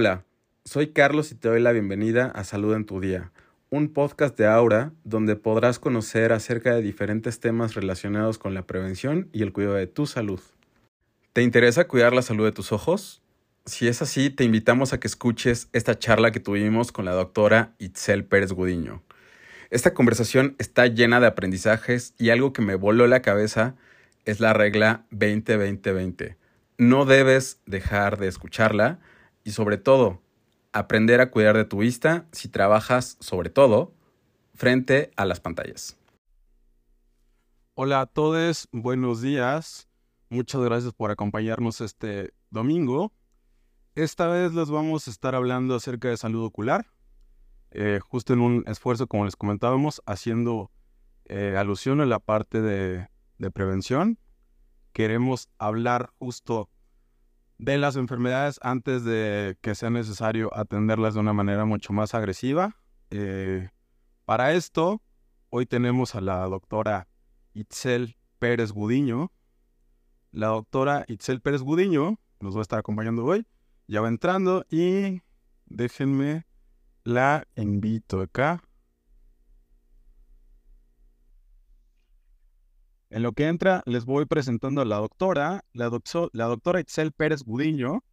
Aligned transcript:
Hola, 0.00 0.24
soy 0.64 0.92
Carlos 0.92 1.32
y 1.32 1.34
te 1.34 1.48
doy 1.48 1.60
la 1.60 1.72
bienvenida 1.72 2.26
a 2.26 2.44
Salud 2.44 2.72
en 2.76 2.84
tu 2.84 3.00
Día, 3.00 3.32
un 3.68 3.92
podcast 3.92 4.38
de 4.38 4.46
Aura 4.46 4.92
donde 5.02 5.34
podrás 5.34 5.80
conocer 5.80 6.32
acerca 6.32 6.72
de 6.72 6.82
diferentes 6.82 7.40
temas 7.40 7.74
relacionados 7.74 8.38
con 8.38 8.54
la 8.54 8.64
prevención 8.64 9.28
y 9.32 9.42
el 9.42 9.52
cuidado 9.52 9.74
de 9.74 9.88
tu 9.88 10.06
salud. 10.06 10.38
¿Te 11.32 11.42
interesa 11.42 11.88
cuidar 11.88 12.12
la 12.12 12.22
salud 12.22 12.44
de 12.44 12.52
tus 12.52 12.70
ojos? 12.70 13.22
Si 13.66 13.88
es 13.88 14.00
así, 14.00 14.30
te 14.30 14.44
invitamos 14.44 14.92
a 14.92 15.00
que 15.00 15.08
escuches 15.08 15.68
esta 15.72 15.98
charla 15.98 16.30
que 16.30 16.38
tuvimos 16.38 16.92
con 16.92 17.04
la 17.04 17.10
doctora 17.10 17.74
Itzel 17.80 18.24
Pérez 18.24 18.52
Gudiño. 18.52 19.02
Esta 19.70 19.94
conversación 19.94 20.54
está 20.60 20.86
llena 20.86 21.18
de 21.18 21.26
aprendizajes 21.26 22.14
y 22.18 22.30
algo 22.30 22.52
que 22.52 22.62
me 22.62 22.76
voló 22.76 23.08
la 23.08 23.20
cabeza 23.20 23.74
es 24.26 24.38
la 24.38 24.52
regla 24.52 25.06
20-20-20. 25.10 26.36
No 26.76 27.04
debes 27.04 27.60
dejar 27.66 28.16
de 28.18 28.28
escucharla 28.28 29.00
y 29.48 29.52
sobre 29.52 29.78
todo, 29.78 30.20
aprender 30.74 31.22
a 31.22 31.30
cuidar 31.30 31.56
de 31.56 31.64
tu 31.64 31.78
vista 31.78 32.26
si 32.32 32.50
trabajas 32.50 33.16
sobre 33.18 33.48
todo 33.48 33.94
frente 34.52 35.10
a 35.16 35.24
las 35.24 35.40
pantallas. 35.40 35.96
Hola 37.72 38.02
a 38.02 38.06
todos, 38.06 38.68
buenos 38.72 39.22
días. 39.22 39.88
Muchas 40.28 40.60
gracias 40.60 40.92
por 40.92 41.10
acompañarnos 41.10 41.80
este 41.80 42.34
domingo. 42.50 43.10
Esta 43.94 44.26
vez 44.26 44.52
les 44.52 44.68
vamos 44.68 45.08
a 45.08 45.10
estar 45.10 45.34
hablando 45.34 45.74
acerca 45.74 46.08
de 46.08 46.18
salud 46.18 46.44
ocular, 46.44 46.84
eh, 47.70 48.00
justo 48.06 48.34
en 48.34 48.40
un 48.40 48.64
esfuerzo, 48.66 49.06
como 49.06 49.24
les 49.24 49.34
comentábamos, 49.34 50.02
haciendo 50.04 50.70
eh, 51.24 51.56
alusión 51.56 52.02
a 52.02 52.06
la 52.06 52.18
parte 52.18 52.60
de, 52.60 53.08
de 53.38 53.50
prevención. 53.50 54.18
Queremos 54.92 55.48
hablar 55.56 56.10
justo 56.18 56.68
de 57.58 57.76
las 57.76 57.96
enfermedades 57.96 58.58
antes 58.62 59.04
de 59.04 59.56
que 59.60 59.74
sea 59.74 59.90
necesario 59.90 60.56
atenderlas 60.56 61.14
de 61.14 61.20
una 61.20 61.32
manera 61.32 61.64
mucho 61.64 61.92
más 61.92 62.14
agresiva. 62.14 62.76
Eh, 63.10 63.68
para 64.24 64.52
esto, 64.52 65.02
hoy 65.50 65.66
tenemos 65.66 66.14
a 66.14 66.20
la 66.20 66.46
doctora 66.46 67.08
Itzel 67.54 68.16
Pérez 68.38 68.72
Gudiño. 68.72 69.32
La 70.30 70.48
doctora 70.48 71.04
Itzel 71.08 71.40
Pérez 71.40 71.62
Gudiño 71.62 72.20
nos 72.40 72.54
va 72.54 72.60
a 72.60 72.62
estar 72.62 72.78
acompañando 72.78 73.24
hoy. 73.24 73.46
Ya 73.88 74.00
va 74.00 74.08
entrando 74.08 74.64
y 74.70 75.22
déjenme 75.66 76.46
la 77.02 77.46
invito 77.56 78.20
acá. 78.20 78.62
En 83.10 83.22
lo 83.22 83.32
que 83.32 83.46
entra, 83.46 83.82
les 83.86 84.04
voy 84.04 84.26
presentando 84.26 84.82
a 84.82 84.84
la 84.84 84.96
doctora, 84.96 85.64
la, 85.72 85.90
la 86.32 86.44
doctora 86.44 86.80
Itzel 86.80 87.12
Pérez 87.12 87.42
Gudiño. 87.42 88.04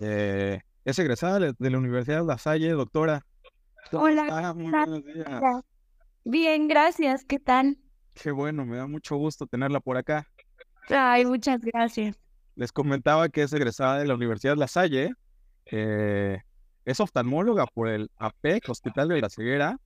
Eh, 0.00 0.60
es 0.84 0.98
egresada 0.98 1.38
de, 1.38 1.70
la 1.70 1.78
Universidad 1.78 2.20
de 2.20 2.26
La 2.26 2.38
Salle, 2.38 2.70
doctora. 2.70 3.26
Hola. 3.92 4.54
muy 4.54 4.70
buenos 4.70 5.04
días. 5.04 5.28
Bien, 6.24 6.68
gracias. 6.68 7.24
¿Qué 7.24 7.38
tal? 7.38 7.76
Qué 8.14 8.30
bueno, 8.30 8.64
me 8.64 8.78
da 8.78 8.86
mucho 8.86 9.16
gusto 9.16 9.46
tenerla 9.46 9.80
por 9.80 9.98
acá. 9.98 10.26
Ay, 10.88 11.26
muchas 11.26 11.60
gracias. 11.60 12.18
Les 12.54 12.72
comentaba 12.72 13.28
que 13.28 13.42
es 13.42 13.52
egresada 13.52 13.98
de 13.98 14.06
la 14.06 14.14
Universidad 14.14 14.54
de 14.54 14.60
La 14.60 14.68
Salle. 14.68 15.12
Eh, 15.66 16.38
es 16.86 17.00
oftalmóloga 17.00 17.66
por 17.66 17.88
el 17.88 18.10
APEC, 18.16 18.70
Hospital 18.70 19.08
de 19.08 19.20
la 19.20 19.28
Ceguera, 19.28 19.78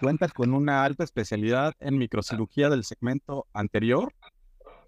Cuenta 0.00 0.28
con 0.28 0.54
una 0.54 0.84
alta 0.84 1.04
especialidad 1.04 1.74
en 1.80 1.98
microcirugía 1.98 2.68
del 2.68 2.84
segmento 2.84 3.46
anterior. 3.52 4.12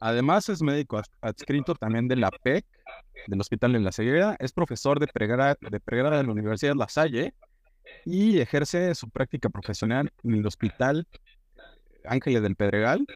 Además, 0.01 0.49
es 0.49 0.63
médico 0.63 1.01
adscrito 1.21 1.75
también 1.75 2.09
de 2.09 2.17
la 2.17 2.31
PEC, 2.31 2.65
del 3.27 3.41
Hospital 3.41 3.73
de 3.73 3.81
la 3.81 3.93
Ceguera. 3.93 4.37
Es 4.39 4.53
profesor 4.53 5.01
de 5.01 5.07
pregrado 5.07 5.57
de, 5.61 5.81
pregrado 5.81 6.17
de 6.17 6.25
la 6.25 6.33
Universidad 6.33 6.73
de 6.73 6.79
La 6.79 6.89
Salle 6.89 7.35
y 8.05 8.39
ejerce 8.41 8.95
su 8.95 9.09
práctica 9.09 9.49
profesional 9.49 10.13
en 10.23 10.35
el 10.35 10.47
Hospital 10.47 11.07
Ángeles 12.05 12.43
del 12.43 12.57
Pedregal 12.57 13.07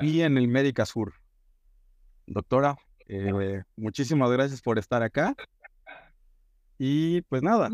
y 0.00 0.20
en 0.22 0.36
el 0.36 0.48
Médica 0.48 0.84
Sur. 0.84 1.14
Doctora, 2.26 2.76
eh, 3.08 3.62
muchísimas 3.76 4.30
gracias 4.30 4.60
por 4.60 4.78
estar 4.78 5.02
acá. 5.02 5.34
Y 6.78 7.22
pues 7.22 7.42
nada, 7.42 7.70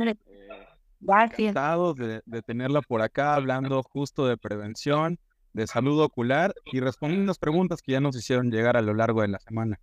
Gracias. 1.03 1.55
De, 1.97 2.23
de 2.25 2.43
tenerla 2.43 2.81
por 2.81 3.03
acá 3.03 3.35
hablando 3.35 3.83
justo 3.83 4.27
de 4.27 4.37
prevención, 4.37 5.19
de 5.53 5.67
salud 5.67 6.01
ocular 6.01 6.55
y 6.65 6.81
respondiendo 6.81 7.27
las 7.27 7.39
preguntas 7.39 7.83
que 7.83 7.93
ya 7.93 8.01
nos 8.01 8.17
hicieron 8.17 8.51
llegar 8.51 8.77
a 8.77 8.83
lo 8.83 8.95
largo 8.95 9.23
de 9.23 9.29
la 9.29 9.41
semana. 9.41 9.81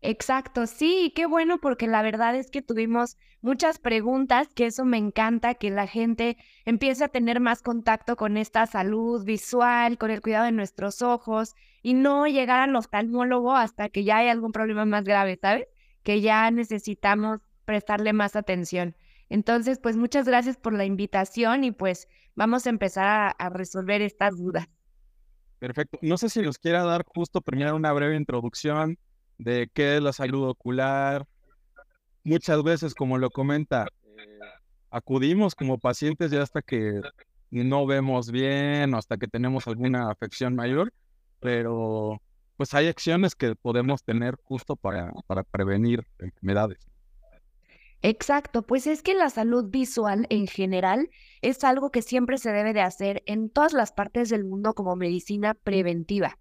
Exacto, 0.00 0.66
sí, 0.66 1.12
qué 1.16 1.24
bueno 1.24 1.58
porque 1.58 1.86
la 1.86 2.02
verdad 2.02 2.36
es 2.36 2.50
que 2.50 2.60
tuvimos 2.60 3.16
muchas 3.40 3.78
preguntas, 3.78 4.48
que 4.54 4.66
eso 4.66 4.84
me 4.84 4.98
encanta, 4.98 5.54
que 5.54 5.70
la 5.70 5.86
gente 5.86 6.36
empiece 6.66 7.04
a 7.04 7.08
tener 7.08 7.40
más 7.40 7.62
contacto 7.62 8.16
con 8.16 8.36
esta 8.36 8.66
salud 8.66 9.24
visual, 9.24 9.96
con 9.96 10.10
el 10.10 10.20
cuidado 10.20 10.44
de 10.44 10.52
nuestros 10.52 11.00
ojos 11.00 11.54
y 11.82 11.94
no 11.94 12.26
llegar 12.26 12.60
al 12.60 12.76
oftalmólogo 12.76 13.54
hasta 13.54 13.88
que 13.88 14.04
ya 14.04 14.18
hay 14.18 14.28
algún 14.28 14.52
problema 14.52 14.84
más 14.84 15.04
grave, 15.04 15.38
¿sabes? 15.40 15.68
Que 16.02 16.20
ya 16.20 16.50
necesitamos 16.50 17.40
prestarle 17.64 18.12
más 18.12 18.36
atención. 18.36 18.96
Entonces, 19.28 19.78
pues 19.78 19.96
muchas 19.96 20.26
gracias 20.26 20.56
por 20.56 20.72
la 20.72 20.84
invitación 20.84 21.64
y 21.64 21.72
pues 21.72 22.08
vamos 22.34 22.66
a 22.66 22.70
empezar 22.70 23.34
a, 23.38 23.48
resolver 23.48 24.02
estas 24.02 24.36
dudas. 24.36 24.68
Perfecto. 25.58 25.98
No 26.02 26.18
sé 26.18 26.28
si 26.28 26.42
nos 26.42 26.58
quiera 26.58 26.82
dar 26.84 27.04
justo 27.06 27.40
primero 27.40 27.74
una 27.74 27.92
breve 27.92 28.16
introducción 28.16 28.98
de 29.38 29.70
qué 29.72 29.96
es 29.96 30.02
la 30.02 30.12
salud 30.12 30.48
ocular. 30.48 31.26
Muchas 32.22 32.62
veces, 32.62 32.94
como 32.94 33.18
lo 33.18 33.30
comenta, 33.30 33.86
acudimos 34.90 35.54
como 35.54 35.78
pacientes 35.78 36.30
ya 36.30 36.42
hasta 36.42 36.62
que 36.62 37.00
no 37.50 37.86
vemos 37.86 38.30
bien 38.30 38.94
o 38.94 38.98
hasta 38.98 39.16
que 39.16 39.28
tenemos 39.28 39.66
alguna 39.66 40.10
afección 40.10 40.54
mayor, 40.54 40.92
pero 41.40 42.20
pues 42.56 42.74
hay 42.74 42.88
acciones 42.88 43.34
que 43.34 43.54
podemos 43.56 44.04
tener 44.04 44.36
justo 44.44 44.76
para, 44.76 45.12
para 45.26 45.42
prevenir 45.42 46.06
enfermedades. 46.18 46.78
Exacto, 48.06 48.60
pues 48.60 48.86
es 48.86 49.02
que 49.02 49.14
la 49.14 49.30
salud 49.30 49.70
visual 49.70 50.26
en 50.28 50.46
general 50.46 51.08
es 51.40 51.64
algo 51.64 51.90
que 51.90 52.02
siempre 52.02 52.36
se 52.36 52.52
debe 52.52 52.74
de 52.74 52.82
hacer 52.82 53.22
en 53.24 53.48
todas 53.48 53.72
las 53.72 53.92
partes 53.92 54.28
del 54.28 54.44
mundo 54.44 54.74
como 54.74 54.94
medicina 54.94 55.54
preventiva. 55.54 56.38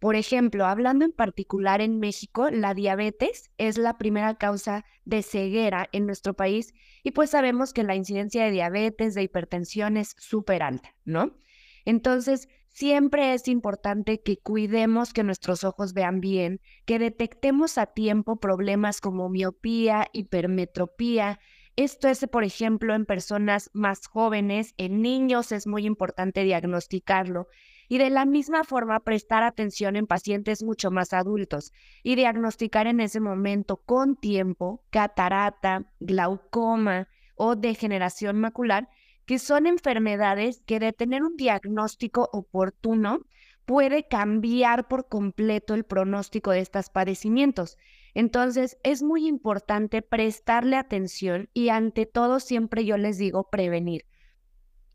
Por 0.00 0.16
ejemplo, 0.16 0.66
hablando 0.66 1.06
en 1.06 1.12
particular 1.12 1.80
en 1.80 1.98
México, 1.98 2.50
la 2.50 2.74
diabetes 2.74 3.50
es 3.56 3.78
la 3.78 3.96
primera 3.96 4.34
causa 4.34 4.84
de 5.06 5.22
ceguera 5.22 5.88
en 5.92 6.04
nuestro 6.04 6.34
país 6.34 6.74
y 7.02 7.12
pues 7.12 7.30
sabemos 7.30 7.72
que 7.72 7.84
la 7.84 7.96
incidencia 7.96 8.44
de 8.44 8.50
diabetes, 8.50 9.14
de 9.14 9.22
hipertensión 9.22 9.96
es 9.96 10.14
súper 10.18 10.62
alta, 10.62 10.94
¿no? 11.06 11.38
Entonces, 11.86 12.50
Siempre 12.68 13.34
es 13.34 13.48
importante 13.48 14.20
que 14.20 14.36
cuidemos 14.36 15.12
que 15.12 15.24
nuestros 15.24 15.64
ojos 15.64 15.94
vean 15.94 16.20
bien, 16.20 16.60
que 16.84 16.98
detectemos 16.98 17.76
a 17.78 17.86
tiempo 17.86 18.36
problemas 18.36 19.00
como 19.00 19.28
miopía, 19.28 20.06
hipermetropía. 20.12 21.40
Esto 21.74 22.08
es, 22.08 22.26
por 22.30 22.44
ejemplo, 22.44 22.94
en 22.94 23.06
personas 23.06 23.70
más 23.72 24.06
jóvenes, 24.06 24.74
en 24.76 25.02
niños 25.02 25.50
es 25.52 25.66
muy 25.66 25.86
importante 25.86 26.44
diagnosticarlo 26.44 27.48
y 27.88 27.98
de 27.98 28.10
la 28.10 28.26
misma 28.26 28.64
forma 28.64 29.00
prestar 29.00 29.42
atención 29.42 29.96
en 29.96 30.06
pacientes 30.06 30.62
mucho 30.62 30.90
más 30.90 31.12
adultos 31.12 31.72
y 32.02 32.16
diagnosticar 32.16 32.86
en 32.86 33.00
ese 33.00 33.18
momento 33.18 33.78
con 33.78 34.16
tiempo 34.16 34.84
catarata, 34.90 35.90
glaucoma 35.98 37.08
o 37.34 37.56
degeneración 37.56 38.38
macular 38.38 38.88
que 39.28 39.38
son 39.38 39.66
enfermedades 39.66 40.62
que 40.64 40.80
de 40.80 40.94
tener 40.94 41.22
un 41.22 41.36
diagnóstico 41.36 42.30
oportuno 42.32 43.26
puede 43.66 44.08
cambiar 44.08 44.88
por 44.88 45.06
completo 45.06 45.74
el 45.74 45.84
pronóstico 45.84 46.50
de 46.50 46.60
estos 46.60 46.88
padecimientos. 46.88 47.76
Entonces, 48.14 48.78
es 48.84 49.02
muy 49.02 49.28
importante 49.28 50.00
prestarle 50.00 50.76
atención 50.76 51.50
y 51.52 51.68
ante 51.68 52.06
todo 52.06 52.40
siempre 52.40 52.86
yo 52.86 52.96
les 52.96 53.18
digo 53.18 53.50
prevenir. 53.50 54.06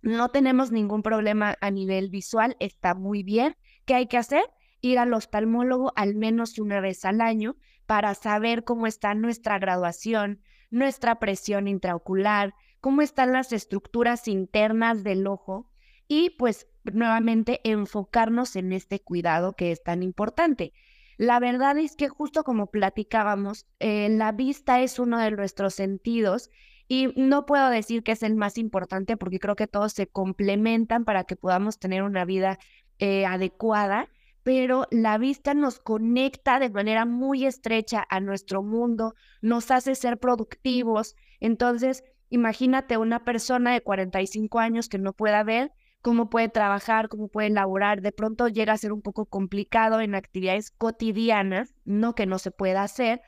No 0.02 0.30
tenemos 0.30 0.72
ningún 0.72 1.04
problema 1.04 1.56
a 1.62 1.70
nivel 1.70 2.10
visual, 2.10 2.58
está 2.60 2.96
muy 2.96 3.22
bien. 3.22 3.56
¿Qué 3.86 3.94
hay 3.94 4.08
que 4.08 4.18
hacer? 4.18 4.42
Ir 4.82 4.98
al 4.98 5.14
oftalmólogo 5.14 5.94
al 5.96 6.16
menos 6.16 6.58
una 6.58 6.82
vez 6.82 7.06
al 7.06 7.22
año 7.22 7.56
para 7.86 8.16
saber 8.16 8.64
cómo 8.64 8.88
está 8.88 9.14
nuestra 9.14 9.60
graduación, 9.60 10.42
nuestra 10.72 11.20
presión 11.20 11.68
intraocular, 11.68 12.56
cómo 12.84 13.02
están 13.02 13.32
las 13.32 13.54
estructuras 13.54 14.28
internas 14.28 15.06
del 15.06 15.26
ojo 15.26 15.70
y 16.10 16.32
pues 16.32 16.68
nuevamente 16.84 17.62
enfocarnos 17.64 18.58
en 18.58 18.74
este 18.74 19.00
cuidado 19.00 19.54
que 19.54 19.72
es 19.72 19.82
tan 19.82 20.04
importante. 20.04 20.74
La 21.16 21.40
verdad 21.40 21.78
es 21.78 21.96
que 21.96 22.10
justo 22.10 22.44
como 22.44 22.72
platicábamos, 22.72 23.68
eh, 23.80 24.10
la 24.10 24.34
vista 24.34 24.82
es 24.82 25.00
uno 25.00 25.18
de 25.18 25.32
nuestros 25.32 25.76
sentidos 25.76 26.50
y 26.90 27.14
no 27.16 27.46
puedo 27.46 27.70
decir 27.70 28.04
que 28.04 28.12
es 28.12 28.22
el 28.22 28.36
más 28.36 28.58
importante 28.58 29.16
porque 29.16 29.40
creo 29.40 29.56
que 29.56 29.68
todos 29.68 29.94
se 29.94 30.08
complementan 30.08 31.06
para 31.06 31.24
que 31.24 31.38
podamos 31.38 31.80
tener 31.80 32.04
una 32.04 32.26
vida 32.26 32.60
eh, 33.00 33.26
adecuada, 33.26 34.10
pero 34.44 34.88
la 34.92 35.18
vista 35.18 35.54
nos 35.54 35.80
conecta 35.80 36.60
de 36.60 36.70
manera 36.70 37.06
muy 37.06 37.46
estrecha 37.46 38.06
a 38.10 38.20
nuestro 38.20 38.62
mundo, 38.62 39.16
nos 39.42 39.72
hace 39.72 39.96
ser 39.96 40.20
productivos. 40.20 41.16
Entonces, 41.40 42.04
imagínate 42.30 42.98
una 42.98 43.24
persona 43.24 43.74
de 43.74 43.82
45 43.82 44.60
años 44.60 44.90
que 44.90 44.98
no 44.98 45.14
pueda 45.14 45.44
ver 45.44 45.72
cómo 46.04 46.30
puede 46.30 46.50
trabajar, 46.50 47.08
cómo 47.08 47.30
puede 47.30 47.50
laborar. 47.50 48.02
De 48.02 48.12
pronto 48.12 48.50
llega 48.50 48.74
a 48.74 48.78
ser 48.78 48.92
un 48.92 49.02
poco 49.02 49.26
complicado 49.26 50.02
en 50.02 50.16
actividades 50.16 50.72
cotidianas, 50.72 51.74
no 51.86 52.14
que 52.14 52.26
no 52.26 52.40
se 52.40 52.52
pueda 52.52 52.84
hacer. 52.84 53.22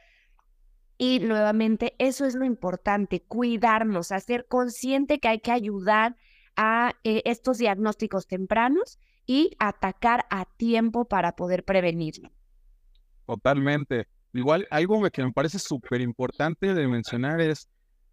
Y 0.97 1.19
nuevamente, 1.19 1.95
eso 1.99 2.25
es 2.25 2.35
lo 2.35 2.45
importante, 2.45 3.21
cuidarnos, 3.21 4.11
hacer 4.11 4.45
consciente 4.47 5.19
que 5.19 5.27
hay 5.27 5.39
que 5.39 5.51
ayudar 5.51 6.15
a 6.55 6.93
eh, 7.03 7.21
estos 7.25 7.57
diagnósticos 7.57 8.27
tempranos 8.27 8.99
y 9.25 9.55
atacar 9.59 10.25
a 10.29 10.45
tiempo 10.57 11.05
para 11.05 11.35
poder 11.35 11.63
prevenirlo. 11.63 12.29
Totalmente. 13.25 14.07
Igual, 14.33 14.67
algo 14.69 15.01
que 15.09 15.23
me 15.23 15.31
parece 15.31 15.59
súper 15.59 16.01
importante 16.01 16.73
de 16.73 16.87
mencionar 16.87 17.39
es, 17.39 17.69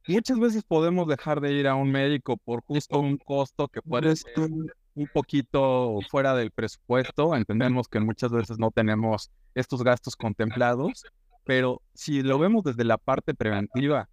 muchas 0.09 0.39
veces 0.39 0.63
podemos 0.65 1.07
dejar 1.07 1.41
de 1.41 1.53
ir 1.53 1.69
a 1.69 1.75
un 1.75 1.91
médico 1.91 2.37
por 2.37 2.63
justo 2.65 2.99
un 2.99 3.17
costo 3.17 3.69
que 3.69 3.83
puede 3.83 4.17
ser 4.17 4.51
un 4.95 5.09
poquito 5.13 5.99
fuera 6.11 6.35
del 6.35 6.51
presupuesto. 6.51 7.35
Entendemos 7.35 7.89
que 7.89 8.01
muchas 8.01 8.31
veces 8.31 8.59
no 8.59 8.71
tenemos 8.71 9.31
estos 9.55 9.83
gastos 9.83 10.17
contemplados, 10.17 11.05
pero 11.45 11.83
si 11.95 12.23
lo 12.23 12.39
vemos 12.39 12.65
desde 12.65 12.85
la 12.85 12.99
parte 12.99 13.35
preventiva, 13.35 14.09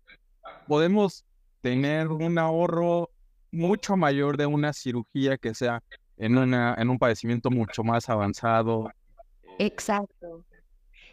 podemos 0.67 1.25
tener 1.61 2.07
un 2.07 2.37
ahorro 2.37 3.09
mucho 3.51 3.97
mayor 3.97 4.37
de 4.37 4.45
una 4.45 4.73
cirugía 4.73 5.37
que 5.37 5.53
sea 5.53 5.83
en, 6.17 6.37
una, 6.37 6.75
en 6.77 6.89
un 6.89 6.99
padecimiento 6.99 7.49
mucho 7.49 7.83
más 7.83 8.09
avanzado. 8.09 8.91
Exacto. 9.57 10.45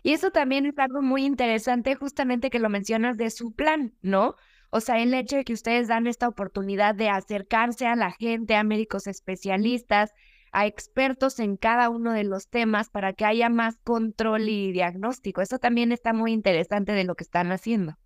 Y 0.03 0.13
eso 0.13 0.31
también 0.31 0.67
es 0.67 0.79
algo 0.79 1.03
muy 1.03 1.25
interesante, 1.25 1.97
justamente 1.97 2.51
que 2.51 2.61
lo 2.61 2.69
mencionas 2.69 3.17
de 3.17 3.31
su 3.31 3.53
plan, 3.53 3.95
¿no? 4.03 4.37
O 4.77 4.81
sea, 4.83 5.03
el 5.03 5.15
hecho 5.15 5.37
de 5.37 5.45
que 5.45 5.55
ustedes 5.55 5.89
dan 5.89 6.07
esta 6.07 6.29
oportunidad 6.29 6.95
de 6.95 7.09
acercarse 7.09 7.87
a 7.87 7.97
la 7.97 8.13
gente, 8.13 8.57
a 8.57 8.63
médicos 8.63 9.07
especialistas, 9.07 10.13
a 10.53 10.67
expertos 10.67 11.39
en 11.39 11.57
cada 11.57 11.89
uno 11.89 12.13
de 12.13 12.25
los 12.25 12.49
temas 12.49 12.91
para 12.91 13.15
que 13.15 13.25
haya 13.25 13.49
más 13.49 13.79
control 13.85 14.51
y 14.51 14.73
diagnóstico. 14.73 15.41
Eso 15.41 15.59
también 15.59 15.93
está 15.93 16.13
muy 16.13 16.35
interesante 16.35 16.93
de 16.93 17.05
lo 17.05 17.15
que 17.15 17.25
están 17.25 17.53
haciendo. 17.53 17.97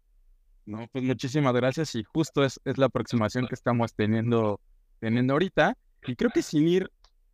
No, 0.64 0.86
pues 0.92 1.02
muchísimas 1.02 1.52
gracias 1.54 1.92
y 1.96 2.04
justo 2.04 2.44
es, 2.44 2.60
es 2.64 2.78
la 2.78 2.86
aproximación 2.86 3.48
que 3.48 3.56
estamos 3.56 3.92
teniendo, 3.92 4.60
teniendo 5.00 5.32
ahorita. 5.32 5.76
Y 6.06 6.14
creo 6.14 6.30
que 6.30 6.42
sin 6.42 6.68
ir, 6.68 6.88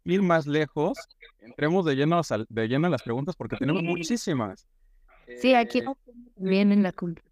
ir 0.05 0.23
más 0.23 0.47
lejos, 0.47 0.97
entremos 1.41 1.85
de 1.85 1.95
lleno, 1.95 2.23
de 2.49 2.69
lleno 2.69 2.87
a 2.87 2.91
las 2.91 3.03
preguntas 3.03 3.37
porque 3.37 3.57
tenemos 3.57 3.83
muchísimas. 3.83 4.67
Sí, 5.43 5.53
aquí 5.53 5.81
eh, 5.81 5.85
también 6.37 6.73
en 6.73 6.83
la 6.83 6.93
cultura. 6.93 7.29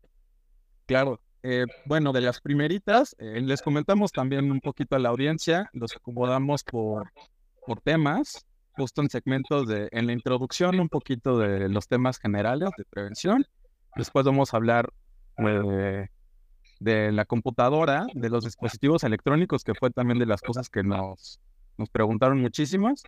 Claro. 0.84 1.18
Eh, 1.46 1.67
bueno, 1.85 2.12
de 2.12 2.23
las 2.23 2.41
primeritas, 2.41 3.14
eh, 3.19 3.38
les 3.43 3.61
comentamos 3.61 4.12
también 4.12 4.50
un 4.50 4.61
poquito 4.62 4.96
a 4.96 4.99
la 4.99 5.11
audiencia, 5.11 5.69
los 5.75 5.94
acomodamos 5.94 6.64
por, 6.64 7.12
por 7.67 7.82
temas, 7.82 8.46
justo 8.73 9.02
en 9.02 9.11
segmentos 9.11 9.69
de, 9.69 9.91
en 9.93 10.06
la 10.06 10.14
introducción, 10.14 10.81
un 10.81 10.88
poquito 10.88 11.38
de 11.38 11.69
los 11.69 11.87
temas 11.87 12.19
generales 12.19 12.70
de 12.79 12.87
prevención. 12.87 13.44
Después 13.94 14.25
vamos 14.25 14.55
a 14.55 14.56
hablar 14.56 14.91
de, 15.37 16.08
de 16.81 17.12
la 17.12 17.26
computadora, 17.26 18.06
de 18.14 18.31
los 18.31 18.44
dispositivos 18.44 19.05
electrónicos, 19.05 19.64
que 19.64 19.75
fue 19.75 19.90
también 19.90 20.19
de 20.19 20.26
las 20.26 20.40
cosas 20.40 20.70
que 20.70 20.82
nos, 20.82 21.40
nos 21.76 21.90
preguntaron 21.90 22.40
muchísimas. 22.40 23.02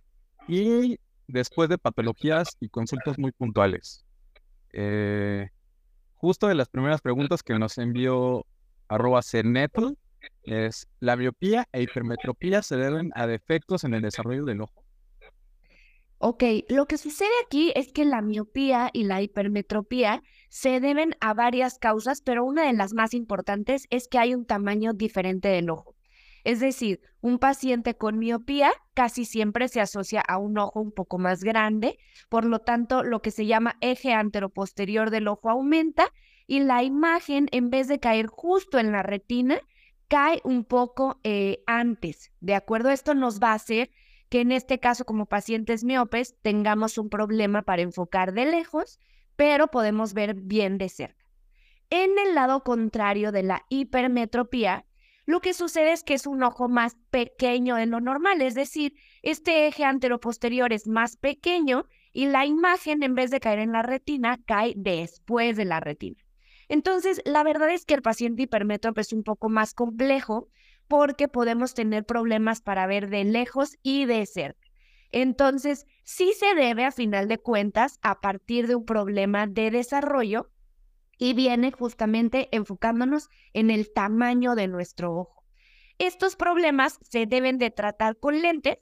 Y 0.47 0.99
después 1.27 1.69
de 1.69 1.79
patologías 1.79 2.55
y 2.59 2.69
consultas 2.69 3.17
muy 3.17 3.31
puntuales. 3.31 4.05
Eh, 4.73 5.49
justo 6.17 6.47
de 6.47 6.55
las 6.55 6.69
primeras 6.69 7.01
preguntas 7.01 7.43
que 7.43 7.57
nos 7.57 7.77
envió 7.77 8.45
arroba 8.87 9.21
es, 10.43 10.87
¿la 10.99 11.15
miopía 11.15 11.67
e 11.71 11.83
hipermetropía 11.83 12.61
se 12.61 12.75
deben 12.75 13.11
a 13.15 13.27
defectos 13.27 13.83
en 13.83 13.93
el 13.93 14.01
desarrollo 14.01 14.45
del 14.45 14.61
ojo? 14.61 14.83
Ok, 16.19 16.43
lo 16.69 16.87
que 16.87 16.97
sucede 16.97 17.29
aquí 17.45 17.71
es 17.75 17.93
que 17.93 18.03
la 18.03 18.21
miopía 18.21 18.89
y 18.91 19.03
la 19.03 19.21
hipermetropía 19.21 20.23
se 20.49 20.79
deben 20.79 21.15
a 21.19 21.35
varias 21.35 21.77
causas, 21.77 22.21
pero 22.21 22.43
una 22.43 22.65
de 22.65 22.73
las 22.73 22.93
más 22.93 23.13
importantes 23.13 23.85
es 23.91 24.07
que 24.07 24.17
hay 24.17 24.33
un 24.33 24.45
tamaño 24.45 24.93
diferente 24.93 25.47
del 25.49 25.69
ojo. 25.69 25.96
Es 26.47 26.61
decir, 26.61 27.01
un 27.19 27.39
paciente 27.39 27.97
con 27.97 28.19
miopía 28.19 28.71
casi 28.93 29.25
siempre 29.25 29.67
se 29.67 29.81
asocia 29.81 30.21
a 30.21 30.37
un 30.37 30.57
ojo 30.57 30.79
un 30.79 30.93
poco 30.93 31.17
más 31.17 31.43
grande, 31.43 31.97
por 32.29 32.45
lo 32.45 32.59
tanto, 32.59 33.03
lo 33.03 33.21
que 33.21 33.31
se 33.31 33.45
llama 33.45 33.75
eje 33.81 34.13
anteroposterior 34.13 35.09
del 35.09 35.27
ojo 35.27 35.49
aumenta 35.49 36.07
y 36.47 36.61
la 36.61 36.83
imagen, 36.83 37.49
en 37.51 37.69
vez 37.69 37.89
de 37.89 37.99
caer 37.99 38.27
justo 38.27 38.79
en 38.79 38.93
la 38.93 39.03
retina, 39.03 39.59
cae 40.07 40.39
un 40.45 40.63
poco 40.63 41.19
eh, 41.25 41.63
antes. 41.67 42.31
¿De 42.39 42.55
acuerdo? 42.55 42.91
Esto 42.91 43.13
nos 43.13 43.41
va 43.41 43.51
a 43.51 43.55
hacer 43.55 43.91
que 44.29 44.39
en 44.39 44.53
este 44.53 44.79
caso, 44.79 45.03
como 45.03 45.25
pacientes 45.25 45.83
miopes, 45.83 46.37
tengamos 46.41 46.97
un 46.97 47.09
problema 47.09 47.63
para 47.63 47.81
enfocar 47.81 48.31
de 48.31 48.45
lejos, 48.45 48.99
pero 49.35 49.67
podemos 49.67 50.13
ver 50.13 50.33
bien 50.33 50.77
de 50.77 50.87
cerca. 50.87 51.25
En 51.89 52.17
el 52.25 52.35
lado 52.35 52.63
contrario 52.63 53.33
de 53.33 53.43
la 53.43 53.65
hipermetropía, 53.67 54.85
lo 55.27 55.41
que 55.41 55.53
sucede 55.53 55.91
es 55.91 56.03
que 56.03 56.13
es 56.13 56.25
un 56.25 56.41
ojo 56.41 56.69
más 56.69 56.95
pequeño 57.11 57.75
de 57.75 57.85
lo 57.85 57.99
normal, 57.99 58.41
es 58.41 58.55
decir, 58.55 58.93
este 59.21 59.67
eje 59.67 59.83
anteroposterior 59.83 60.71
es 60.71 60.87
más 60.87 61.17
pequeño 61.17 61.85
y 62.13 62.27
la 62.27 62.45
imagen, 62.45 63.03
en 63.03 63.13
vez 63.13 63.29
de 63.29 63.41
caer 63.41 63.59
en 63.59 63.73
la 63.73 63.81
retina, 63.83 64.39
cae 64.45 64.73
después 64.77 65.57
de 65.57 65.65
la 65.65 65.81
retina. 65.81 66.23
Entonces, 66.69 67.21
la 67.25 67.43
verdad 67.43 67.69
es 67.69 67.83
que 67.83 67.93
el 67.93 68.01
paciente 68.01 68.43
hipermétrope 68.43 69.01
es 69.01 69.11
un 69.11 69.23
poco 69.23 69.49
más 69.49 69.73
complejo 69.73 70.47
porque 70.87 71.27
podemos 71.27 71.73
tener 71.73 72.05
problemas 72.05 72.61
para 72.61 72.87
ver 72.87 73.09
de 73.09 73.25
lejos 73.25 73.75
y 73.83 74.05
de 74.05 74.25
cerca. 74.25 74.65
Entonces, 75.11 75.85
sí 76.03 76.31
se 76.39 76.55
debe, 76.55 76.85
a 76.85 76.91
final 76.91 77.27
de 77.27 77.37
cuentas, 77.37 77.99
a 78.01 78.21
partir 78.21 78.67
de 78.67 78.75
un 78.75 78.85
problema 78.85 79.45
de 79.45 79.71
desarrollo 79.71 80.49
y 81.17 81.33
viene 81.33 81.71
justamente 81.71 82.49
enfocándonos 82.51 83.29
en 83.53 83.71
el 83.71 83.91
tamaño 83.91 84.55
de 84.55 84.67
nuestro 84.67 85.15
ojo. 85.15 85.43
Estos 85.97 86.35
problemas 86.35 86.99
se 87.01 87.25
deben 87.25 87.57
de 87.57 87.71
tratar 87.71 88.17
con 88.17 88.41
lentes 88.41 88.77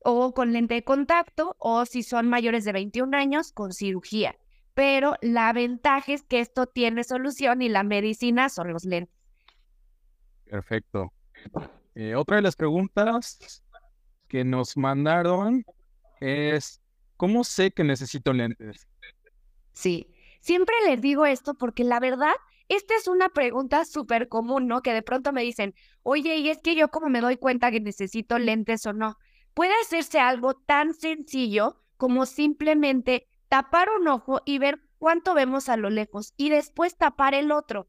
o 0.00 0.32
con 0.32 0.52
lente 0.52 0.74
de 0.74 0.84
contacto 0.84 1.56
o 1.58 1.84
si 1.84 2.02
son 2.02 2.28
mayores 2.28 2.64
de 2.64 2.72
21 2.72 3.16
años 3.16 3.52
con 3.52 3.72
cirugía. 3.72 4.36
Pero 4.74 5.16
la 5.20 5.52
ventaja 5.52 6.12
es 6.12 6.22
que 6.22 6.40
esto 6.40 6.66
tiene 6.66 7.04
solución 7.04 7.62
y 7.62 7.68
la 7.68 7.82
medicina 7.82 8.48
son 8.48 8.72
los 8.72 8.84
lentes. 8.84 9.14
Perfecto. 10.44 11.12
Eh, 11.94 12.14
otra 12.14 12.36
de 12.36 12.42
las 12.42 12.56
preguntas 12.56 13.62
que 14.28 14.44
nos 14.44 14.76
mandaron 14.76 15.64
es, 16.20 16.80
¿cómo 17.16 17.44
sé 17.44 17.72
que 17.72 17.84
necesito 17.84 18.32
lentes? 18.32 18.86
Sí, 19.72 20.06
siempre 20.40 20.74
les 20.86 21.00
digo 21.00 21.26
esto 21.26 21.54
porque 21.54 21.84
la 21.84 22.00
verdad, 22.00 22.34
esta 22.68 22.94
es 22.94 23.08
una 23.08 23.28
pregunta 23.28 23.84
súper 23.84 24.28
común, 24.28 24.66
¿no? 24.66 24.82
Que 24.82 24.92
de 24.92 25.02
pronto 25.02 25.32
me 25.32 25.42
dicen, 25.42 25.74
oye, 26.02 26.36
y 26.36 26.50
es 26.50 26.58
que 26.62 26.74
yo 26.74 26.88
cómo 26.88 27.08
me 27.08 27.20
doy 27.20 27.36
cuenta 27.36 27.70
que 27.70 27.80
necesito 27.80 28.38
lentes 28.38 28.84
o 28.86 28.92
no. 28.92 29.16
Puede 29.54 29.72
hacerse 29.82 30.20
algo 30.20 30.54
tan 30.54 30.94
sencillo 30.94 31.76
como 31.96 32.26
simplemente 32.26 33.26
tapar 33.48 33.88
un 33.98 34.06
ojo 34.08 34.40
y 34.44 34.58
ver 34.58 34.80
cuánto 34.98 35.34
vemos 35.34 35.68
a 35.68 35.76
lo 35.76 35.90
lejos 35.90 36.34
y 36.36 36.50
después 36.50 36.96
tapar 36.96 37.34
el 37.34 37.50
otro. 37.52 37.88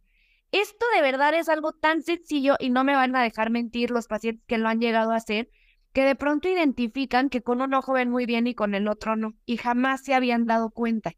Esto 0.51 0.85
de 0.95 1.01
verdad 1.01 1.33
es 1.35 1.47
algo 1.47 1.73
tan 1.73 2.01
sencillo 2.01 2.55
y 2.59 2.69
no 2.71 2.83
me 2.83 2.95
van 2.95 3.15
a 3.15 3.21
dejar 3.21 3.51
mentir 3.51 3.91
los 3.91 4.07
pacientes 4.07 4.43
que 4.47 4.57
lo 4.57 4.67
han 4.67 4.79
llegado 4.79 5.11
a 5.11 5.17
hacer, 5.17 5.49
que 5.93 6.03
de 6.03 6.15
pronto 6.15 6.49
identifican 6.49 7.29
que 7.29 7.41
con 7.41 7.61
un 7.61 7.73
ojo 7.73 7.93
ven 7.93 8.09
muy 8.09 8.25
bien 8.25 8.47
y 8.47 8.55
con 8.55 8.73
el 8.73 8.87
otro 8.87 9.15
no, 9.15 9.35
y 9.45 9.57
jamás 9.57 10.03
se 10.03 10.15
habían 10.15 10.45
dado 10.45 10.71
cuenta. 10.71 11.11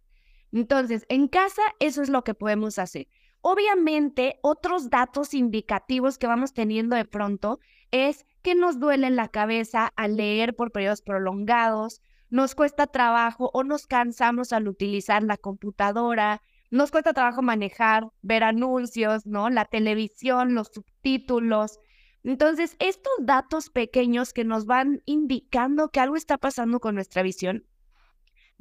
Entonces, 0.52 1.06
en 1.10 1.28
casa 1.28 1.62
eso 1.80 2.02
es 2.02 2.10
lo 2.10 2.24
que 2.24 2.34
podemos 2.34 2.80
hacer. 2.80 3.08
Obviamente, 3.42 4.38
otros 4.44 4.90
datos 4.90 5.34
indicativos 5.34 6.18
que 6.18 6.28
vamos 6.28 6.54
teniendo 6.54 6.96
de 6.96 7.06
pronto 7.06 7.60
es 7.90 8.26
que 8.44 8.54
nos 8.54 8.80
duele 8.80 9.10
la 9.10 9.30
cabeza 9.30 9.92
al 9.96 10.16
leer 10.16 10.56
por 10.56 10.72
periodos 10.72 11.02
prolongados, 11.02 12.02
nos 12.30 12.56
cuesta 12.56 12.88
trabajo 12.88 13.50
o 13.54 13.64
nos 13.64 13.88
cansamos 13.88 14.54
al 14.54 14.68
utilizar 14.68 15.24
la 15.24 15.38
computadora, 15.38 16.42
nos 16.70 16.92
cuesta 16.92 17.14
trabajo 17.14 17.42
manejar, 17.42 18.10
ver 18.22 18.44
anuncios, 18.44 19.26
¿no? 19.26 19.50
La 19.50 19.66
televisión, 19.66 20.54
los 20.54 20.68
subtítulos. 20.68 21.80
Entonces, 22.24 22.78
estos 22.80 23.12
datos 23.20 23.70
pequeños 23.70 24.32
que 24.32 24.46
nos 24.46 24.66
van 24.66 25.02
indicando 25.06 25.90
que 25.90 26.00
algo 26.00 26.16
está 26.16 26.38
pasando 26.38 26.80
con 26.80 26.96
nuestra 26.96 27.24
visión, 27.24 27.66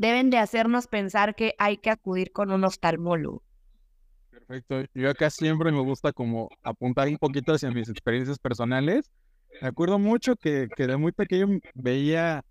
deben 0.00 0.30
de 0.30 0.38
hacernos 0.38 0.87
pensar 0.87 1.35
que 1.35 1.54
hay 1.59 1.76
que 1.76 1.90
acudir 1.90 2.33
con 2.33 2.50
un 2.50 2.64
oftalmólogo. 2.64 3.42
Perfecto. 4.30 4.83
Yo 4.95 5.11
acá 5.11 5.28
siempre 5.28 5.71
me 5.71 5.80
gusta 5.80 6.11
como 6.11 6.49
apuntar 6.62 7.07
un 7.09 7.19
poquito 7.19 7.52
hacia 7.52 7.71
mis 7.71 7.90
experiencias 7.90 8.38
personales. 8.38 9.11
Me 9.61 9.69
acuerdo 9.69 9.99
mucho 9.99 10.37
que, 10.37 10.69
que 10.75 10.87
de 10.87 10.97
muy 10.97 11.12
pequeño 11.12 11.61
veía 11.75 12.42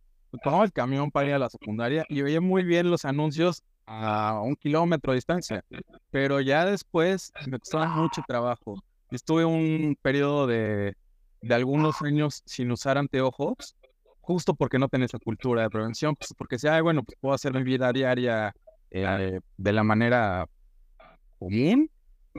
tomaba 0.44 0.64
el 0.64 0.72
camión 0.72 1.10
para 1.10 1.28
ir 1.28 1.34
a 1.34 1.40
la 1.40 1.50
secundaria 1.50 2.06
y 2.08 2.22
veía 2.22 2.40
muy 2.40 2.64
bien 2.64 2.92
los 2.92 3.04
anuncios 3.04 3.64
a 3.88 4.40
un 4.44 4.56
kilómetro 4.56 5.14
de 5.14 5.18
distancia, 5.18 5.66
pero 6.12 6.42
ya 6.42 6.66
después 6.66 7.32
me 7.48 7.58
costaba 7.58 7.88
mucho 7.88 8.22
trabajo. 8.28 8.76
Estuve 9.10 9.44
un 9.44 9.98
periodo 10.00 10.46
de, 10.46 10.96
de 11.42 11.56
algunos 11.56 12.00
años 12.04 12.44
sin 12.46 12.72
usar 12.72 13.00
anteojos, 13.00 13.76
justo 14.30 14.54
porque 14.54 14.78
no 14.78 14.88
tenés 14.88 15.12
la 15.12 15.18
cultura 15.18 15.64
de 15.64 15.72
prevención, 15.72 16.16
pues 16.16 16.36
porque 16.38 16.60
sea, 16.60 16.80
bueno, 16.84 17.02
pues 17.02 17.18
puedo 17.20 17.34
hacer 17.34 17.52
mi 17.52 17.64
vida 17.64 17.92
diaria 17.92 18.54
eh, 18.92 19.40
de 19.58 19.74
la 19.74 19.84
manera 19.84 20.46
común, 21.40 21.90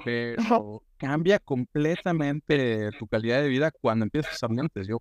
pero 0.05 0.85
cambia 0.97 1.41
completamente 1.41 2.91
tu 2.97 3.09
calidad 3.09 3.43
de 3.43 3.49
vida 3.49 3.73
cuando 3.73 4.05
empiezas 4.05 4.31
a 4.31 4.37
usar 4.37 4.51
lentes. 4.53 4.87
Yo 4.87 4.99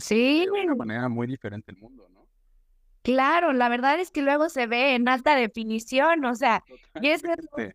sí, 0.00 0.46
de 0.46 0.50
una 0.50 0.74
manera 0.74 1.08
muy 1.08 1.28
diferente 1.28 1.70
el 1.70 1.78
mundo, 1.78 2.08
¿no? 2.12 2.26
Claro, 3.02 3.52
la 3.52 3.68
verdad 3.68 4.00
es 4.00 4.10
que 4.10 4.22
luego 4.22 4.48
se 4.48 4.66
ve 4.66 4.96
en 4.96 5.08
alta 5.08 5.36
definición, 5.36 6.24
o 6.24 6.34
sea, 6.34 6.64
y 7.00 7.10
es 7.10 7.22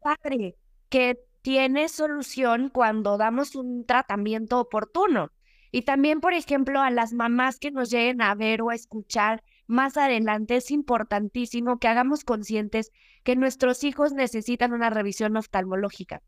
padre 0.04 0.58
que 0.90 1.18
tiene 1.42 1.88
solución 1.88 2.68
cuando 2.68 3.18
damos 3.18 3.56
un 3.56 3.86
tratamiento 3.86 4.60
oportuno. 4.60 5.32
Y 5.72 5.84
también, 5.84 6.20
por 6.20 6.34
ejemplo, 6.34 6.82
a 6.82 6.92
las 6.92 7.14
mamás 7.14 7.58
que 7.58 7.72
nos 7.72 7.90
lleguen 7.90 8.22
a 8.22 8.36
ver 8.36 8.62
o 8.62 8.70
a 8.70 8.76
escuchar 8.76 9.44
más 9.68 9.96
adelante, 9.96 10.58
es 10.58 10.70
importantísimo 10.70 11.80
que 11.80 11.88
hagamos 11.88 12.26
conscientes 12.26 12.92
que 13.24 13.38
nuestros 13.38 13.86
hijos 13.86 14.12
necesitan 14.12 14.74
una 14.74 14.90
revisión 14.90 15.38
oftalmológica. 15.38 16.22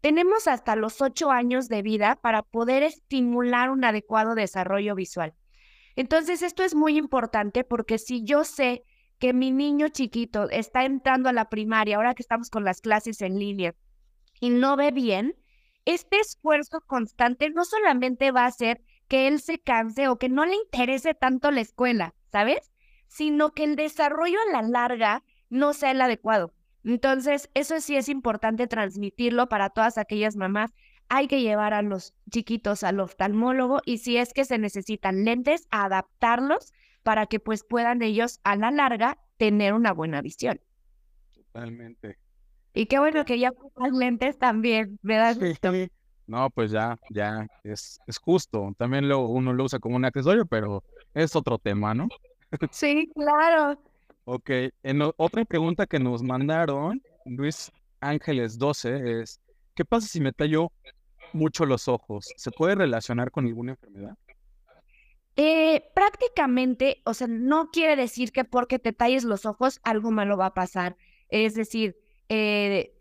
Tenemos 0.00 0.48
hasta 0.48 0.74
los 0.74 1.00
ocho 1.00 1.30
años 1.30 1.68
de 1.68 1.82
vida 1.82 2.18
para 2.20 2.42
poder 2.42 2.82
estimular 2.82 3.70
un 3.70 3.84
adecuado 3.84 4.34
desarrollo 4.34 4.94
visual. 4.96 5.34
Entonces, 5.94 6.42
esto 6.42 6.62
es 6.62 6.74
muy 6.74 6.96
importante 6.96 7.64
porque 7.64 7.98
si 7.98 8.24
yo 8.24 8.44
sé 8.44 8.84
que 9.18 9.32
mi 9.32 9.50
niño 9.50 9.88
chiquito 9.88 10.48
está 10.50 10.84
entrando 10.84 11.28
a 11.28 11.32
la 11.32 11.48
primaria, 11.48 11.96
ahora 11.96 12.14
que 12.14 12.22
estamos 12.22 12.50
con 12.50 12.64
las 12.64 12.80
clases 12.80 13.20
en 13.20 13.38
línea, 13.38 13.74
y 14.40 14.50
no 14.50 14.76
ve 14.76 14.92
bien, 14.92 15.34
este 15.84 16.20
esfuerzo 16.20 16.80
constante 16.82 17.50
no 17.50 17.64
solamente 17.64 18.30
va 18.30 18.42
a 18.42 18.48
hacer 18.48 18.80
que 19.08 19.26
él 19.26 19.40
se 19.40 19.58
canse 19.58 20.08
o 20.08 20.18
que 20.18 20.28
no 20.28 20.44
le 20.44 20.54
interese 20.54 21.14
tanto 21.14 21.50
la 21.50 21.60
escuela, 21.60 22.14
¿sabes? 22.30 22.70
Sino 23.08 23.52
que 23.52 23.64
el 23.64 23.76
desarrollo 23.76 24.38
a 24.48 24.52
la 24.52 24.68
larga 24.68 25.24
no 25.50 25.72
sea 25.72 25.90
el 25.90 26.00
adecuado. 26.00 26.52
Entonces, 26.84 27.50
eso 27.54 27.80
sí 27.80 27.96
es 27.96 28.08
importante 28.08 28.66
transmitirlo 28.66 29.48
para 29.48 29.70
todas 29.70 29.98
aquellas 29.98 30.36
mamás. 30.36 30.72
Hay 31.08 31.26
que 31.26 31.40
llevar 31.40 31.74
a 31.74 31.82
los 31.82 32.14
chiquitos 32.30 32.84
al 32.84 33.00
oftalmólogo 33.00 33.80
y 33.84 33.98
si 33.98 34.18
es 34.18 34.32
que 34.32 34.44
se 34.44 34.58
necesitan 34.58 35.24
lentes, 35.24 35.66
adaptarlos 35.70 36.72
para 37.02 37.26
que 37.26 37.40
pues 37.40 37.64
puedan 37.64 38.02
ellos 38.02 38.40
a 38.44 38.56
la 38.56 38.70
larga 38.70 39.18
tener 39.38 39.72
una 39.72 39.92
buena 39.92 40.20
visión. 40.20 40.60
Totalmente. 41.32 42.18
Y 42.74 42.86
qué 42.86 42.98
bueno 42.98 43.24
que 43.24 43.38
ya 43.38 43.52
pongan 43.52 43.98
lentes 43.98 44.38
también, 44.38 44.98
¿verdad? 45.02 45.36
Sí. 45.40 45.90
No, 46.28 46.50
pues 46.50 46.70
ya, 46.70 46.98
ya 47.08 47.48
es, 47.64 47.98
es 48.06 48.18
justo. 48.18 48.74
También 48.76 49.08
lo, 49.08 49.20
uno 49.20 49.54
lo 49.54 49.64
usa 49.64 49.78
como 49.78 49.96
un 49.96 50.04
accesorio, 50.04 50.44
pero 50.44 50.84
es 51.14 51.34
otro 51.34 51.58
tema, 51.58 51.94
¿no? 51.94 52.06
Sí, 52.70 53.10
claro. 53.14 53.80
Ok, 54.24 54.50
en 54.82 55.02
otra 55.16 55.44
pregunta 55.46 55.86
que 55.86 55.98
nos 55.98 56.22
mandaron, 56.22 57.02
Luis 57.24 57.72
Ángeles 58.00 58.58
12, 58.58 59.22
es, 59.22 59.40
¿qué 59.74 59.86
pasa 59.86 60.06
si 60.06 60.20
me 60.20 60.32
tallo 60.32 60.70
mucho 61.32 61.64
los 61.64 61.88
ojos? 61.88 62.30
¿Se 62.36 62.50
puede 62.50 62.74
relacionar 62.74 63.30
con 63.30 63.46
alguna 63.46 63.72
enfermedad? 63.72 64.14
Eh, 65.36 65.82
prácticamente, 65.94 67.00
o 67.04 67.14
sea, 67.14 67.26
no 67.26 67.70
quiere 67.70 67.96
decir 67.96 68.32
que 68.32 68.44
porque 68.44 68.78
te 68.78 68.92
talles 68.92 69.24
los 69.24 69.46
ojos 69.46 69.80
algo 69.82 70.10
malo 70.10 70.36
va 70.36 70.46
a 70.46 70.54
pasar. 70.54 70.96
Es 71.30 71.54
decir, 71.54 71.96
eh, 72.28 72.97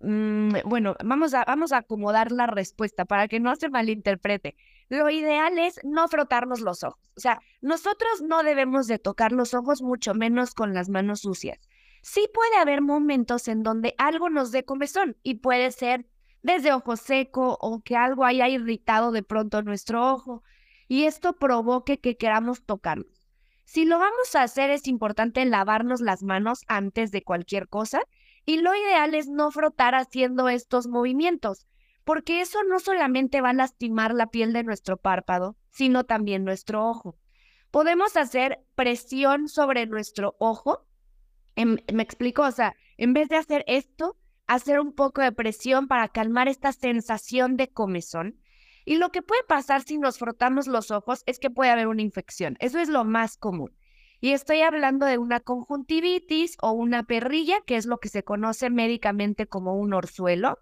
mm, 0.00 0.54
bueno, 0.64 0.96
vamos 1.04 1.34
a, 1.34 1.44
vamos 1.44 1.72
a 1.72 1.78
acomodar 1.78 2.32
la 2.32 2.46
respuesta 2.46 3.04
para 3.04 3.28
que 3.28 3.40
no 3.40 3.54
se 3.56 3.68
malinterprete. 3.68 4.56
Lo 4.88 5.10
ideal 5.10 5.58
es 5.58 5.80
no 5.84 6.08
frotarnos 6.08 6.60
los 6.60 6.82
ojos. 6.82 7.00
O 7.16 7.20
sea, 7.20 7.40
nosotros 7.60 8.22
no 8.22 8.42
debemos 8.42 8.86
de 8.86 8.98
tocar 8.98 9.32
los 9.32 9.54
ojos, 9.54 9.82
mucho 9.82 10.14
menos 10.14 10.54
con 10.54 10.74
las 10.74 10.88
manos 10.88 11.20
sucias. 11.20 11.58
Sí 12.02 12.28
puede 12.32 12.56
haber 12.56 12.80
momentos 12.80 13.48
en 13.48 13.62
donde 13.62 13.94
algo 13.98 14.30
nos 14.30 14.50
dé 14.52 14.64
comezón 14.64 15.16
y 15.22 15.34
puede 15.34 15.72
ser 15.72 16.06
desde 16.42 16.72
ojo 16.72 16.96
seco 16.96 17.58
o 17.60 17.80
que 17.80 17.96
algo 17.96 18.24
haya 18.24 18.48
irritado 18.48 19.12
de 19.12 19.22
pronto 19.22 19.62
nuestro 19.62 20.12
ojo 20.12 20.42
y 20.86 21.04
esto 21.04 21.34
provoque 21.34 22.00
que 22.00 22.16
queramos 22.16 22.64
tocarnos. 22.64 23.28
Si 23.64 23.84
lo 23.84 23.98
vamos 23.98 24.34
a 24.34 24.42
hacer 24.42 24.70
es 24.70 24.86
importante 24.86 25.44
lavarnos 25.44 26.00
las 26.00 26.22
manos 26.22 26.60
antes 26.68 27.10
de 27.10 27.22
cualquier 27.22 27.68
cosa 27.68 28.00
y 28.48 28.56
lo 28.56 28.74
ideal 28.74 29.14
es 29.14 29.28
no 29.28 29.50
frotar 29.50 29.94
haciendo 29.94 30.48
estos 30.48 30.86
movimientos 30.86 31.66
porque 32.04 32.40
eso 32.40 32.62
no 32.64 32.78
solamente 32.78 33.42
va 33.42 33.50
a 33.50 33.52
lastimar 33.52 34.14
la 34.14 34.28
piel 34.28 34.54
de 34.54 34.64
nuestro 34.64 34.96
párpado, 34.96 35.58
sino 35.68 36.04
también 36.04 36.46
nuestro 36.46 36.88
ojo. 36.88 37.18
Podemos 37.70 38.16
hacer 38.16 38.64
presión 38.74 39.48
sobre 39.48 39.84
nuestro 39.84 40.34
ojo. 40.38 40.86
Em, 41.56 41.76
me 41.92 42.02
explico, 42.02 42.40
o 42.40 42.50
sea, 42.50 42.74
en 42.96 43.12
vez 43.12 43.28
de 43.28 43.36
hacer 43.36 43.64
esto, 43.66 44.16
hacer 44.46 44.80
un 44.80 44.94
poco 44.94 45.20
de 45.20 45.32
presión 45.32 45.86
para 45.86 46.08
calmar 46.08 46.48
esta 46.48 46.72
sensación 46.72 47.58
de 47.58 47.68
comezón. 47.68 48.40
Y 48.86 48.96
lo 48.96 49.12
que 49.12 49.20
puede 49.20 49.42
pasar 49.42 49.82
si 49.82 49.98
nos 49.98 50.16
frotamos 50.16 50.68
los 50.68 50.90
ojos 50.90 51.22
es 51.26 51.38
que 51.38 51.50
puede 51.50 51.70
haber 51.70 51.88
una 51.88 52.00
infección. 52.00 52.56
Eso 52.60 52.78
es 52.78 52.88
lo 52.88 53.04
más 53.04 53.36
común. 53.36 53.76
Y 54.20 54.32
estoy 54.32 54.62
hablando 54.62 55.06
de 55.06 55.18
una 55.18 55.40
conjuntivitis 55.40 56.56
o 56.60 56.72
una 56.72 57.04
perrilla, 57.04 57.60
que 57.66 57.76
es 57.76 57.86
lo 57.86 57.98
que 57.98 58.08
se 58.08 58.24
conoce 58.24 58.70
médicamente 58.70 59.46
como 59.46 59.76
un 59.76 59.94
orzuelo. 59.94 60.58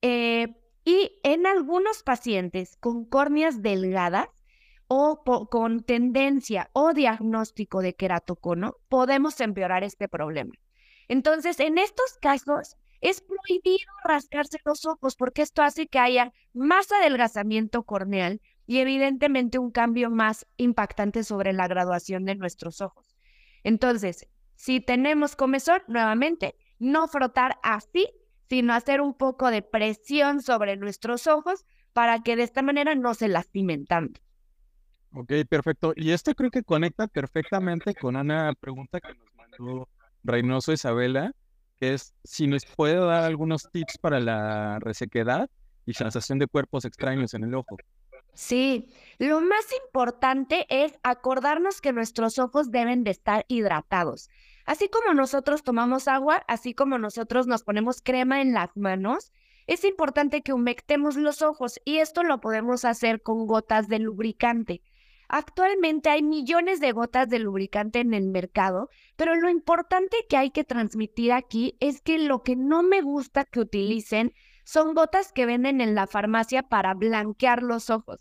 Eh, 0.00 0.48
y 0.84 1.20
en 1.22 1.46
algunos 1.46 2.02
pacientes 2.02 2.76
con 2.80 3.04
córneas 3.04 3.62
delgadas 3.62 4.28
o 4.88 5.22
con 5.48 5.84
tendencia 5.84 6.70
o 6.72 6.92
diagnóstico 6.92 7.80
de 7.82 7.94
queratocono, 7.94 8.76
podemos 8.88 9.40
empeorar 9.40 9.84
este 9.84 10.08
problema. 10.08 10.52
Entonces, 11.08 11.60
en 11.60 11.78
estos 11.78 12.18
casos, 12.20 12.76
es 13.00 13.20
prohibido 13.20 13.90
rascarse 14.04 14.58
los 14.64 14.84
ojos 14.86 15.16
porque 15.16 15.42
esto 15.42 15.62
hace 15.62 15.86
que 15.86 15.98
haya 15.98 16.32
más 16.52 16.90
adelgazamiento 16.92 17.84
corneal 17.84 18.40
y 18.72 18.78
evidentemente 18.78 19.58
un 19.58 19.70
cambio 19.70 20.08
más 20.08 20.46
impactante 20.56 21.24
sobre 21.24 21.52
la 21.52 21.68
graduación 21.68 22.24
de 22.24 22.36
nuestros 22.36 22.80
ojos. 22.80 23.14
Entonces, 23.64 24.26
si 24.54 24.80
tenemos 24.80 25.36
comezón, 25.36 25.82
nuevamente, 25.88 26.56
no 26.78 27.06
frotar 27.06 27.58
así 27.62 28.08
sino 28.48 28.72
hacer 28.72 29.02
un 29.02 29.12
poco 29.12 29.50
de 29.50 29.60
presión 29.60 30.40
sobre 30.40 30.78
nuestros 30.78 31.26
ojos 31.26 31.66
para 31.92 32.22
que 32.22 32.34
de 32.34 32.44
esta 32.44 32.62
manera 32.62 32.94
no 32.94 33.12
se 33.12 33.28
lastimen 33.28 33.84
tanto. 33.84 34.22
Ok, 35.12 35.32
perfecto. 35.50 35.92
Y 35.94 36.12
esto 36.12 36.34
creo 36.34 36.50
que 36.50 36.62
conecta 36.62 37.08
perfectamente 37.08 37.94
con 37.94 38.16
una 38.16 38.54
pregunta 38.58 39.00
que 39.00 39.14
nos 39.14 39.34
mandó 39.34 39.88
Reynoso 40.24 40.72
Isabela, 40.72 41.32
que 41.78 41.92
es 41.92 42.14
si 42.24 42.46
nos 42.46 42.64
puede 42.64 42.94
dar 42.94 43.24
algunos 43.24 43.70
tips 43.70 43.98
para 43.98 44.18
la 44.18 44.78
resequedad 44.78 45.50
y 45.84 45.92
sensación 45.92 46.38
de 46.38 46.46
cuerpos 46.46 46.86
extraños 46.86 47.34
en 47.34 47.44
el 47.44 47.54
ojo. 47.54 47.76
Sí, 48.34 48.88
lo 49.18 49.40
más 49.40 49.66
importante 49.84 50.66
es 50.70 50.98
acordarnos 51.02 51.80
que 51.80 51.92
nuestros 51.92 52.38
ojos 52.38 52.70
deben 52.70 53.04
de 53.04 53.10
estar 53.10 53.44
hidratados. 53.48 54.30
Así 54.64 54.88
como 54.88 55.12
nosotros 55.12 55.62
tomamos 55.62 56.08
agua, 56.08 56.42
así 56.48 56.72
como 56.72 56.98
nosotros 56.98 57.46
nos 57.46 57.62
ponemos 57.62 58.00
crema 58.00 58.40
en 58.40 58.54
las 58.54 58.74
manos, 58.76 59.32
es 59.66 59.84
importante 59.84 60.42
que 60.42 60.52
humectemos 60.52 61.16
los 61.16 61.42
ojos 61.42 61.80
y 61.84 61.98
esto 61.98 62.22
lo 62.22 62.40
podemos 62.40 62.84
hacer 62.84 63.22
con 63.22 63.46
gotas 63.46 63.88
de 63.88 63.98
lubricante. 63.98 64.82
Actualmente 65.28 66.10
hay 66.10 66.22
millones 66.22 66.80
de 66.80 66.92
gotas 66.92 67.28
de 67.28 67.38
lubricante 67.38 68.00
en 68.00 68.12
el 68.12 68.28
mercado, 68.28 68.90
pero 69.16 69.34
lo 69.34 69.48
importante 69.48 70.26
que 70.28 70.36
hay 70.36 70.50
que 70.50 70.64
transmitir 70.64 71.32
aquí 71.32 71.76
es 71.80 72.00
que 72.02 72.18
lo 72.18 72.42
que 72.42 72.56
no 72.56 72.82
me 72.82 73.02
gusta 73.02 73.44
que 73.44 73.60
utilicen 73.60 74.34
son 74.64 74.94
gotas 74.94 75.32
que 75.32 75.46
venden 75.46 75.80
en 75.80 75.94
la 75.94 76.06
farmacia 76.06 76.62
para 76.62 76.94
blanquear 76.94 77.62
los 77.62 77.90
ojos, 77.90 78.20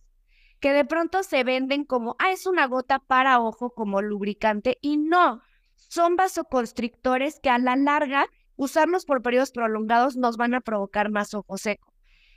que 0.60 0.74
de 0.74 0.86
pronto 0.86 1.24
se 1.24 1.43
venden 1.43 1.86
como, 1.86 2.15
ah, 2.19 2.31
es 2.31 2.45
una 2.45 2.67
gota 2.67 3.00
para 3.00 3.39
ojo 3.39 3.71
como 3.71 4.01
lubricante 4.01 4.77
y 4.81 4.98
no, 4.98 5.41
son 5.75 6.15
vasoconstrictores 6.15 7.39
que 7.39 7.50
a 7.50 7.57
la 7.57 7.75
larga, 7.75 8.27
usarlos 8.55 9.05
por 9.05 9.21
periodos 9.21 9.51
prolongados 9.51 10.15
nos 10.15 10.38
van 10.38 10.53
a 10.53 10.62
provocar 10.62 11.10
más 11.10 11.33
ojo 11.33 11.57
seco. 11.57 11.91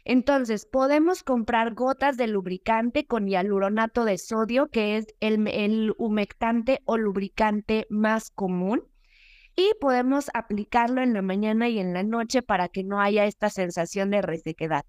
Entonces, 0.04 0.66
podemos 0.66 1.22
comprar 1.22 1.74
gotas 1.74 2.16
de 2.18 2.26
lubricante 2.26 3.06
con 3.06 3.26
hialuronato 3.26 4.04
de 4.04 4.18
sodio, 4.18 4.68
que 4.68 4.98
es 4.98 5.06
el, 5.20 5.48
el 5.48 5.94
humectante 5.96 6.80
o 6.84 6.98
lubricante 6.98 7.86
más 7.88 8.30
común, 8.30 8.82
y 9.56 9.72
podemos 9.80 10.30
aplicarlo 10.34 11.00
en 11.02 11.14
la 11.14 11.22
mañana 11.22 11.68
y 11.68 11.78
en 11.78 11.92
la 11.94 12.02
noche 12.02 12.42
para 12.42 12.68
que 12.68 12.84
no 12.84 13.00
haya 13.00 13.24
esta 13.26 13.50
sensación 13.50 14.10
de 14.10 14.22
resequedad. 14.22 14.84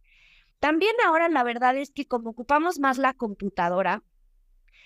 También 0.60 0.96
ahora 1.06 1.30
la 1.30 1.44
verdad 1.44 1.76
es 1.78 1.92
que 1.92 2.08
como 2.08 2.32
ocupamos 2.32 2.80
más 2.80 2.98
la 2.98 3.14
computadora, 3.14 4.04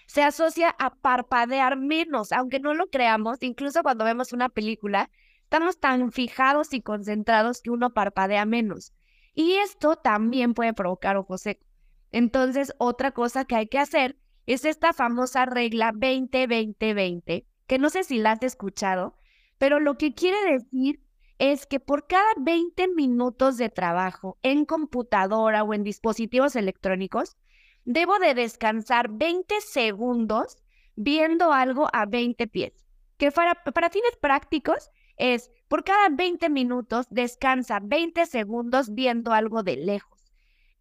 se 0.08 0.24
asocia 0.24 0.76
a 0.80 0.96
parpadear 0.96 1.78
menos, 1.78 2.32
aunque 2.32 2.60
no 2.60 2.74
lo 2.74 2.88
creamos, 2.88 3.38
incluso 3.42 3.84
cuando 3.84 4.06
vemos 4.06 4.34
una 4.34 4.50
película, 4.50 5.12
estamos 5.44 5.80
tan 5.80 6.12
fijados 6.12 6.74
y 6.74 6.82
concentrados 6.82 7.62
que 7.62 7.70
uno 7.70 7.94
parpadea 7.94 8.46
menos. 8.46 8.94
Y 9.36 9.54
esto 9.54 9.96
también 9.96 10.56
puede 10.56 10.74
provocar 10.74 11.16
ojo 11.16 11.38
seco. 11.38 11.64
Entonces, 12.12 12.74
otra 12.80 13.12
cosa 13.12 13.46
que 13.46 13.56
hay 13.56 13.68
que 13.68 13.78
hacer 13.78 14.18
es 14.48 14.66
esta 14.66 14.94
famosa 14.94 15.46
regla 15.46 15.92
20-20-20, 15.94 17.46
que 17.68 17.78
no 17.78 17.92
sé 17.92 18.04
si 18.04 18.18
la 18.18 18.32
has 18.32 18.42
escuchado, 18.42 19.16
pero 19.60 19.80
lo 19.80 19.98
que 19.98 20.16
quiere 20.16 20.54
decir 20.54 21.00
es 21.38 21.66
que 21.68 21.80
por 21.80 22.08
cada 22.08 22.30
20 22.38 22.88
minutos 22.90 23.58
de 23.58 23.70
trabajo 23.70 24.40
en 24.42 24.66
computadora 24.66 25.64
o 25.64 25.74
en 25.74 25.84
dispositivos 25.84 26.56
electrónicos, 26.56 27.38
debo 27.86 28.20
de 28.20 28.34
descansar 28.34 29.10
20 29.12 29.62
segundos 29.62 30.58
viendo 30.96 31.54
algo 31.54 31.88
a 31.94 32.06
20 32.06 32.48
pies. 32.48 32.74
Que 33.18 33.32
para, 33.32 33.56
para 33.56 33.90
fines 33.90 34.16
prácticos 34.20 34.90
es 35.18 35.52
por 35.68 35.84
cada 35.84 36.10
20 36.10 36.50
minutos 36.50 37.08
descansa 37.10 37.80
20 37.82 38.26
segundos 38.26 38.94
viendo 38.94 39.34
algo 39.34 39.64
de 39.64 39.76
lejos. 39.76 40.20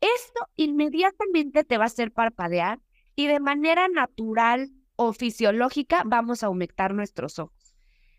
Esto 0.01 0.47
inmediatamente 0.57 1.65
te 1.65 1.77
va 1.77 1.85
a 1.85 1.87
hacer 1.87 2.13
parpadear 2.13 2.81
y 3.17 3.27
de 3.27 3.41
manera 3.41 3.89
natural 3.89 4.71
o 4.95 5.13
fisiológica 5.13 6.03
vamos 6.07 6.43
a 6.43 6.47
aumentar 6.47 6.95
nuestros 6.95 7.39
ojos. 7.39 7.58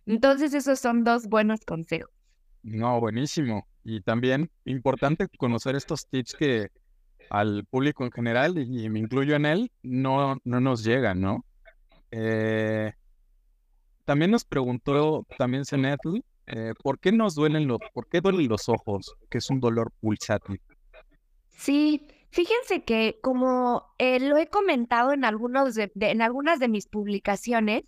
Entonces 0.09 0.53
esos 0.53 0.79
son 0.79 1.03
dos 1.03 1.27
buenos 1.27 1.63
consejos. 1.65 2.11
No, 2.63 2.99
buenísimo. 2.99 3.67
Y 3.83 4.01
también 4.01 4.49
importante 4.65 5.27
conocer 5.37 5.75
estos 5.75 6.07
tips 6.07 6.33
que 6.33 6.67
al 7.29 7.63
público 7.69 8.03
en 8.03 8.11
general, 8.11 8.57
y 8.57 8.89
me 8.89 8.99
incluyo 8.99 9.35
en 9.35 9.45
él, 9.45 9.71
no, 9.83 10.37
no 10.43 10.59
nos 10.59 10.83
llegan, 10.83 11.21
¿no? 11.21 11.45
Eh, 12.09 12.91
también 14.03 14.31
nos 14.31 14.45
preguntó, 14.45 15.27
también 15.37 15.63
Senetl, 15.63 16.17
eh, 16.47 16.73
¿por 16.81 16.97
qué 16.97 17.11
nos 17.11 17.35
duelen 17.35 17.67
los, 17.67 17.77
por 17.93 18.07
qué 18.07 18.19
duelen 18.19 18.49
los 18.49 18.67
ojos? 18.67 19.15
Que 19.29 19.37
es 19.37 19.49
un 19.51 19.59
dolor 19.59 19.91
pulsátil. 20.01 20.59
Sí, 21.49 22.07
Fíjense 22.31 22.83
que 22.83 23.19
como 23.21 23.91
eh, 23.97 24.19
lo 24.19 24.37
he 24.37 24.47
comentado 24.47 25.13
en, 25.13 25.25
algunos 25.25 25.75
en 25.77 26.21
algunas 26.21 26.59
de 26.59 26.67
mis 26.67 26.87
publicaciones, 26.87 27.83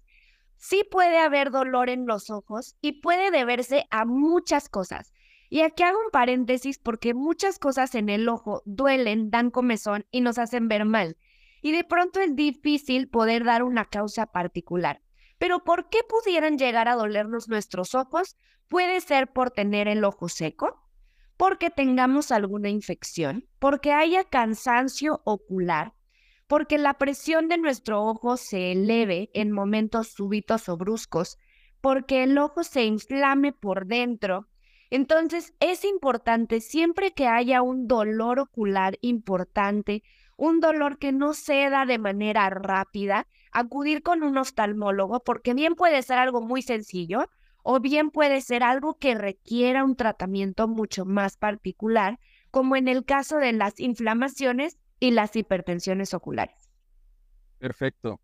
sí 0.61 0.87
puede 0.89 1.17
haber 1.17 1.49
dolor 1.49 1.89
en 1.89 2.05
los 2.05 2.29
ojos 2.29 2.77
y 2.81 3.01
puede 3.01 3.31
deberse 3.31 3.87
a 3.89 4.05
muchas 4.05 4.69
cosas. 4.69 5.11
Y 5.49 5.61
aquí 5.61 5.83
hago 5.83 5.97
un 5.99 6.11
paréntesis 6.11 6.77
porque 6.77 7.13
muchas 7.13 7.59
cosas 7.59 7.95
en 7.95 8.07
el 8.07 8.29
ojo 8.29 8.61
duelen, 8.65 9.31
dan 9.31 9.49
comezón 9.49 10.05
y 10.11 10.21
nos 10.21 10.37
hacen 10.37 10.69
ver 10.69 10.85
mal. 10.85 11.17
Y 11.61 11.71
de 11.71 11.83
pronto 11.83 12.21
es 12.21 12.35
difícil 12.35 13.09
poder 13.09 13.43
dar 13.43 13.63
una 13.63 13.85
causa 13.85 14.27
particular. 14.27 15.01
Pero 15.39 15.63
¿por 15.63 15.89
qué 15.89 15.99
pudieran 16.07 16.57
llegar 16.57 16.87
a 16.87 16.95
dolernos 16.95 17.49
nuestros 17.49 17.95
ojos? 17.95 18.37
Puede 18.67 19.01
ser 19.01 19.33
por 19.33 19.51
tener 19.51 19.87
el 19.87 20.03
ojo 20.03 20.29
seco, 20.29 20.87
porque 21.37 21.71
tengamos 21.71 22.31
alguna 22.31 22.69
infección, 22.69 23.47
porque 23.57 23.91
haya 23.91 24.23
cansancio 24.23 25.21
ocular, 25.25 25.95
porque 26.51 26.77
la 26.77 26.95
presión 26.95 27.47
de 27.47 27.57
nuestro 27.57 28.03
ojo 28.03 28.35
se 28.35 28.73
eleve 28.73 29.29
en 29.33 29.53
momentos 29.53 30.09
súbitos 30.09 30.67
o 30.67 30.75
bruscos, 30.75 31.37
porque 31.79 32.23
el 32.23 32.37
ojo 32.37 32.65
se 32.65 32.83
inflame 32.83 33.53
por 33.53 33.85
dentro. 33.85 34.49
Entonces 34.89 35.53
es 35.61 35.85
importante 35.85 36.59
siempre 36.59 37.13
que 37.13 37.25
haya 37.25 37.61
un 37.61 37.87
dolor 37.87 38.37
ocular 38.39 38.97
importante, 38.99 40.03
un 40.35 40.59
dolor 40.59 40.97
que 40.97 41.13
no 41.13 41.33
ceda 41.33 41.85
de 41.85 41.99
manera 41.99 42.49
rápida, 42.49 43.27
acudir 43.53 44.03
con 44.03 44.21
un 44.21 44.37
oftalmólogo, 44.37 45.23
porque 45.23 45.53
bien 45.53 45.75
puede 45.75 46.01
ser 46.01 46.17
algo 46.17 46.41
muy 46.41 46.61
sencillo, 46.61 47.29
o 47.63 47.79
bien 47.79 48.09
puede 48.09 48.41
ser 48.41 48.61
algo 48.61 48.97
que 48.97 49.15
requiera 49.15 49.85
un 49.85 49.95
tratamiento 49.95 50.67
mucho 50.67 51.05
más 51.05 51.37
particular, 51.37 52.19
como 52.49 52.75
en 52.75 52.89
el 52.89 53.05
caso 53.05 53.37
de 53.37 53.53
las 53.53 53.79
inflamaciones 53.79 54.80
y 55.01 55.11
las 55.11 55.35
hipertensiones 55.35 56.13
oculares. 56.13 56.69
Perfecto. 57.57 58.21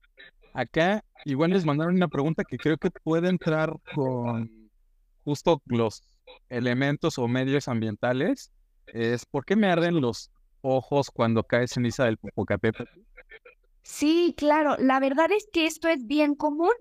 Acá 0.54 1.04
igual 1.26 1.52
les 1.52 1.66
mandaron 1.66 1.96
una 1.96 2.08
pregunta 2.08 2.46
que 2.46 2.58
creo 2.58 2.78
que 2.78 2.90
puede 2.90 3.28
entrar 3.28 3.74
con 3.94 4.70
justo 5.26 5.62
los 5.66 6.02
elementos 6.48 7.18
o 7.18 7.28
medios 7.28 7.68
ambientales. 7.68 8.52
Es 8.86 9.26
¿por 9.26 9.44
qué 9.44 9.58
me 9.58 9.68
arden 9.68 10.00
los 10.00 10.32
ojos 10.62 11.12
cuando 11.12 11.44
cae 11.44 11.68
ceniza 11.68 12.06
del 12.06 12.18
Popocatépetl? 12.18 13.02
Sí, 13.84 14.34
claro. 14.38 14.78
La 14.80 15.02
verdad 15.02 15.32
es 15.32 15.50
que 15.52 15.66
esto 15.66 15.90
es 15.90 16.08
bien 16.08 16.36
común 16.36 16.72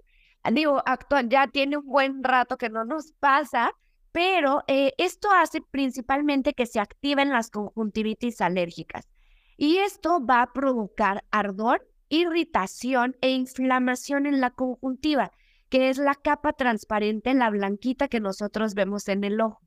digo, 0.52 0.82
actual, 0.84 1.28
ya 1.28 1.46
tiene 1.48 1.76
un 1.76 1.86
buen 1.86 2.22
rato 2.22 2.56
que 2.56 2.68
no 2.68 2.84
nos 2.84 3.12
pasa, 3.12 3.72
pero 4.12 4.62
eh, 4.66 4.92
esto 4.98 5.28
hace 5.30 5.60
principalmente 5.60 6.54
que 6.54 6.66
se 6.66 6.80
activen 6.80 7.30
las 7.30 7.50
conjuntivitis 7.50 8.40
alérgicas. 8.40 9.08
Y 9.56 9.78
esto 9.78 10.24
va 10.24 10.42
a 10.42 10.52
provocar 10.52 11.24
ardor, 11.30 11.88
irritación 12.08 13.16
e 13.20 13.30
inflamación 13.30 14.26
en 14.26 14.40
la 14.40 14.50
conjuntiva, 14.50 15.32
que 15.68 15.88
es 15.88 15.98
la 15.98 16.14
capa 16.14 16.52
transparente, 16.52 17.34
la 17.34 17.50
blanquita 17.50 18.08
que 18.08 18.20
nosotros 18.20 18.74
vemos 18.74 19.08
en 19.08 19.24
el 19.24 19.40
ojo. 19.40 19.60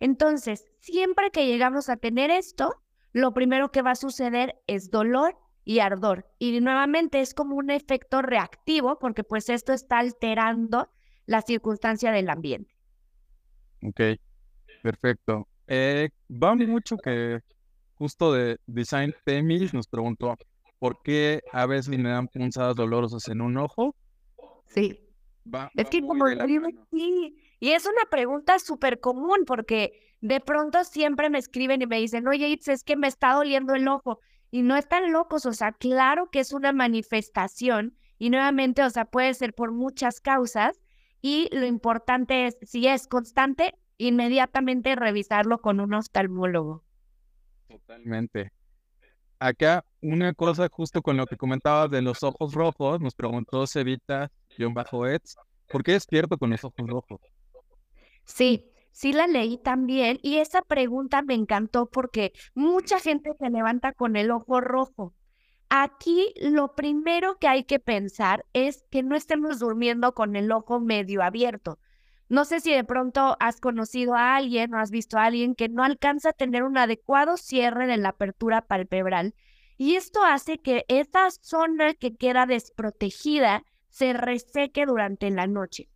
Entonces, 0.00 0.64
siempre 0.80 1.30
que 1.30 1.46
llegamos 1.46 1.88
a 1.88 1.96
tener 1.96 2.30
esto, 2.30 2.74
lo 3.12 3.32
primero 3.34 3.70
que 3.70 3.82
va 3.82 3.92
a 3.92 3.96
suceder 3.96 4.56
es 4.66 4.90
dolor 4.90 5.36
y 5.64 5.80
ardor. 5.80 6.26
Y 6.38 6.60
nuevamente 6.60 7.20
es 7.20 7.34
como 7.34 7.56
un 7.56 7.70
efecto 7.70 8.22
reactivo 8.22 8.98
porque 8.98 9.24
pues 9.24 9.48
esto 9.48 9.72
está 9.72 9.98
alterando 9.98 10.88
la 11.26 11.42
circunstancia 11.42 12.10
del 12.10 12.30
ambiente. 12.30 12.74
Ok, 13.82 14.00
perfecto. 14.82 15.46
Eh, 15.66 16.08
va 16.30 16.54
mucho 16.54 16.96
que 16.96 17.40
justo 17.98 18.32
de 18.32 18.58
Design 18.66 19.14
Temis 19.24 19.74
nos 19.74 19.88
preguntó 19.88 20.36
por 20.78 21.02
qué 21.02 21.42
a 21.52 21.66
veces 21.66 21.88
me 21.88 22.08
dan 22.08 22.28
punzadas 22.28 22.76
dolorosas 22.76 23.28
en 23.28 23.40
un 23.40 23.56
ojo. 23.58 23.94
Sí. 24.66 25.00
es 25.74 25.88
que 25.88 26.00
como 26.00 26.26
sí, 26.90 27.36
y 27.60 27.70
es 27.70 27.84
una 27.86 28.08
pregunta 28.10 28.58
súper 28.58 29.00
común 29.00 29.44
porque 29.46 29.92
de 30.20 30.40
pronto 30.40 30.84
siempre 30.84 31.30
me 31.30 31.38
escriben 31.38 31.82
y 31.82 31.86
me 31.86 31.98
dicen, 31.98 32.28
oye, 32.28 32.58
es 32.64 32.84
que 32.84 32.96
me 32.96 33.08
está 33.08 33.34
doliendo 33.34 33.74
el 33.74 33.88
ojo 33.88 34.20
y 34.50 34.62
no 34.62 34.76
están 34.76 35.12
locos, 35.12 35.46
o 35.46 35.52
sea, 35.52 35.72
claro 35.72 36.30
que 36.30 36.40
es 36.40 36.52
una 36.52 36.72
manifestación 36.72 37.96
y 38.18 38.30
nuevamente, 38.30 38.82
o 38.82 38.90
sea, 38.90 39.04
puede 39.04 39.34
ser 39.34 39.54
por 39.54 39.72
muchas 39.72 40.20
causas 40.20 40.80
y 41.20 41.48
lo 41.52 41.66
importante 41.66 42.46
es, 42.46 42.56
si 42.62 42.86
es 42.86 43.06
constante, 43.06 43.74
inmediatamente 43.96 44.94
revisarlo 44.94 45.60
con 45.60 45.80
un 45.80 45.94
oftalmólogo. 45.94 46.84
Totalmente. 47.68 48.50
Acá, 49.38 49.84
una 50.00 50.34
cosa 50.34 50.68
justo 50.68 51.00
con 51.00 51.16
lo 51.16 51.26
que 51.26 51.36
comentabas 51.36 51.90
de 51.90 52.02
los 52.02 52.22
ojos 52.22 52.54
rojos, 52.54 53.00
nos 53.00 53.14
preguntó 53.14 53.66
Cevita, 53.66 54.32
John 54.58 54.74
Bajo 54.74 55.04
¿por 55.70 55.82
qué 55.84 55.92
despierto 55.92 56.38
con 56.38 56.50
los 56.50 56.64
ojos 56.64 56.86
rojos? 56.88 57.20
Sí, 58.24 58.64
sí 58.90 59.12
la 59.12 59.26
leí 59.26 59.58
también 59.58 60.18
y 60.22 60.38
esa 60.38 60.62
pregunta 60.62 61.22
me 61.22 61.34
encantó 61.34 61.86
porque 61.86 62.32
mucha 62.54 62.98
gente 62.98 63.30
se 63.38 63.50
levanta 63.50 63.92
con 63.92 64.16
el 64.16 64.30
ojo 64.30 64.60
rojo. 64.60 65.14
Aquí 65.68 66.32
lo 66.40 66.74
primero 66.74 67.38
que 67.38 67.46
hay 67.46 67.64
que 67.64 67.78
pensar 67.78 68.44
es 68.54 68.84
que 68.90 69.02
no 69.02 69.14
estemos 69.14 69.58
durmiendo 69.58 70.14
con 70.14 70.34
el 70.34 70.50
ojo 70.50 70.80
medio 70.80 71.22
abierto. 71.22 71.78
No 72.28 72.44
sé 72.44 72.60
si 72.60 72.72
de 72.72 72.84
pronto 72.84 73.36
has 73.40 73.60
conocido 73.60 74.14
a 74.14 74.36
alguien 74.36 74.74
o 74.74 74.78
has 74.78 74.90
visto 74.90 75.18
a 75.18 75.24
alguien 75.24 75.54
que 75.54 75.68
no 75.68 75.82
alcanza 75.82 76.30
a 76.30 76.34
tener 76.34 76.62
un 76.62 76.76
adecuado 76.76 77.36
cierre 77.36 77.86
de 77.86 77.96
la 77.96 78.10
apertura 78.10 78.62
palpebral 78.62 79.34
y 79.76 79.94
esto 79.94 80.24
hace 80.24 80.58
que 80.58 80.84
esa 80.88 81.30
zona 81.30 81.94
que 81.94 82.16
queda 82.16 82.46
desprotegida 82.46 83.62
se 83.88 84.12
reseque 84.12 84.84
durante 84.86 85.30
la 85.30 85.46
noche 85.46 85.88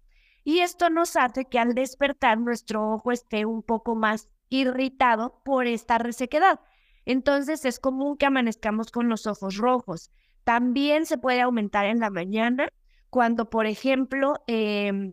y 0.45 0.61
esto 0.61 0.91
nos 0.91 1.17
hace 1.17 1.45
que 1.45 1.59
al 1.59 1.75
despertar 1.75 2.39
nuestro 2.39 2.93
ojo 2.93 3.13
esté 3.13 3.45
un 3.45 3.63
poco 3.63 3.95
más 3.95 4.29
irritado 4.49 5.41
por 5.45 5.67
esta 5.67 5.99
resequedad. 5.99 6.61
Entonces 7.05 7.65
es 7.65 7.79
común 7.79 8.17
que 8.17 8.27
amanezcamos 8.27 8.91
con 8.91 9.09
los 9.09 9.27
ojos 9.27 9.57
rojos. 9.57 10.11
También 10.45 11.07
se 11.07 11.19
puede 11.19 11.41
aumentar 11.41 11.87
en 11.87 12.01
la 12.01 12.11
mañana 12.11 12.69
cuando, 13.11 13.51
por 13.51 13.67
ejemplo, 13.67 14.35
eh, 14.47 15.13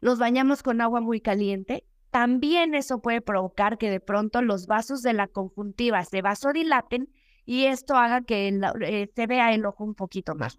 los 0.00 0.18
bañamos 0.18 0.62
con 0.62 0.80
agua 0.80 1.00
muy 1.00 1.20
caliente. 1.20 1.84
También 2.10 2.74
eso 2.74 3.00
puede 3.02 3.20
provocar 3.20 3.78
que 3.78 3.90
de 3.90 4.00
pronto 4.00 4.42
los 4.42 4.66
vasos 4.66 5.02
de 5.02 5.12
la 5.12 5.28
conjuntiva 5.28 6.04
se 6.04 6.22
vasodilaten 6.22 7.12
y 7.44 7.66
esto 7.66 7.94
haga 7.96 8.22
que 8.22 8.48
eh, 8.82 9.10
se 9.14 9.26
vea 9.26 9.52
el 9.54 9.66
ojo 9.66 9.84
un 9.84 9.94
poquito 9.94 10.34
más. 10.34 10.58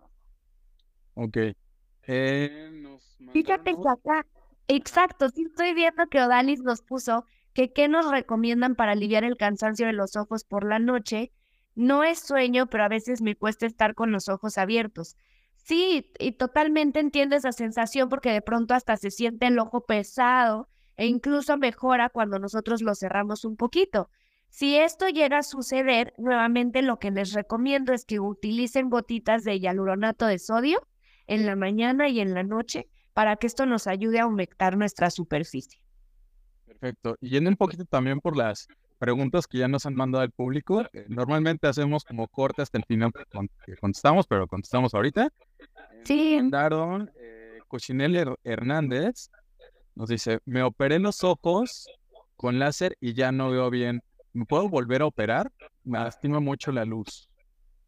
Ok. 1.16 1.38
Eh, 2.04 2.72
Fíjate 3.34 3.74
que 3.76 3.90
acá, 3.90 4.26
exacto, 4.68 5.30
sí 5.30 5.44
estoy 5.44 5.74
viendo 5.74 6.08
que 6.08 6.22
Odalis 6.22 6.62
nos 6.62 6.82
puso 6.82 7.26
que 7.54 7.74
qué 7.74 7.88
nos 7.88 8.10
recomiendan 8.10 8.76
para 8.76 8.94
aliviar 8.94 9.24
el 9.24 9.38
cansancio 9.38 9.88
de 9.88 9.94
los 9.94 10.16
ojos 10.16 10.44
por 10.46 10.66
la 10.68 10.80
noche. 10.80 11.32
no 11.76 12.04
es 12.04 12.20
sueño, 12.20 12.68
pero 12.68 12.84
a 12.86 12.90
veces 12.90 13.22
me 13.22 13.36
cuesta 13.36 13.66
estar 13.68 13.94
con 13.96 14.12
los 14.12 14.30
ojos 14.30 14.58
abiertos. 14.58 15.16
Sí, 15.68 16.10
y 16.18 16.32
totalmente 16.32 17.02
entiendo 17.02 17.36
esa 17.36 17.52
sensación 17.52 18.08
porque 18.08 18.32
de 18.32 18.42
pronto 18.42 18.74
hasta 18.74 18.96
se 18.96 19.12
siente 19.12 19.48
el 19.48 19.60
ojo 19.60 19.86
pesado 19.86 20.70
e 20.96 21.08
incluso 21.08 21.58
mejora 21.58 22.08
cuando 22.08 22.40
nosotros 22.40 22.82
lo 22.82 22.96
cerramos 22.96 23.44
un 23.44 23.58
poquito. 23.58 24.10
Si 24.48 24.78
esto 24.78 25.10
llega 25.10 25.40
a 25.40 25.44
suceder, 25.44 26.14
nuevamente 26.18 26.82
lo 26.82 27.00
que 27.00 27.12
les 27.12 27.34
recomiendo 27.34 27.92
es 27.92 28.06
que 28.06 28.22
utilicen 28.22 28.90
gotitas 28.90 29.44
de 29.44 29.60
hialuronato 29.60 30.26
de 30.26 30.40
sodio 30.40 30.88
en 31.28 31.46
la 31.46 31.58
mañana 31.58 32.08
y 32.08 32.22
en 32.22 32.34
la 32.34 32.44
noche 32.44 32.88
para 33.14 33.36
que 33.36 33.48
esto 33.48 33.66
nos 33.66 33.88
ayude 33.88 34.22
a 34.22 34.24
aumentar 34.24 34.78
nuestra 34.78 35.10
superficie. 35.10 35.82
Perfecto. 36.66 37.18
Y 37.20 37.32
yendo 37.32 37.50
un 37.50 37.58
poquito 37.58 37.84
también 37.84 38.22
por 38.22 38.38
las 38.38 38.70
preguntas 38.98 39.48
que 39.48 39.60
ya 39.60 39.68
nos 39.68 39.86
han 39.86 39.96
mandado 39.96 40.24
al 40.24 40.32
público. 40.32 40.82
Eh, 40.94 41.06
normalmente 41.08 41.68
hacemos 41.68 42.04
como 42.04 42.28
corte 42.28 42.62
hasta 42.62 42.78
el 42.78 42.86
final 42.86 43.12
que 43.66 43.76
contestamos, 43.78 44.28
pero 44.28 44.48
contestamos 44.48 44.94
ahorita. 44.94 45.30
Sí. 46.04 46.36
Mandaron 46.38 47.12
eh, 47.20 47.60
Hernández. 48.44 49.30
Nos 49.96 50.10
dice, 50.10 50.40
me 50.46 50.64
operé 50.64 51.00
los 51.00 51.24
ojos 51.24 51.88
con 52.36 52.60
láser 52.60 52.98
y 53.00 53.14
ya 53.14 53.32
no 53.32 53.50
veo 53.50 53.70
bien. 53.70 54.02
¿Me 54.34 54.46
puedo 54.46 54.70
volver 54.70 55.02
a 55.02 55.08
operar? 55.08 55.52
Me 55.84 56.00
lastima 56.00 56.40
mucho 56.40 56.72
la 56.72 56.86
luz. 56.86 57.28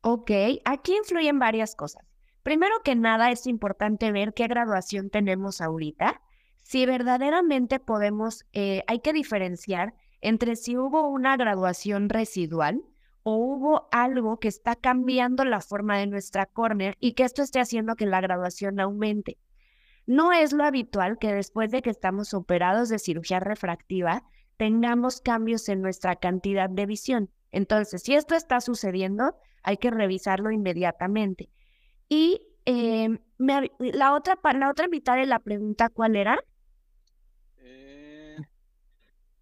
Ok, 0.01 0.31
aquí 0.65 0.95
influyen 0.95 1.39
varias 1.39 1.75
cosas. 1.75 2.03
Primero 2.41 2.81
que 2.83 2.95
nada, 2.95 3.31
es 3.31 3.45
importante 3.47 4.11
ver 4.11 4.33
qué 4.33 4.47
graduación 4.47 5.09
tenemos 5.09 5.61
ahorita. 5.61 6.21
Si 6.63 6.85
verdaderamente 6.85 7.79
podemos, 7.79 8.45
eh, 8.53 8.83
hay 8.87 8.99
que 8.99 9.13
diferenciar 9.13 9.93
entre 10.21 10.55
si 10.55 10.77
hubo 10.77 11.07
una 11.07 11.37
graduación 11.37 12.09
residual 12.09 12.83
o 13.23 13.35
hubo 13.35 13.87
algo 13.91 14.39
que 14.39 14.47
está 14.47 14.75
cambiando 14.75 15.45
la 15.45 15.61
forma 15.61 15.97
de 15.97 16.07
nuestra 16.07 16.45
córnea 16.45 16.95
y 16.99 17.13
que 17.13 17.23
esto 17.23 17.41
esté 17.41 17.59
haciendo 17.59 17.95
que 17.95 18.05
la 18.05 18.21
graduación 18.21 18.79
aumente. 18.79 19.37
No 20.05 20.31
es 20.31 20.53
lo 20.53 20.63
habitual 20.63 21.19
que 21.19 21.33
después 21.33 21.71
de 21.71 21.81
que 21.81 21.91
estamos 21.91 22.33
operados 22.33 22.89
de 22.89 22.99
cirugía 22.99 23.39
refractiva 23.39 24.23
tengamos 24.57 25.21
cambios 25.21 25.69
en 25.69 25.81
nuestra 25.81 26.15
cantidad 26.15 26.69
de 26.69 26.85
visión. 26.85 27.29
Entonces, 27.51 28.03
si 28.03 28.15
esto 28.15 28.35
está 28.35 28.59
sucediendo, 28.61 29.35
hay 29.63 29.77
que 29.77 29.91
revisarlo 29.91 30.51
inmediatamente. 30.51 31.49
Y 32.07 32.41
em, 32.65 33.19
la, 33.37 34.13
otra, 34.13 34.37
la 34.53 34.69
otra 34.69 34.87
mitad 34.87 35.15
de 35.15 35.25
la 35.25 35.39
pregunta, 35.39 35.89
¿cuál 35.89 36.15
era? 36.15 36.43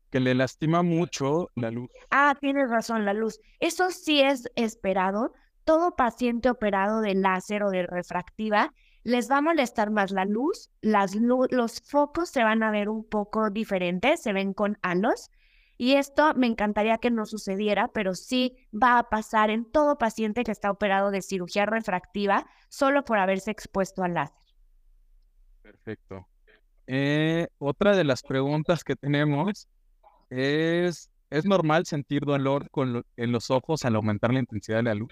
Que 0.10 0.20
le 0.20 0.36
lastima 0.36 0.84
mucho 0.84 1.50
la 1.56 1.72
luz. 1.72 1.90
Ah, 2.12 2.36
tienes 2.40 2.70
razón, 2.70 3.06
la 3.06 3.14
luz. 3.14 3.40
Eso 3.60 3.92
sí 3.92 4.22
es 4.22 4.50
esperado. 4.56 5.34
Todo 5.64 5.96
paciente 5.96 6.50
operado 6.50 7.02
de 7.02 7.16
láser 7.16 7.64
o 7.64 7.70
de 7.70 7.86
refractiva 7.86 8.74
les 9.08 9.32
va 9.32 9.38
a 9.38 9.42
molestar 9.42 9.90
más 9.90 10.12
la 10.12 10.26
luz, 10.26 10.70
las 10.82 11.16
los 11.16 11.80
focos 11.80 12.30
se 12.30 12.44
van 12.44 12.62
a 12.62 12.72
ver 12.72 12.90
un 12.90 13.08
poco 13.08 13.50
diferentes, 13.50 14.22
se 14.22 14.34
ven 14.34 14.54
con 14.54 14.78
halos. 14.82 15.30
Y 15.78 15.94
esto 15.94 16.34
me 16.36 16.48
encantaría 16.48 16.98
que 16.98 17.10
no 17.10 17.26
sucediera, 17.26 17.88
pero 17.94 18.16
sí 18.16 18.58
va 18.74 19.00
a 19.00 19.10
pasar 19.10 19.50
en 19.50 19.64
todo 19.72 19.98
paciente 19.98 20.44
que 20.44 20.52
está 20.52 20.72
operado 20.72 21.10
de 21.12 21.22
cirugía 21.22 21.66
refractiva 21.66 22.48
solo 22.68 23.06
por 23.06 23.20
haberse 23.20 23.52
expuesto 23.52 24.04
al 24.04 24.16
láser. 24.16 24.36
Perfecto. 25.62 26.28
Eh, 26.88 27.48
otra 27.60 27.96
de 27.96 28.04
las 28.04 28.24
preguntas 28.24 28.84
que 28.84 28.98
tenemos 28.98 29.70
es, 30.30 31.12
¿es 31.30 31.46
normal 31.46 31.86
sentir 31.86 32.26
dolor 32.26 32.70
con 32.72 33.06
en 33.16 33.32
los 33.32 33.52
ojos 33.52 33.86
al 33.86 33.96
aumentar 33.96 34.34
la 34.34 34.40
intensidad 34.40 34.78
de 34.78 34.84
la 34.84 34.96
luz? 34.96 35.12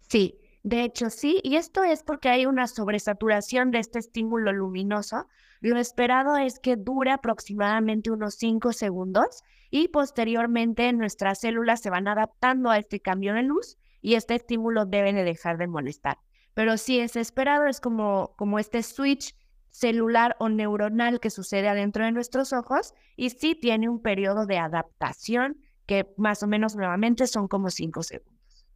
Sí, 0.00 0.38
de 0.62 0.84
hecho 0.84 1.10
sí, 1.10 1.40
y 1.44 1.56
esto 1.56 1.84
es 1.84 2.02
porque 2.02 2.28
hay 2.28 2.46
una 2.46 2.66
sobresaturación 2.66 3.70
de 3.70 3.78
este 3.78 3.98
estímulo 3.98 4.52
luminoso. 4.52 5.28
Lo 5.60 5.78
esperado 5.78 6.36
es 6.36 6.58
que 6.58 6.76
dure 6.76 7.10
aproximadamente 7.10 8.10
unos 8.10 8.34
5 8.34 8.72
segundos 8.72 9.42
y 9.70 9.88
posteriormente 9.88 10.92
nuestras 10.92 11.40
células 11.40 11.80
se 11.80 11.90
van 11.90 12.08
adaptando 12.08 12.70
a 12.70 12.78
este 12.78 13.00
cambio 13.00 13.34
de 13.34 13.42
luz 13.42 13.76
y 14.00 14.14
este 14.14 14.34
estímulo 14.34 14.86
debe 14.86 15.12
de 15.12 15.24
dejar 15.24 15.58
de 15.58 15.66
molestar. 15.66 16.18
Pero 16.54 16.76
si 16.76 16.98
es 17.00 17.16
esperado, 17.16 17.66
es 17.66 17.80
como, 17.80 18.34
como 18.36 18.58
este 18.58 18.82
switch 18.82 19.34
celular 19.70 20.36
o 20.38 20.48
neuronal 20.48 21.20
que 21.20 21.30
sucede 21.30 21.68
adentro 21.68 22.04
de 22.04 22.12
nuestros 22.12 22.52
ojos 22.52 22.94
y 23.16 23.30
sí 23.30 23.54
tiene 23.54 23.88
un 23.88 24.00
periodo 24.00 24.46
de 24.46 24.58
adaptación 24.58 25.58
que 25.86 26.06
más 26.16 26.42
o 26.42 26.46
menos 26.46 26.76
nuevamente 26.76 27.26
son 27.26 27.48
como 27.48 27.70
cinco 27.70 28.02
segundos. 28.02 28.66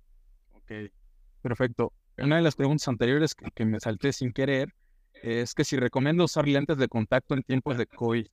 Ok, 0.53 0.73
perfecto. 1.43 1.93
Una 2.19 2.37
de 2.37 2.43
las 2.43 2.57
preguntas 2.57 2.89
anteriores 2.89 3.35
que, 3.35 3.65
me 3.65 3.81
salté 3.81 4.13
sin 4.13 4.33
querer 4.33 4.75
es 5.23 5.55
que 5.55 5.65
si 5.65 5.77
recomiendo 5.77 6.25
usar 6.25 6.47
lentes 6.47 6.79
de 6.79 6.89
contacto 6.89 7.35
en 7.35 7.43
tiempos 7.43 7.79
de 7.79 7.87
COVID. 7.87 8.27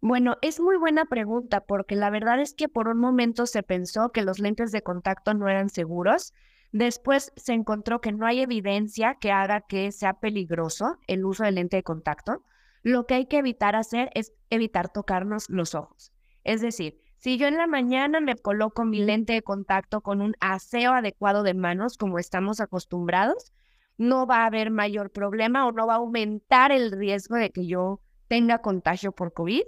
Bueno, 0.00 0.36
es 0.42 0.60
muy 0.60 0.76
buena 0.76 1.06
pregunta 1.06 1.60
porque 1.60 1.96
la 1.96 2.10
verdad 2.10 2.40
es 2.40 2.54
que 2.54 2.68
por 2.68 2.88
un 2.88 2.98
momento 2.98 3.46
se 3.46 3.62
pensó 3.62 4.12
que 4.12 4.22
los 4.22 4.38
lentes 4.38 4.70
de 4.70 4.82
contacto 4.82 5.34
no 5.34 5.48
eran 5.48 5.70
seguros, 5.70 6.32
Después 6.74 7.32
se 7.36 7.52
encontró 7.52 8.00
que 8.00 8.10
no 8.10 8.26
hay 8.26 8.40
evidencia 8.40 9.14
que 9.20 9.30
haga 9.30 9.60
que 9.60 9.92
sea 9.92 10.14
peligroso 10.14 10.98
el 11.06 11.24
uso 11.24 11.44
del 11.44 11.54
lente 11.54 11.76
de 11.76 11.84
contacto. 11.84 12.42
Lo 12.82 13.06
que 13.06 13.14
hay 13.14 13.26
que 13.26 13.38
evitar 13.38 13.76
hacer 13.76 14.10
es 14.14 14.32
evitar 14.50 14.92
tocarnos 14.92 15.48
los 15.48 15.76
ojos. 15.76 16.12
Es 16.42 16.62
decir, 16.62 16.98
si 17.18 17.38
yo 17.38 17.46
en 17.46 17.58
la 17.58 17.68
mañana 17.68 18.20
me 18.20 18.34
coloco 18.34 18.84
mi 18.84 19.04
lente 19.04 19.34
de 19.34 19.42
contacto 19.42 20.00
con 20.00 20.20
un 20.20 20.34
aseo 20.40 20.94
adecuado 20.94 21.44
de 21.44 21.54
manos, 21.54 21.96
como 21.96 22.18
estamos 22.18 22.58
acostumbrados, 22.58 23.52
no 23.96 24.26
va 24.26 24.38
a 24.38 24.46
haber 24.46 24.72
mayor 24.72 25.12
problema 25.12 25.68
o 25.68 25.70
no 25.70 25.86
va 25.86 25.92
a 25.92 25.98
aumentar 25.98 26.72
el 26.72 26.90
riesgo 26.90 27.36
de 27.36 27.50
que 27.50 27.68
yo 27.68 28.00
tenga 28.26 28.62
contagio 28.62 29.12
por 29.12 29.32
COVID. 29.32 29.62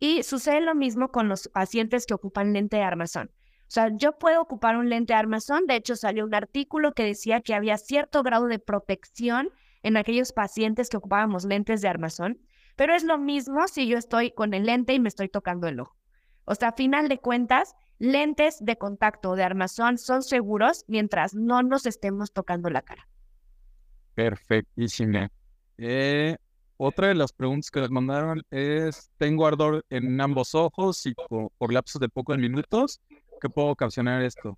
Y 0.00 0.24
sucede 0.24 0.62
lo 0.62 0.74
mismo 0.74 1.12
con 1.12 1.28
los 1.28 1.46
pacientes 1.46 2.06
que 2.06 2.14
ocupan 2.14 2.52
lente 2.52 2.78
de 2.78 2.82
armazón. 2.82 3.30
Sea, 3.74 3.90
yo 3.92 4.16
puedo 4.16 4.40
ocupar 4.40 4.76
un 4.76 4.88
lente 4.88 5.14
de 5.14 5.18
armazón. 5.18 5.66
De 5.66 5.74
hecho, 5.74 5.96
salió 5.96 6.24
un 6.24 6.32
artículo 6.32 6.92
que 6.92 7.02
decía 7.02 7.40
que 7.40 7.54
había 7.54 7.76
cierto 7.76 8.22
grado 8.22 8.46
de 8.46 8.60
protección 8.60 9.50
en 9.82 9.96
aquellos 9.96 10.32
pacientes 10.32 10.88
que 10.88 10.96
ocupábamos 10.96 11.44
lentes 11.44 11.80
de 11.80 11.88
armazón. 11.88 12.38
Pero 12.76 12.94
es 12.94 13.02
lo 13.02 13.18
mismo 13.18 13.66
si 13.66 13.88
yo 13.88 13.98
estoy 13.98 14.30
con 14.30 14.54
el 14.54 14.66
lente 14.66 14.94
y 14.94 15.00
me 15.00 15.08
estoy 15.08 15.28
tocando 15.28 15.66
el 15.66 15.80
ojo. 15.80 15.96
O 16.44 16.54
sea, 16.54 16.68
a 16.68 16.72
final 16.74 17.08
de 17.08 17.18
cuentas, 17.18 17.74
lentes 17.98 18.64
de 18.64 18.78
contacto 18.78 19.34
de 19.34 19.42
armazón 19.42 19.98
son 19.98 20.22
seguros 20.22 20.84
mientras 20.86 21.34
no 21.34 21.64
nos 21.64 21.84
estemos 21.84 22.32
tocando 22.32 22.70
la 22.70 22.82
cara. 22.82 23.08
Perfectísimo. 24.14 25.26
Eh, 25.78 26.36
otra 26.76 27.08
de 27.08 27.16
las 27.16 27.32
preguntas 27.32 27.72
que 27.72 27.80
les 27.80 27.90
mandaron 27.90 28.40
es, 28.52 29.10
tengo 29.16 29.48
ardor 29.48 29.84
en 29.90 30.20
ambos 30.20 30.54
ojos 30.54 31.04
y 31.06 31.14
por, 31.14 31.50
por 31.58 31.72
lapsos 31.72 32.00
de 32.00 32.08
pocos 32.08 32.38
minutos 32.38 33.00
¿Qué 33.44 33.50
puedo 33.50 33.68
ocasionar 33.68 34.22
esto? 34.22 34.56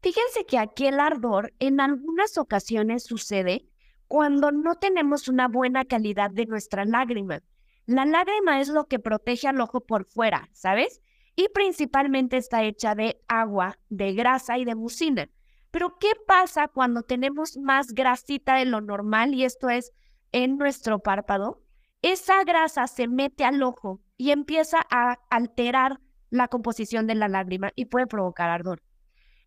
Fíjense 0.00 0.46
que 0.46 0.56
aquí 0.56 0.86
el 0.86 0.98
ardor 0.98 1.52
en 1.58 1.78
algunas 1.82 2.38
ocasiones 2.38 3.04
sucede 3.04 3.66
cuando 4.08 4.50
no 4.50 4.76
tenemos 4.76 5.28
una 5.28 5.46
buena 5.46 5.84
calidad 5.84 6.30
de 6.30 6.46
nuestra 6.46 6.86
lágrima. 6.86 7.42
La 7.84 8.06
lágrima 8.06 8.62
es 8.62 8.70
lo 8.70 8.86
que 8.86 8.98
protege 8.98 9.46
al 9.46 9.60
ojo 9.60 9.82
por 9.82 10.06
fuera, 10.06 10.48
¿sabes? 10.54 11.02
Y 11.36 11.48
principalmente 11.52 12.38
está 12.38 12.62
hecha 12.62 12.94
de 12.94 13.20
agua, 13.28 13.78
de 13.90 14.14
grasa 14.14 14.56
y 14.56 14.64
de 14.64 14.74
mucina. 14.74 15.28
Pero 15.70 15.98
¿qué 15.98 16.12
pasa 16.26 16.68
cuando 16.68 17.02
tenemos 17.02 17.58
más 17.58 17.92
grasita 17.92 18.54
de 18.54 18.64
lo 18.64 18.80
normal 18.80 19.34
y 19.34 19.44
esto 19.44 19.68
es 19.68 19.92
en 20.32 20.56
nuestro 20.56 21.00
párpado? 21.00 21.62
Esa 22.00 22.42
grasa 22.44 22.86
se 22.86 23.06
mete 23.06 23.44
al 23.44 23.62
ojo 23.62 24.00
y 24.16 24.30
empieza 24.30 24.78
a 24.90 25.18
alterar 25.28 26.00
la 26.30 26.48
composición 26.48 27.06
de 27.06 27.14
la 27.14 27.28
lágrima 27.28 27.72
y 27.74 27.86
puede 27.86 28.06
provocar 28.06 28.50
ardor. 28.50 28.82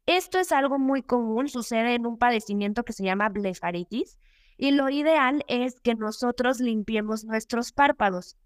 Esto 0.06 0.38
es 0.38 0.52
algo 0.52 0.80
muy 0.80 1.02
común, 1.02 1.48
sucede 1.48 1.96
en 1.96 2.06
un 2.06 2.18
padecimiento 2.18 2.84
que 2.84 2.94
se 2.94 3.04
llama 3.04 3.30
blefaritis 3.30 4.18
y 4.58 4.72
lo 4.72 4.90
ideal 4.90 5.44
es 5.48 5.80
que 5.80 5.96
nosotros 5.96 6.60
limpiemos 6.60 7.24
nuestros 7.24 7.72
párpados. 7.72 8.38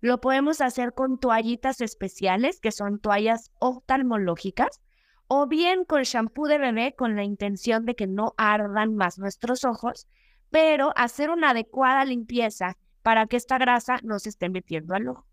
Lo 0.00 0.20
podemos 0.20 0.60
hacer 0.60 0.92
con 0.94 1.18
toallitas 1.18 1.80
especiales, 1.80 2.60
que 2.60 2.70
son 2.70 3.00
toallas 3.00 3.50
oftalmológicas, 3.58 4.80
o 5.26 5.46
bien 5.46 5.84
con 5.84 6.02
shampoo 6.02 6.46
de 6.46 6.58
bebé 6.58 6.94
con 6.96 7.16
la 7.16 7.24
intención 7.24 7.84
de 7.84 7.94
que 7.94 8.06
no 8.06 8.34
ardan 8.36 8.94
más 8.94 9.18
nuestros 9.18 9.64
ojos, 9.64 10.06
pero 10.50 10.92
hacer 10.96 11.30
una 11.30 11.50
adecuada 11.50 12.04
limpieza 12.04 12.76
para 13.02 13.26
que 13.26 13.36
esta 13.36 13.58
grasa 13.58 13.98
no 14.02 14.18
se 14.18 14.28
esté 14.28 14.48
metiendo 14.48 14.94
al 14.94 15.08
ojo. 15.08 15.26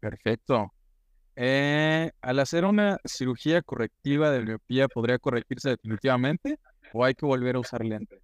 Perfecto. 0.00 0.72
Eh, 1.36 2.10
al 2.22 2.38
hacer 2.38 2.64
una 2.64 2.98
cirugía 3.04 3.60
correctiva 3.60 4.30
de 4.30 4.42
miopía, 4.42 4.88
¿podría 4.88 5.18
corregirse 5.18 5.70
definitivamente 5.70 6.58
o 6.94 7.04
hay 7.04 7.14
que 7.14 7.26
volver 7.26 7.56
a 7.56 7.60
usar 7.60 7.84
lentes? 7.84 8.20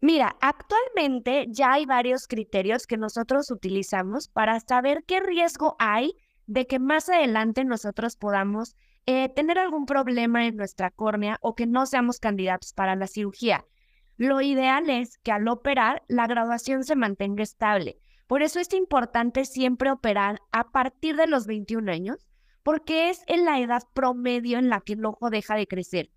Mira, 0.00 0.36
actualmente 0.40 1.46
ya 1.48 1.72
hay 1.72 1.86
varios 1.86 2.26
criterios 2.26 2.86
que 2.86 2.96
nosotros 2.96 3.50
utilizamos 3.50 4.28
para 4.28 4.60
saber 4.60 5.04
qué 5.06 5.20
riesgo 5.20 5.76
hay 5.78 6.16
de 6.46 6.66
que 6.66 6.78
más 6.78 7.08
adelante 7.08 7.64
nosotros 7.64 8.16
podamos 8.16 8.76
eh, 9.06 9.28
tener 9.28 9.58
algún 9.58 9.86
problema 9.86 10.46
en 10.46 10.56
nuestra 10.56 10.90
córnea 10.90 11.38
o 11.40 11.54
que 11.54 11.66
no 11.66 11.86
seamos 11.86 12.18
candidatos 12.18 12.72
para 12.72 12.96
la 12.96 13.06
cirugía. 13.06 13.64
Lo 14.16 14.40
ideal 14.40 14.90
es 14.90 15.18
que 15.18 15.32
al 15.32 15.46
operar 15.48 16.02
la 16.08 16.26
graduación 16.26 16.84
se 16.84 16.96
mantenga 16.96 17.42
estable. 17.42 17.98
Por 18.26 18.42
eso 18.42 18.58
es 18.58 18.72
importante 18.72 19.44
siempre 19.44 19.90
operar 19.90 20.40
a 20.50 20.70
partir 20.70 21.16
de 21.16 21.26
los 21.26 21.46
21 21.46 21.90
años, 21.90 22.26
porque 22.62 23.10
es 23.10 23.22
en 23.28 23.44
la 23.44 23.60
edad 23.60 23.82
promedio 23.94 24.58
en 24.58 24.68
la 24.68 24.80
que 24.80 24.94
el 24.94 25.04
ojo 25.04 25.30
deja 25.30 25.54
de 25.54 25.68
crecer. 25.68 26.10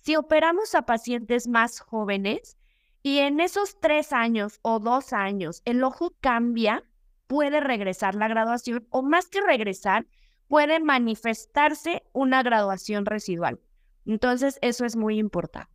Si 0.00 0.16
operamos 0.16 0.74
a 0.74 0.82
pacientes 0.82 1.48
más 1.48 1.80
jóvenes 1.80 2.58
y 3.02 3.18
en 3.18 3.40
esos 3.40 3.80
tres 3.80 4.12
años 4.12 4.58
o 4.62 4.78
dos 4.78 5.12
años 5.12 5.62
el 5.64 5.82
ojo 5.82 6.14
cambia, 6.20 6.84
puede 7.26 7.60
regresar 7.60 8.14
la 8.14 8.28
graduación 8.28 8.86
o 8.90 9.02
más 9.02 9.28
que 9.28 9.40
regresar, 9.40 10.06
puede 10.48 10.78
manifestarse 10.80 12.02
una 12.12 12.42
graduación 12.42 13.06
residual. 13.06 13.58
Entonces, 14.04 14.58
eso 14.60 14.84
es 14.84 14.94
muy 14.94 15.18
importante. 15.18 15.72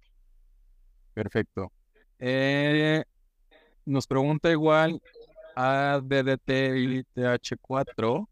Perfecto. 1.13 1.71
Eh, 2.19 3.03
nos 3.85 4.07
pregunta 4.07 4.49
igual 4.51 5.01
ADDT-TH4, 5.55 8.27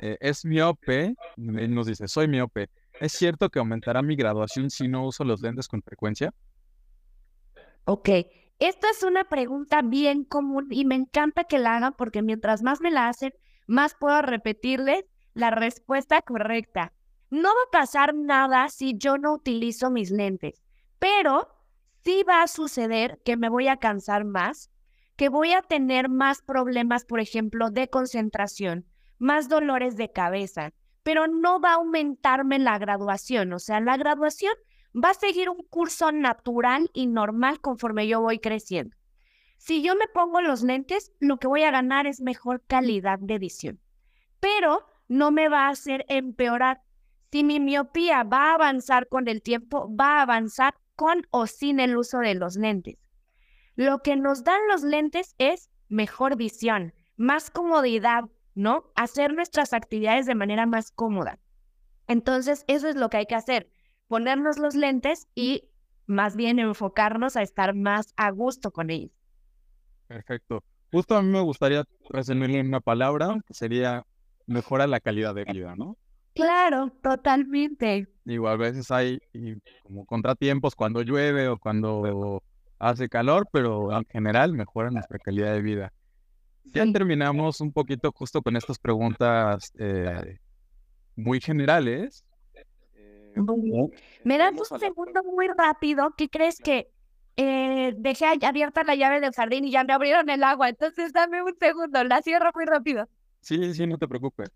eh, 0.00 0.16
¿es 0.20 0.44
miope? 0.44 1.14
Él 1.36 1.74
nos 1.74 1.86
dice, 1.86 2.08
soy 2.08 2.28
miope. 2.28 2.68
¿Es 3.00 3.12
cierto 3.12 3.48
que 3.48 3.58
aumentará 3.58 4.02
mi 4.02 4.16
graduación 4.16 4.70
si 4.70 4.88
no 4.88 5.06
uso 5.06 5.24
los 5.24 5.40
lentes 5.40 5.68
con 5.68 5.82
frecuencia? 5.82 6.32
Ok, 7.84 8.08
esta 8.58 8.90
es 8.90 9.02
una 9.02 9.24
pregunta 9.24 9.82
bien 9.82 10.24
común 10.24 10.68
y 10.70 10.84
me 10.84 10.94
encanta 10.94 11.44
que 11.44 11.58
la 11.58 11.76
hagan 11.76 11.94
porque 11.96 12.22
mientras 12.22 12.62
más 12.62 12.80
me 12.80 12.90
la 12.90 13.08
hacen, 13.08 13.32
más 13.66 13.94
puedo 13.94 14.20
repetirles 14.20 15.04
la 15.34 15.50
respuesta 15.50 16.20
correcta. 16.22 16.92
No 17.30 17.48
va 17.48 17.62
a 17.68 17.80
pasar 17.80 18.14
nada 18.14 18.68
si 18.68 18.98
yo 18.98 19.16
no 19.16 19.32
utilizo 19.32 19.90
mis 19.90 20.10
lentes, 20.10 20.62
pero 20.98 21.48
sí 22.04 22.24
va 22.28 22.42
a 22.42 22.48
suceder 22.48 23.20
que 23.24 23.36
me 23.36 23.48
voy 23.48 23.68
a 23.68 23.78
cansar 23.78 24.24
más, 24.24 24.70
que 25.20 25.28
voy 25.28 25.52
a 25.52 25.60
tener 25.60 26.08
más 26.08 26.40
problemas, 26.40 27.04
por 27.04 27.20
ejemplo, 27.20 27.70
de 27.70 27.90
concentración, 27.90 28.86
más 29.18 29.50
dolores 29.50 29.98
de 29.98 30.10
cabeza, 30.10 30.72
pero 31.02 31.26
no 31.26 31.60
va 31.60 31.72
a 31.72 31.74
aumentarme 31.74 32.58
la 32.58 32.78
graduación. 32.78 33.52
O 33.52 33.58
sea, 33.58 33.80
la 33.80 33.98
graduación 33.98 34.54
va 34.94 35.10
a 35.10 35.14
seguir 35.14 35.50
un 35.50 35.62
curso 35.68 36.10
natural 36.10 36.88
y 36.94 37.06
normal 37.06 37.60
conforme 37.60 38.08
yo 38.08 38.22
voy 38.22 38.38
creciendo. 38.38 38.96
Si 39.58 39.82
yo 39.82 39.94
me 39.94 40.08
pongo 40.08 40.40
los 40.40 40.62
lentes, 40.62 41.12
lo 41.20 41.36
que 41.36 41.48
voy 41.48 41.64
a 41.64 41.70
ganar 41.70 42.06
es 42.06 42.22
mejor 42.22 42.62
calidad 42.66 43.18
de 43.18 43.38
visión. 43.38 43.78
Pero 44.40 44.86
no 45.06 45.32
me 45.32 45.50
va 45.50 45.66
a 45.66 45.72
hacer 45.72 46.06
empeorar. 46.08 46.80
Si 47.30 47.44
mi 47.44 47.60
miopía 47.60 48.22
va 48.22 48.52
a 48.52 48.54
avanzar 48.54 49.06
con 49.06 49.28
el 49.28 49.42
tiempo, 49.42 49.94
va 49.94 50.20
a 50.20 50.22
avanzar 50.22 50.76
con 50.96 51.26
o 51.30 51.46
sin 51.46 51.78
el 51.78 51.98
uso 51.98 52.20
de 52.20 52.36
los 52.36 52.56
lentes. 52.56 52.96
Lo 53.80 54.02
que 54.02 54.14
nos 54.14 54.44
dan 54.44 54.60
los 54.68 54.82
lentes 54.82 55.34
es 55.38 55.70
mejor 55.88 56.36
visión, 56.36 56.92
más 57.16 57.50
comodidad, 57.50 58.24
¿no? 58.54 58.92
Hacer 58.94 59.32
nuestras 59.32 59.72
actividades 59.72 60.26
de 60.26 60.34
manera 60.34 60.66
más 60.66 60.90
cómoda. 60.90 61.38
Entonces, 62.06 62.66
eso 62.66 62.88
es 62.90 62.96
lo 62.96 63.08
que 63.08 63.16
hay 63.16 63.24
que 63.24 63.36
hacer, 63.36 63.70
ponernos 64.06 64.58
los 64.58 64.74
lentes 64.74 65.28
y 65.34 65.70
más 66.04 66.36
bien 66.36 66.58
enfocarnos 66.58 67.36
a 67.36 67.42
estar 67.42 67.74
más 67.74 68.12
a 68.18 68.30
gusto 68.32 68.70
con 68.70 68.90
ellos. 68.90 69.12
Perfecto. 70.08 70.62
Justo 70.92 71.16
a 71.16 71.22
mí 71.22 71.30
me 71.30 71.40
gustaría 71.40 71.84
resumirle 72.10 72.60
una 72.60 72.80
palabra, 72.80 73.40
que 73.46 73.54
sería 73.54 74.04
mejora 74.46 74.86
la 74.86 75.00
calidad 75.00 75.34
de 75.34 75.46
vida, 75.46 75.74
¿no? 75.74 75.96
Claro, 76.34 76.92
totalmente. 77.02 78.08
Igual 78.26 78.52
a 78.52 78.56
veces 78.56 78.90
hay 78.90 79.20
como 79.84 80.04
contratiempos 80.04 80.74
cuando 80.74 81.00
llueve 81.00 81.48
o 81.48 81.56
cuando 81.56 82.42
hace 82.80 83.08
calor, 83.08 83.46
pero 83.52 83.96
en 83.96 84.04
general 84.06 84.54
mejora 84.54 84.90
nuestra 84.90 85.18
calidad 85.18 85.52
de 85.52 85.62
vida. 85.62 85.92
Ya 86.64 86.90
terminamos 86.92 87.60
un 87.60 87.72
poquito 87.72 88.10
justo 88.12 88.42
con 88.42 88.56
estas 88.56 88.78
preguntas 88.78 89.72
eh, 89.78 90.38
muy 91.14 91.40
generales. 91.40 92.24
Eh, 92.94 93.34
Me 94.24 94.38
das 94.38 94.54
un 94.70 94.78
segundo 94.78 95.22
muy 95.24 95.48
rápido. 95.48 96.14
¿Qué 96.16 96.28
crees 96.28 96.58
que 96.58 96.88
eh, 97.36 97.92
dejé 97.96 98.26
abierta 98.42 98.82
la 98.82 98.94
llave 98.94 99.20
del 99.20 99.32
jardín 99.32 99.64
y 99.64 99.70
ya 99.70 99.84
me 99.84 99.92
abrieron 99.92 100.28
el 100.30 100.42
agua? 100.42 100.68
Entonces 100.68 101.12
dame 101.12 101.42
un 101.42 101.54
segundo, 101.58 102.02
la 102.04 102.22
cierro 102.22 102.50
muy 102.54 102.64
rápido. 102.64 103.08
Sí, 103.40 103.74
sí, 103.74 103.86
no 103.86 103.98
te 103.98 104.08
preocupes. 104.08 104.50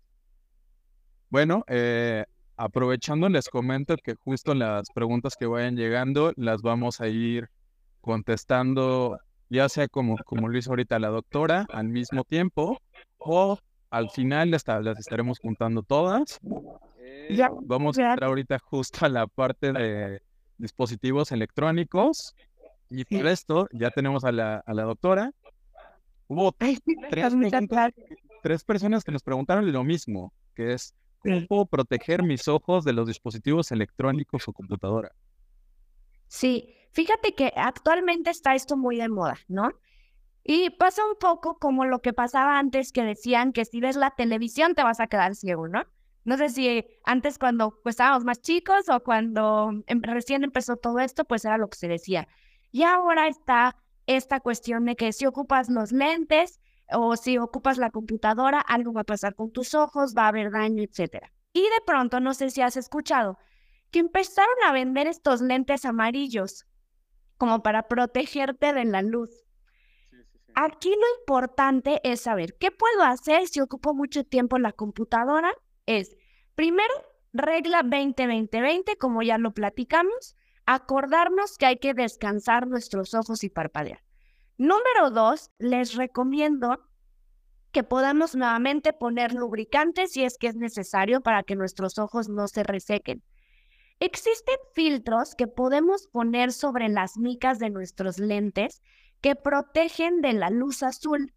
Bueno, 1.29 1.63
eh, 1.67 2.25
aprovechando 2.55 3.29
les 3.29 3.49
comento 3.49 3.97
que 3.97 4.15
justo 4.15 4.53
las 4.53 4.89
preguntas 4.91 5.35
que 5.35 5.45
vayan 5.47 5.75
llegando 5.75 6.33
las 6.37 6.61
vamos 6.61 7.01
a 7.01 7.07
ir 7.07 7.49
contestando, 8.05 9.19
ya 9.49 9.67
sea 9.67 9.87
como, 9.87 10.15
como 10.25 10.47
lo 10.47 10.57
hizo 10.57 10.69
ahorita 10.69 10.99
la 10.99 11.09
doctora, 11.09 11.65
al 11.73 11.87
mismo 11.87 12.23
tiempo, 12.23 12.79
o 13.17 13.57
al 13.89 14.11
final 14.11 14.51
las, 14.51 14.63
las 14.67 14.99
estaremos 14.99 15.39
juntando 15.39 15.81
todas. 15.81 16.39
ya, 17.29 17.49
vamos 17.63 17.97
a 17.97 18.11
entrar 18.11 18.29
ahorita 18.29 18.59
justo 18.59 19.05
a 19.05 19.09
la 19.09 19.25
parte 19.25 19.73
de 19.73 20.21
dispositivos 20.57 21.31
electrónicos. 21.31 22.35
Y 22.89 23.03
por 23.03 23.25
esto 23.25 23.67
ya 23.71 23.89
tenemos 23.89 24.23
a 24.23 24.31
la, 24.31 24.57
a 24.63 24.73
la 24.73 24.83
doctora. 24.83 25.31
Hubo 26.27 26.51
tres 26.51 26.79
tres 28.43 28.63
personas 28.63 29.03
que 29.03 29.11
nos 29.11 29.23
preguntaron 29.23 29.71
lo 29.71 29.83
mismo, 29.83 30.31
que 30.53 30.73
es, 30.73 30.93
¿cómo 31.17 31.47
puedo 31.47 31.65
proteger 31.65 32.21
mis 32.21 32.47
ojos 32.47 32.85
de 32.85 32.93
los 32.93 33.07
dispositivos 33.07 33.71
electrónicos 33.71 34.47
o 34.47 34.53
computadora? 34.53 35.11
Sí, 36.27 36.74
fíjate 36.95 37.33
que 37.33 37.51
actualmente 37.55 38.29
está 38.29 38.55
esto 38.55 38.77
muy 38.77 38.97
de 38.97 39.09
moda, 39.09 39.37
¿no? 39.47 39.69
Y 40.43 40.69
pasa 40.71 41.05
un 41.05 41.15
poco 41.19 41.59
como 41.59 41.85
lo 41.85 42.01
que 42.01 42.13
pasaba 42.13 42.57
antes, 42.57 42.91
que 42.91 43.03
decían 43.03 43.51
que 43.51 43.65
si 43.65 43.81
ves 43.81 43.97
la 43.97 44.11
televisión 44.11 44.75
te 44.75 44.83
vas 44.83 44.99
a 44.99 45.07
quedar 45.07 45.35
ciego, 45.35 45.67
¿no? 45.67 45.83
No 46.23 46.37
sé 46.37 46.49
si 46.49 46.85
antes 47.03 47.37
cuando 47.37 47.79
pues, 47.83 47.93
estábamos 47.93 48.23
más 48.23 48.41
chicos 48.41 48.87
o 48.89 49.01
cuando 49.01 49.71
em, 49.87 50.01
recién 50.01 50.43
empezó 50.43 50.77
todo 50.77 50.99
esto, 50.99 51.25
pues 51.25 51.43
era 51.45 51.57
lo 51.57 51.69
que 51.69 51.77
se 51.77 51.87
decía. 51.87 52.27
Y 52.71 52.83
ahora 52.83 53.27
está 53.27 53.75
esta 54.07 54.39
cuestión 54.39 54.85
de 54.85 54.95
que 54.95 55.11
si 55.11 55.25
ocupas 55.25 55.69
los 55.69 55.91
lentes, 55.91 56.59
o 56.91 57.15
si 57.15 57.37
ocupas 57.37 57.77
la 57.77 57.89
computadora, 57.89 58.61
algo 58.61 58.93
va 58.93 59.01
a 59.01 59.05
pasar 59.05 59.35
con 59.35 59.51
tus 59.51 59.73
ojos, 59.73 60.13
va 60.15 60.25
a 60.25 60.27
haber 60.29 60.51
daño, 60.51 60.83
etc. 60.83 61.25
Y 61.51 61.61
de 61.61 61.81
pronto, 61.85 62.19
no 62.19 62.33
sé 62.33 62.51
si 62.51 62.61
has 62.61 62.77
escuchado, 62.77 63.37
que 63.91 63.99
empezaron 63.99 64.55
a 64.65 64.71
vender 64.71 65.07
estos 65.07 65.41
lentes 65.41 65.85
amarillos 65.85 66.65
como 67.37 67.63
para 67.63 67.87
protegerte 67.87 68.73
de 68.73 68.85
la 68.85 69.01
luz. 69.01 69.29
Aquí 70.55 70.89
lo 70.89 71.19
importante 71.19 71.99
es 72.03 72.21
saber 72.21 72.55
qué 72.57 72.71
puedo 72.71 73.03
hacer 73.03 73.47
si 73.47 73.59
ocupo 73.59 73.93
mucho 73.93 74.23
tiempo 74.23 74.57
la 74.57 74.71
computadora. 74.71 75.51
Es, 75.85 76.15
primero, 76.55 76.93
regla 77.33 77.83
20-20-20, 77.83 78.97
como 78.97 79.21
ya 79.21 79.37
lo 79.37 79.51
platicamos, 79.51 80.35
acordarnos 80.65 81.57
que 81.57 81.65
hay 81.65 81.77
que 81.77 81.93
descansar 81.93 82.67
nuestros 82.67 83.13
ojos 83.13 83.43
y 83.43 83.49
parpadear. 83.49 84.01
Número 84.57 85.11
dos, 85.11 85.51
les 85.59 85.95
recomiendo 85.95 86.79
que 87.73 87.83
podamos 87.83 88.35
nuevamente 88.35 88.93
poner 88.93 89.33
lubricantes 89.33 90.13
si 90.13 90.23
es 90.23 90.37
que 90.37 90.47
es 90.47 90.55
necesario 90.55 91.19
para 91.19 91.43
que 91.43 91.57
nuestros 91.57 91.99
ojos 91.99 92.29
no 92.29 92.47
se 92.47 92.63
resequen. 92.63 93.21
Existen 93.99 94.57
filtros 94.73 95.35
que 95.35 95.47
podemos 95.47 96.07
poner 96.07 96.51
sobre 96.51 96.89
las 96.89 97.17
micas 97.17 97.59
de 97.59 97.69
nuestros 97.69 98.19
lentes 98.19 98.81
que 99.21 99.35
protegen 99.35 100.21
de 100.21 100.33
la 100.33 100.49
luz 100.49 100.83
azul. 100.83 101.33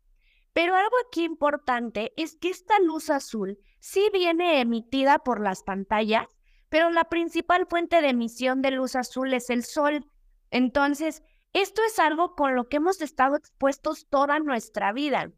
Pero 0.53 0.75
algo 0.75 0.97
aquí 1.07 1.25
importante 1.25 2.13
es 2.17 2.37
que 2.37 2.51
esta 2.51 2.79
luz 2.81 3.11
azul 3.11 3.59
sí 3.79 4.11
viene 4.13 4.61
emitida 4.61 5.19
por 5.21 5.41
las 5.41 5.63
pantallas, 5.63 6.27
pero 6.69 6.91
la 6.91 7.05
principal 7.05 7.67
fuente 7.69 8.03
de 8.03 8.09
emisión 8.09 8.61
de 8.61 8.73
luz 8.73 8.97
azul 8.97 9.33
es 9.33 9.51
el 9.51 9.65
sol. 9.65 10.05
Entonces, 10.51 11.23
esto 11.53 11.81
es 11.87 11.99
algo 11.99 12.35
con 12.35 12.57
lo 12.57 12.69
que 12.69 12.79
hemos 12.79 13.01
estado 13.01 13.37
expuestos 13.37 14.09
toda 14.09 14.41
nuestra 14.41 14.93
vida. 14.93 15.31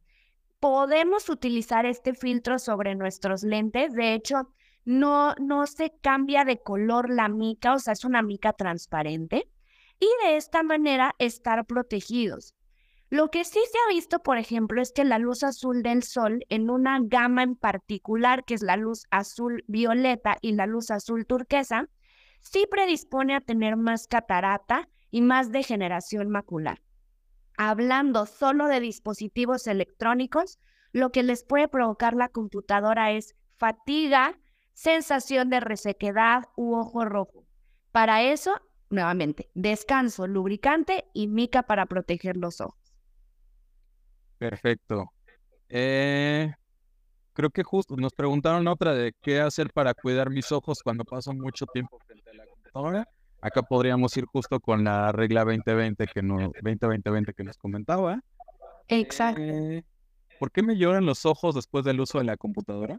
Podemos 0.59 1.29
utilizar 1.29 1.87
este 1.87 2.15
filtro 2.15 2.59
sobre 2.59 2.95
nuestros 2.95 3.43
lentes. 3.43 3.93
De 3.93 4.15
hecho, 4.15 4.53
no, 4.91 5.37
no 5.37 5.69
se 5.69 5.93
cambia 6.03 6.45
de 6.45 6.61
color 6.61 7.11
la 7.11 7.29
mica, 7.29 7.75
o 7.75 7.79
sea, 7.79 7.93
es 7.93 8.05
una 8.05 8.23
mica 8.23 8.53
transparente. 8.53 9.49
Y 10.01 10.09
de 10.25 10.37
esta 10.37 10.65
manera 10.65 11.15
estar 11.19 11.65
protegidos. 11.65 12.57
Lo 13.09 13.31
que 13.31 13.45
sí 13.45 13.61
se 13.71 13.79
ha 13.79 13.95
visto, 13.95 14.21
por 14.21 14.39
ejemplo, 14.39 14.83
es 14.83 14.93
que 14.93 15.05
la 15.05 15.19
luz 15.19 15.45
azul 15.45 15.85
del 15.85 16.03
sol 16.03 16.45
en 16.49 16.71
una 16.71 16.99
gama 17.03 17.45
en 17.45 17.55
particular, 17.55 18.45
que 18.45 18.55
es 18.55 18.63
la 18.63 18.77
luz 18.77 19.05
azul 19.11 19.65
violeta 19.69 20.39
y 20.41 20.53
la 20.53 20.67
luz 20.67 20.91
azul 20.91 21.25
turquesa, 21.25 21.89
sí 22.41 22.67
predispone 22.69 23.37
a 23.37 23.41
tener 23.41 23.77
más 23.77 24.09
catarata 24.09 24.89
y 25.13 25.23
más 25.23 25.53
degeneración 25.53 26.31
macular. 26.31 26.83
Hablando 27.57 28.27
solo 28.27 28.67
de 28.67 28.81
dispositivos 28.81 29.69
electrónicos, 29.69 30.59
lo 30.93 31.13
que 31.13 31.23
les 31.23 31.45
puede 31.45 31.69
provocar 31.69 32.15
la 32.15 32.29
computadora 32.29 33.13
es 33.13 33.37
fatiga, 33.57 34.37
sensación 34.81 35.51
de 35.51 35.61
resequedad 35.61 36.45
u 36.57 36.75
ojo 36.75 37.05
rojo. 37.05 37.45
Para 37.93 38.23
eso, 38.23 38.59
nuevamente, 38.89 39.51
descanso, 39.53 40.27
lubricante 40.27 41.05
y 41.13 41.27
mica 41.29 41.65
para 41.65 41.85
proteger 41.85 42.39
los 42.39 42.63
ojos. 42.63 42.81
Perfecto. 44.39 45.13
Eh, 45.69 46.51
creo 47.35 47.51
que 47.51 47.63
justo 47.63 47.95
nos 47.97 48.15
preguntaron 48.15 48.67
otra 48.69 48.95
de 48.95 49.13
qué 49.21 49.41
hacer 49.41 49.71
para 49.71 49.93
cuidar 49.93 50.31
mis 50.31 50.51
ojos 50.51 50.83
cuando 50.83 51.05
paso 51.05 51.35
mucho 51.35 51.67
tiempo 51.67 51.99
frente 52.07 52.31
a 52.31 52.35
la 52.35 52.47
computadora. 52.47 53.09
Acá 53.43 53.63
podríamos 53.63 54.17
ir 54.17 54.25
justo 54.25 54.61
con 54.61 54.85
la 54.85 55.13
regla 55.13 55.45
2020 55.45 56.07
que 56.07 56.23
no 56.23 56.53
2020 56.63 57.35
que 57.35 57.45
nos 57.45 57.59
comentaba. 57.59 58.21
Exacto. 58.89 59.43
Eh, 59.43 59.85
¿Por 60.39 60.51
qué 60.51 60.63
me 60.63 60.79
lloran 60.79 61.05
los 61.05 61.27
ojos 61.27 61.55
después 61.55 61.85
del 61.85 62.01
uso 62.01 62.17
de 62.17 62.25
la 62.25 62.39
computadora? 62.39 62.99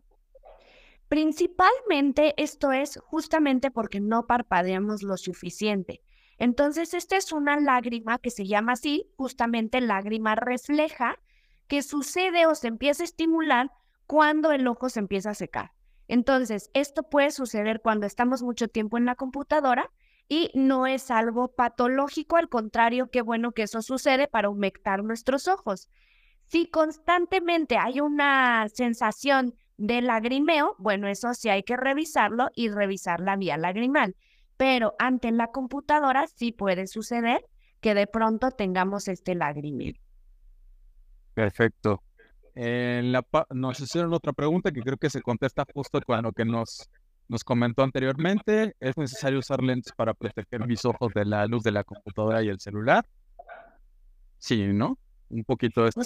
Principalmente 1.11 2.33
esto 2.41 2.71
es 2.71 2.97
justamente 3.03 3.69
porque 3.69 3.99
no 3.99 4.27
parpadeamos 4.27 5.03
lo 5.03 5.17
suficiente. 5.17 6.01
Entonces, 6.37 6.93
esta 6.93 7.17
es 7.17 7.33
una 7.33 7.59
lágrima 7.59 8.17
que 8.17 8.29
se 8.29 8.47
llama 8.47 8.71
así, 8.71 9.11
justamente 9.17 9.81
lágrima 9.81 10.35
refleja, 10.35 11.19
que 11.67 11.81
sucede 11.81 12.45
o 12.45 12.55
se 12.55 12.69
empieza 12.69 13.03
a 13.03 13.11
estimular 13.11 13.71
cuando 14.07 14.53
el 14.53 14.65
ojo 14.65 14.87
se 14.87 14.99
empieza 15.01 15.31
a 15.31 15.33
secar. 15.33 15.73
Entonces, 16.07 16.69
esto 16.73 17.03
puede 17.03 17.31
suceder 17.31 17.81
cuando 17.81 18.05
estamos 18.05 18.41
mucho 18.41 18.69
tiempo 18.69 18.97
en 18.97 19.03
la 19.03 19.15
computadora 19.15 19.91
y 20.29 20.49
no 20.53 20.87
es 20.87 21.11
algo 21.11 21.49
patológico, 21.49 22.37
al 22.37 22.47
contrario, 22.47 23.11
qué 23.11 23.21
bueno 23.21 23.51
que 23.51 23.63
eso 23.63 23.81
sucede 23.81 24.29
para 24.29 24.49
humectar 24.49 25.03
nuestros 25.03 25.49
ojos. 25.49 25.89
Si 26.47 26.67
constantemente 26.67 27.75
hay 27.75 27.99
una 27.99 28.69
sensación 28.69 29.55
de 29.81 29.99
lagrimeo, 30.01 30.75
bueno, 30.77 31.07
eso 31.07 31.33
sí 31.33 31.49
hay 31.49 31.63
que 31.63 31.75
revisarlo 31.75 32.49
y 32.53 32.69
revisar 32.69 33.19
la 33.19 33.35
vía 33.35 33.57
lagrimal. 33.57 34.15
Pero 34.55 34.93
ante 34.99 35.31
la 35.31 35.47
computadora 35.47 36.27
sí 36.27 36.51
puede 36.51 36.85
suceder 36.85 37.43
que 37.79 37.95
de 37.95 38.05
pronto 38.05 38.51
tengamos 38.51 39.07
este 39.07 39.33
lagrimeo. 39.33 39.93
Perfecto. 41.33 42.03
En 42.53 43.11
la 43.11 43.25
nos 43.49 43.79
hicieron 43.79 44.13
otra 44.13 44.33
pregunta 44.33 44.71
que 44.71 44.81
creo 44.81 44.97
que 44.97 45.09
se 45.09 45.21
contesta 45.21 45.65
justo 45.73 45.99
con 46.01 46.21
lo 46.21 46.31
que 46.31 46.45
nos, 46.45 46.87
nos 47.27 47.43
comentó 47.43 47.81
anteriormente. 47.81 48.75
¿Es 48.79 48.95
necesario 48.97 49.39
usar 49.39 49.63
lentes 49.63 49.93
para 49.93 50.13
proteger 50.13 50.67
mis 50.67 50.85
ojos 50.85 51.11
de 51.15 51.25
la 51.25 51.47
luz 51.47 51.63
de 51.63 51.71
la 51.71 51.83
computadora 51.83 52.43
y 52.43 52.49
el 52.49 52.59
celular? 52.59 53.03
Sí, 54.37 54.67
¿no? 54.67 54.99
Un 55.29 55.43
poquito 55.43 55.81
de 55.81 55.89
esto. 55.89 56.01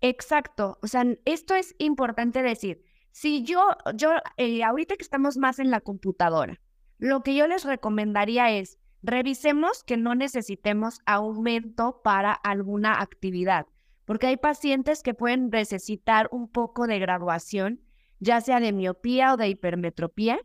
Exacto, 0.00 0.78
o 0.82 0.86
sea, 0.86 1.04
esto 1.24 1.54
es 1.54 1.74
importante 1.78 2.42
decir. 2.42 2.82
Si 3.12 3.42
yo, 3.42 3.76
yo, 3.94 4.12
eh, 4.36 4.62
ahorita 4.62 4.96
que 4.96 5.02
estamos 5.02 5.36
más 5.36 5.58
en 5.58 5.70
la 5.70 5.80
computadora, 5.80 6.60
lo 6.98 7.22
que 7.22 7.34
yo 7.34 7.46
les 7.46 7.64
recomendaría 7.64 8.50
es, 8.50 8.78
revisemos 9.02 9.82
que 9.84 9.96
no 9.96 10.14
necesitemos 10.14 11.00
aumento 11.06 12.00
para 12.02 12.32
alguna 12.32 13.00
actividad, 13.00 13.66
porque 14.04 14.28
hay 14.28 14.36
pacientes 14.36 15.02
que 15.02 15.14
pueden 15.14 15.50
necesitar 15.50 16.28
un 16.30 16.48
poco 16.48 16.86
de 16.86 16.98
graduación, 16.98 17.80
ya 18.20 18.40
sea 18.40 18.60
de 18.60 18.72
miopía 18.72 19.34
o 19.34 19.36
de 19.36 19.48
hipermetropía, 19.48 20.40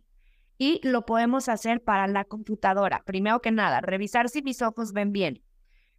y 0.57 0.79
lo 0.87 1.05
podemos 1.05 1.49
hacer 1.49 1.83
para 1.83 2.07
la 2.07 2.23
computadora. 2.23 3.03
Primero 3.05 3.41
que 3.41 3.51
nada, 3.51 3.81
revisar 3.81 4.29
si 4.29 4.41
mis 4.41 4.61
ojos 4.61 4.93
ven 4.93 5.11
bien. 5.11 5.43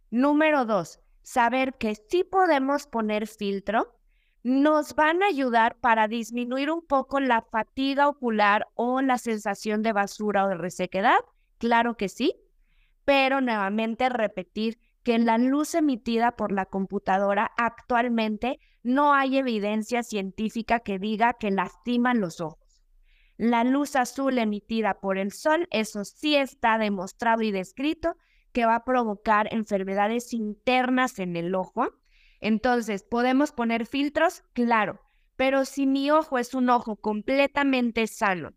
Número 0.09 0.65
dos, 0.65 0.99
saber 1.27 1.73
que 1.73 1.93
sí 1.93 2.23
podemos 2.23 2.87
poner 2.87 3.27
filtro, 3.27 3.93
nos 4.43 4.95
van 4.95 5.21
a 5.21 5.25
ayudar 5.25 5.77
para 5.81 6.07
disminuir 6.07 6.71
un 6.71 6.81
poco 6.81 7.19
la 7.19 7.41
fatiga 7.41 8.07
ocular 8.07 8.65
o 8.75 9.01
la 9.01 9.17
sensación 9.17 9.83
de 9.83 9.91
basura 9.91 10.45
o 10.45 10.47
de 10.47 10.55
resequedad. 10.55 11.17
Claro 11.57 11.97
que 11.97 12.07
sí, 12.07 12.33
pero 13.03 13.41
nuevamente 13.41 14.07
repetir 14.07 14.79
que 15.03 15.19
la 15.19 15.37
luz 15.37 15.75
emitida 15.75 16.37
por 16.37 16.53
la 16.53 16.65
computadora 16.65 17.51
actualmente 17.57 18.61
no 18.81 19.13
hay 19.13 19.37
evidencia 19.37 20.03
científica 20.03 20.79
que 20.79 20.97
diga 20.97 21.33
que 21.33 21.51
lastiman 21.51 22.21
los 22.21 22.39
ojos. 22.39 22.81
La 23.35 23.65
luz 23.65 23.97
azul 23.97 24.37
emitida 24.37 25.01
por 25.01 25.17
el 25.17 25.33
sol, 25.33 25.67
eso 25.71 26.05
sí 26.05 26.37
está 26.37 26.77
demostrado 26.77 27.41
y 27.41 27.51
descrito, 27.51 28.15
que 28.57 28.65
va 28.65 28.73
a 28.73 28.85
provocar 28.85 29.53
enfermedades 29.53 30.33
internas 30.33 31.19
en 31.19 31.35
el 31.35 31.53
ojo. 31.53 31.93
Entonces, 32.39 33.03
¿podemos 33.03 33.51
poner 33.51 33.85
filtros? 33.85 34.43
Claro, 34.53 34.99
pero 35.35 35.63
si 35.63 35.85
mi 35.85 36.09
ojo 36.09 36.39
es 36.39 36.55
un 36.55 36.71
ojo 36.71 36.95
completamente 36.95 38.07
sano, 38.07 38.55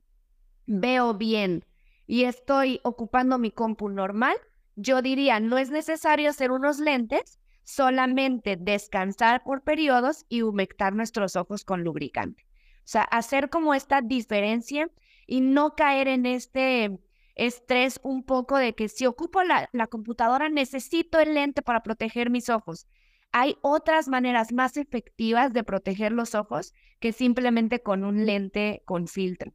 veo 0.65 1.13
bien 1.13 1.67
y 2.07 2.25
estoy 2.25 2.81
ocupando 2.83 3.37
mi 3.37 3.51
compu 3.51 3.91
normal, 3.91 4.39
yo 4.75 5.03
diría, 5.03 5.39
no 5.39 5.59
es 5.59 5.71
necesario 5.71 6.31
hacer 6.31 6.51
unos 6.51 6.79
lentes, 6.79 7.39
solamente 7.63 8.57
descansar 8.59 9.43
por 9.45 9.65
periodos 9.65 10.25
y 10.31 10.41
humectar 10.41 10.95
nuestros 10.95 11.37
ojos 11.37 11.63
con 11.67 11.85
lubricante. 11.85 12.47
O 12.79 12.89
sea, 12.89 13.03
hacer 13.03 13.51
como 13.51 13.75
esta 13.75 14.01
diferencia 14.01 14.91
y 15.27 15.43
no 15.43 15.75
caer 15.75 16.09
en 16.09 16.25
este 16.25 16.99
estrés 17.35 18.01
un 18.03 18.23
poco 18.23 18.57
de 18.57 18.75
que 18.75 18.89
si 18.89 19.07
ocupo 19.07 19.43
la, 19.43 19.69
computadora 19.89 20.49
necesito 20.49 21.19
el 21.19 21.35
lente 21.35 21.63
para 21.63 21.83
proteger 21.83 22.31
mis 22.31 22.49
ojos. 22.49 22.87
Hay 23.33 23.57
otras 23.63 24.09
maneras 24.09 24.53
más 24.53 24.77
efectivas 24.77 25.53
de 25.53 25.63
proteger 25.63 26.13
los 26.13 26.35
ojos 26.35 26.75
que 26.99 27.13
simplemente 27.13 27.81
con 27.81 28.05
un 28.05 28.27
lente 28.27 28.83
con 28.85 29.07
filtro. 29.07 29.53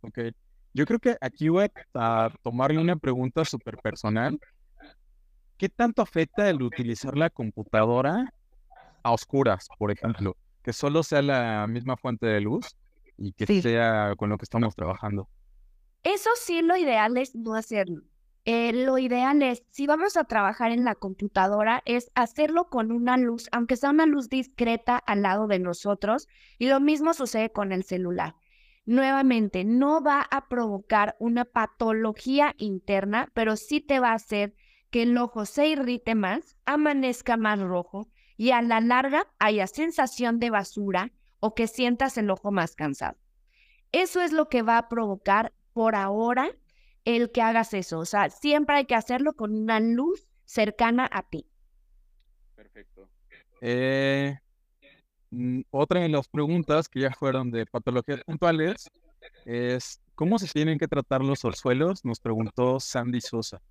Ok. 0.00 0.18
Yo 0.74 0.86
creo 0.86 0.98
que 0.98 1.16
aquí 1.20 1.48
voy 1.48 1.68
a 1.94 2.30
tomarle 2.42 2.78
una 2.78 2.96
pregunta 2.96 3.44
súper 3.44 3.76
personal. 3.78 4.38
¿Qué 5.56 5.68
tanto 5.68 6.02
afecta 6.02 6.48
el 6.48 6.62
utilizar 6.62 7.16
la 7.16 7.30
computadora 7.30 8.32
a 9.02 9.12
oscuras, 9.12 9.66
por 9.78 9.90
ejemplo? 9.90 10.36
Que 10.62 10.72
solo 10.72 11.02
sea 11.02 11.20
la 11.20 11.66
misma 11.66 11.96
fuente 11.96 12.26
de 12.26 12.40
luz 12.40 12.76
y 13.16 13.32
que 13.32 13.60
sea 13.60 14.14
con 14.16 14.30
lo 14.30 14.38
que 14.38 14.44
estamos 14.44 14.74
trabajando. 14.76 15.28
Eso 16.02 16.30
sí, 16.36 16.62
lo 16.62 16.76
ideal 16.76 17.16
es 17.16 17.34
no 17.34 17.54
hacerlo. 17.54 18.02
Eh, 18.44 18.72
lo 18.72 18.96
ideal 18.96 19.42
es, 19.42 19.62
si 19.70 19.86
vamos 19.86 20.16
a 20.16 20.24
trabajar 20.24 20.72
en 20.72 20.84
la 20.84 20.94
computadora, 20.94 21.82
es 21.84 22.10
hacerlo 22.14 22.70
con 22.70 22.92
una 22.92 23.18
luz, 23.18 23.48
aunque 23.52 23.76
sea 23.76 23.90
una 23.90 24.06
luz 24.06 24.28
discreta 24.30 24.96
al 24.96 25.22
lado 25.22 25.46
de 25.48 25.58
nosotros. 25.58 26.28
Y 26.58 26.68
lo 26.68 26.80
mismo 26.80 27.12
sucede 27.12 27.50
con 27.50 27.72
el 27.72 27.84
celular. 27.84 28.36
Nuevamente, 28.86 29.64
no 29.64 30.02
va 30.02 30.26
a 30.30 30.48
provocar 30.48 31.14
una 31.18 31.44
patología 31.44 32.54
interna, 32.56 33.30
pero 33.34 33.56
sí 33.56 33.82
te 33.82 34.00
va 34.00 34.12
a 34.12 34.14
hacer 34.14 34.54
que 34.90 35.02
el 35.02 35.18
ojo 35.18 35.44
se 35.44 35.68
irrite 35.68 36.14
más, 36.14 36.56
amanezca 36.64 37.36
más 37.36 37.60
rojo 37.60 38.08
y 38.38 38.52
a 38.52 38.62
la 38.62 38.80
larga 38.80 39.26
haya 39.38 39.66
sensación 39.66 40.38
de 40.38 40.48
basura 40.48 41.12
o 41.40 41.54
que 41.54 41.66
sientas 41.66 42.16
el 42.16 42.30
ojo 42.30 42.50
más 42.50 42.74
cansado. 42.74 43.18
Eso 43.92 44.22
es 44.22 44.32
lo 44.32 44.48
que 44.48 44.62
va 44.62 44.78
a 44.78 44.88
provocar 44.88 45.52
por 45.78 45.94
ahora 45.94 46.50
el 47.04 47.30
que 47.30 47.40
hagas 47.40 47.72
eso. 47.72 48.00
O 48.00 48.04
sea, 48.04 48.30
siempre 48.30 48.74
hay 48.74 48.86
que 48.86 48.96
hacerlo 48.96 49.34
con 49.34 49.54
una 49.54 49.78
luz 49.78 50.26
cercana 50.44 51.08
a 51.08 51.22
ti. 51.22 51.46
Perfecto. 52.56 53.08
Eh, 53.60 54.36
mm, 55.30 55.60
otra 55.70 56.00
de 56.00 56.08
las 56.08 56.26
preguntas 56.26 56.88
que 56.88 57.02
ya 57.02 57.12
fueron 57.12 57.52
de 57.52 57.64
patologías 57.64 58.24
puntuales 58.24 58.90
es, 59.44 60.00
¿cómo 60.16 60.40
se 60.40 60.48
tienen 60.48 60.80
que 60.80 60.88
tratar 60.88 61.22
los 61.22 61.44
orzuelos? 61.44 62.04
Nos 62.04 62.18
preguntó 62.18 62.80
Sandy 62.80 63.20
Sosa. 63.20 63.62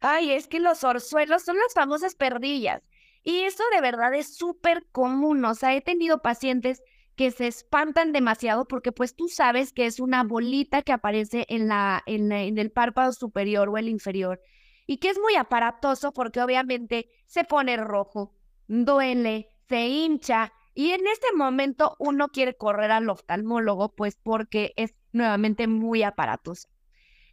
Ay, 0.00 0.30
es 0.30 0.48
que 0.48 0.58
los 0.58 0.84
orzuelos 0.84 1.42
son 1.42 1.58
las 1.58 1.74
famosas 1.74 2.14
perdillas. 2.14 2.80
Y 3.22 3.40
eso 3.40 3.62
de 3.74 3.82
verdad 3.82 4.14
es 4.14 4.38
súper 4.38 4.86
común. 4.90 5.44
O 5.44 5.54
sea, 5.54 5.76
he 5.76 5.82
tenido 5.82 6.22
pacientes 6.22 6.82
que 7.16 7.30
se 7.30 7.46
espantan 7.46 8.12
demasiado 8.12 8.66
porque 8.66 8.92
pues 8.92 9.14
tú 9.14 9.28
sabes 9.28 9.72
que 9.72 9.86
es 9.86 10.00
una 10.00 10.24
bolita 10.24 10.82
que 10.82 10.92
aparece 10.92 11.46
en, 11.48 11.68
la, 11.68 12.02
en, 12.06 12.32
en 12.32 12.58
el 12.58 12.70
párpado 12.70 13.12
superior 13.12 13.68
o 13.68 13.76
el 13.76 13.88
inferior 13.88 14.40
y 14.86 14.98
que 14.98 15.10
es 15.10 15.18
muy 15.18 15.36
aparatoso 15.36 16.12
porque 16.12 16.40
obviamente 16.40 17.10
se 17.26 17.44
pone 17.44 17.76
rojo, 17.76 18.34
duele, 18.66 19.48
se 19.68 19.86
hincha 19.86 20.52
y 20.74 20.90
en 20.90 21.06
este 21.06 21.32
momento 21.34 21.96
uno 21.98 22.28
quiere 22.28 22.56
correr 22.56 22.90
al 22.90 23.08
oftalmólogo 23.08 23.94
pues 23.94 24.16
porque 24.22 24.72
es 24.76 24.94
nuevamente 25.12 25.66
muy 25.66 26.02
aparatoso. 26.02 26.68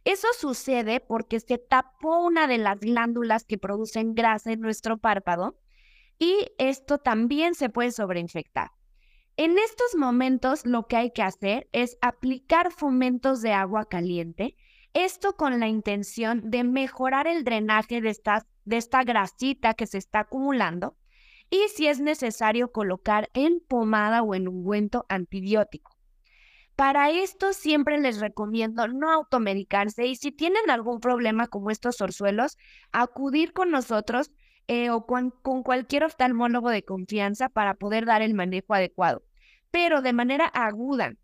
Eso 0.04 0.28
sucede 0.38 1.00
porque 1.00 1.40
se 1.40 1.58
tapó 1.58 2.24
una 2.24 2.46
de 2.46 2.58
las 2.58 2.80
glándulas 2.80 3.44
que 3.44 3.58
producen 3.58 4.14
grasa 4.14 4.52
en 4.52 4.60
nuestro 4.60 4.98
párpado 4.98 5.58
y 6.18 6.52
esto 6.58 6.98
también 6.98 7.54
se 7.54 7.68
puede 7.68 7.92
sobreinfectar. 7.92 8.70
En 9.40 9.56
estos 9.56 9.94
momentos 9.96 10.66
lo 10.66 10.88
que 10.88 10.96
hay 10.96 11.12
que 11.12 11.22
hacer 11.22 11.68
es 11.70 11.96
aplicar 12.00 12.72
fomentos 12.72 13.40
de 13.40 13.52
agua 13.52 13.84
caliente, 13.84 14.56
esto 14.94 15.36
con 15.36 15.60
la 15.60 15.68
intención 15.68 16.50
de 16.50 16.64
mejorar 16.64 17.28
el 17.28 17.44
drenaje 17.44 18.00
de 18.00 18.08
esta, 18.08 19.04
grasita 19.04 19.74
que 19.74 19.86
se 19.86 19.98
está 19.98 20.20
acumulando 20.20 20.96
y 21.50 21.68
si 21.68 21.86
es 21.86 22.00
necesario 22.00 22.72
colocar 22.72 23.30
en 23.32 23.60
pomada 23.60 24.24
o 24.24 24.34
en 24.34 24.48
ungüento 24.48 25.06
antibiótico. 25.08 25.92
Para 26.74 27.10
esto 27.10 27.52
siempre 27.52 28.00
les 28.00 28.18
recomiendo 28.18 28.88
no 28.88 29.12
automedicarse 29.12 30.06
y 30.06 30.16
si 30.16 30.32
tienen 30.32 30.68
algún 30.68 30.98
problema 30.98 31.46
como 31.46 31.70
estos 31.70 32.00
orzuelos, 32.00 32.58
acudir 32.90 33.52
con 33.52 33.70
nosotros 33.70 34.32
eh, 34.66 34.90
o 34.90 35.06
con, 35.06 35.30
con 35.30 35.62
cualquier 35.62 36.02
oftalmólogo 36.02 36.70
de 36.70 36.84
confianza 36.84 37.48
para 37.48 37.74
poder 37.74 38.04
dar 38.04 38.20
el 38.20 38.34
manejo 38.34 38.74
adecuado, 38.74 39.22
pero 39.70 40.02
de 40.02 40.12
manera 40.12 40.46
aguda. 40.46 41.14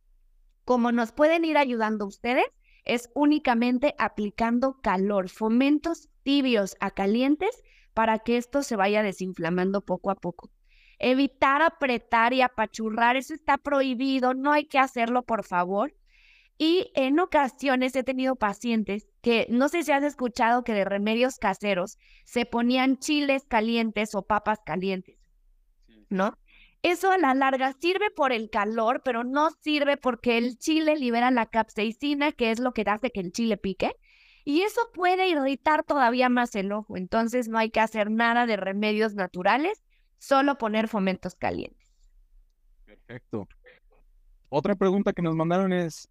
Como 0.64 0.92
nos 0.92 1.12
pueden 1.12 1.44
ir 1.44 1.58
ayudando 1.58 2.06
ustedes, 2.06 2.46
es 2.84 3.10
únicamente 3.14 3.94
aplicando 3.98 4.80
calor, 4.82 5.28
fomentos 5.28 6.08
tibios 6.22 6.76
a 6.80 6.90
calientes 6.90 7.62
para 7.94 8.18
que 8.18 8.36
esto 8.36 8.62
se 8.62 8.76
vaya 8.76 9.02
desinflamando 9.02 9.80
poco 9.80 10.10
a 10.10 10.16
poco. 10.16 10.50
Evitar 10.98 11.62
apretar 11.62 12.32
y 12.32 12.42
apachurrar, 12.42 13.16
eso 13.16 13.34
está 13.34 13.58
prohibido, 13.58 14.34
no 14.34 14.52
hay 14.52 14.66
que 14.66 14.78
hacerlo, 14.78 15.22
por 15.22 15.44
favor. 15.44 15.94
Y 16.56 16.92
en 16.94 17.18
ocasiones 17.18 17.96
he 17.96 18.04
tenido 18.04 18.36
pacientes 18.36 19.08
que 19.20 19.46
no 19.50 19.68
sé 19.68 19.82
si 19.82 19.90
has 19.90 20.04
escuchado 20.04 20.62
que 20.62 20.72
de 20.72 20.84
remedios 20.84 21.38
caseros 21.38 21.98
se 22.24 22.46
ponían 22.46 22.98
chiles 22.98 23.44
calientes 23.46 24.14
o 24.14 24.22
papas 24.22 24.60
calientes, 24.64 25.18
¿no? 26.10 26.38
Eso 26.84 27.10
a 27.10 27.16
la 27.16 27.32
larga 27.32 27.72
sirve 27.80 28.10
por 28.10 28.30
el 28.30 28.50
calor, 28.50 29.00
pero 29.02 29.24
no 29.24 29.48
sirve 29.62 29.96
porque 29.96 30.36
el 30.36 30.58
chile 30.58 30.96
libera 30.96 31.30
la 31.30 31.46
capsaicina, 31.46 32.30
que 32.32 32.50
es 32.50 32.58
lo 32.58 32.74
que 32.74 32.82
hace 32.86 33.10
que 33.10 33.20
el 33.20 33.32
chile 33.32 33.56
pique. 33.56 33.96
Y 34.44 34.60
eso 34.60 34.82
puede 34.92 35.26
irritar 35.26 35.84
todavía 35.84 36.28
más 36.28 36.54
el 36.54 36.72
ojo. 36.72 36.98
Entonces 36.98 37.48
no 37.48 37.56
hay 37.56 37.70
que 37.70 37.80
hacer 37.80 38.10
nada 38.10 38.44
de 38.44 38.58
remedios 38.58 39.14
naturales 39.14 39.82
solo 40.18 40.58
poner 40.58 40.86
fomentos 40.86 41.34
calientes. 41.36 41.88
Perfecto. 42.84 43.48
Otra 44.50 44.74
pregunta 44.74 45.14
que 45.14 45.22
nos 45.22 45.34
mandaron 45.34 45.72
es, 45.72 46.10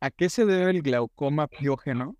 ¿a 0.00 0.10
qué 0.10 0.28
se 0.28 0.44
debe 0.44 0.72
el 0.72 0.82
glaucoma 0.82 1.46
piógeno? 1.46 2.16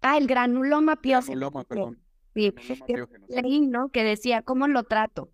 Ah, 0.00 0.16
el 0.16 0.26
granuloma 0.26 0.96
piógeno. 0.96 1.50
Granuloma, 1.50 1.64
perdón. 1.64 2.02
Sí, 2.34 2.54
leí, 3.28 3.60
¿no? 3.60 3.90
Que 3.90 4.02
decía, 4.02 4.40
¿cómo 4.40 4.66
lo 4.66 4.84
trato? 4.84 5.30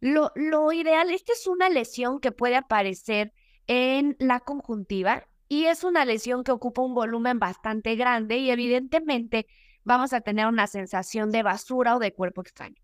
Lo, 0.00 0.32
lo 0.34 0.72
ideal, 0.72 1.10
esta 1.10 1.32
es 1.32 1.46
una 1.46 1.68
lesión 1.68 2.20
que 2.20 2.32
puede 2.32 2.56
aparecer 2.56 3.32
en 3.66 4.16
la 4.18 4.40
conjuntiva 4.40 5.26
y 5.48 5.66
es 5.66 5.84
una 5.84 6.04
lesión 6.04 6.44
que 6.44 6.52
ocupa 6.52 6.82
un 6.82 6.94
volumen 6.94 7.38
bastante 7.38 7.94
grande 7.96 8.36
y 8.38 8.50
evidentemente 8.50 9.46
vamos 9.84 10.12
a 10.12 10.20
tener 10.20 10.46
una 10.46 10.66
sensación 10.66 11.30
de 11.30 11.42
basura 11.42 11.96
o 11.96 11.98
de 11.98 12.12
cuerpo 12.12 12.42
extraño. 12.42 12.76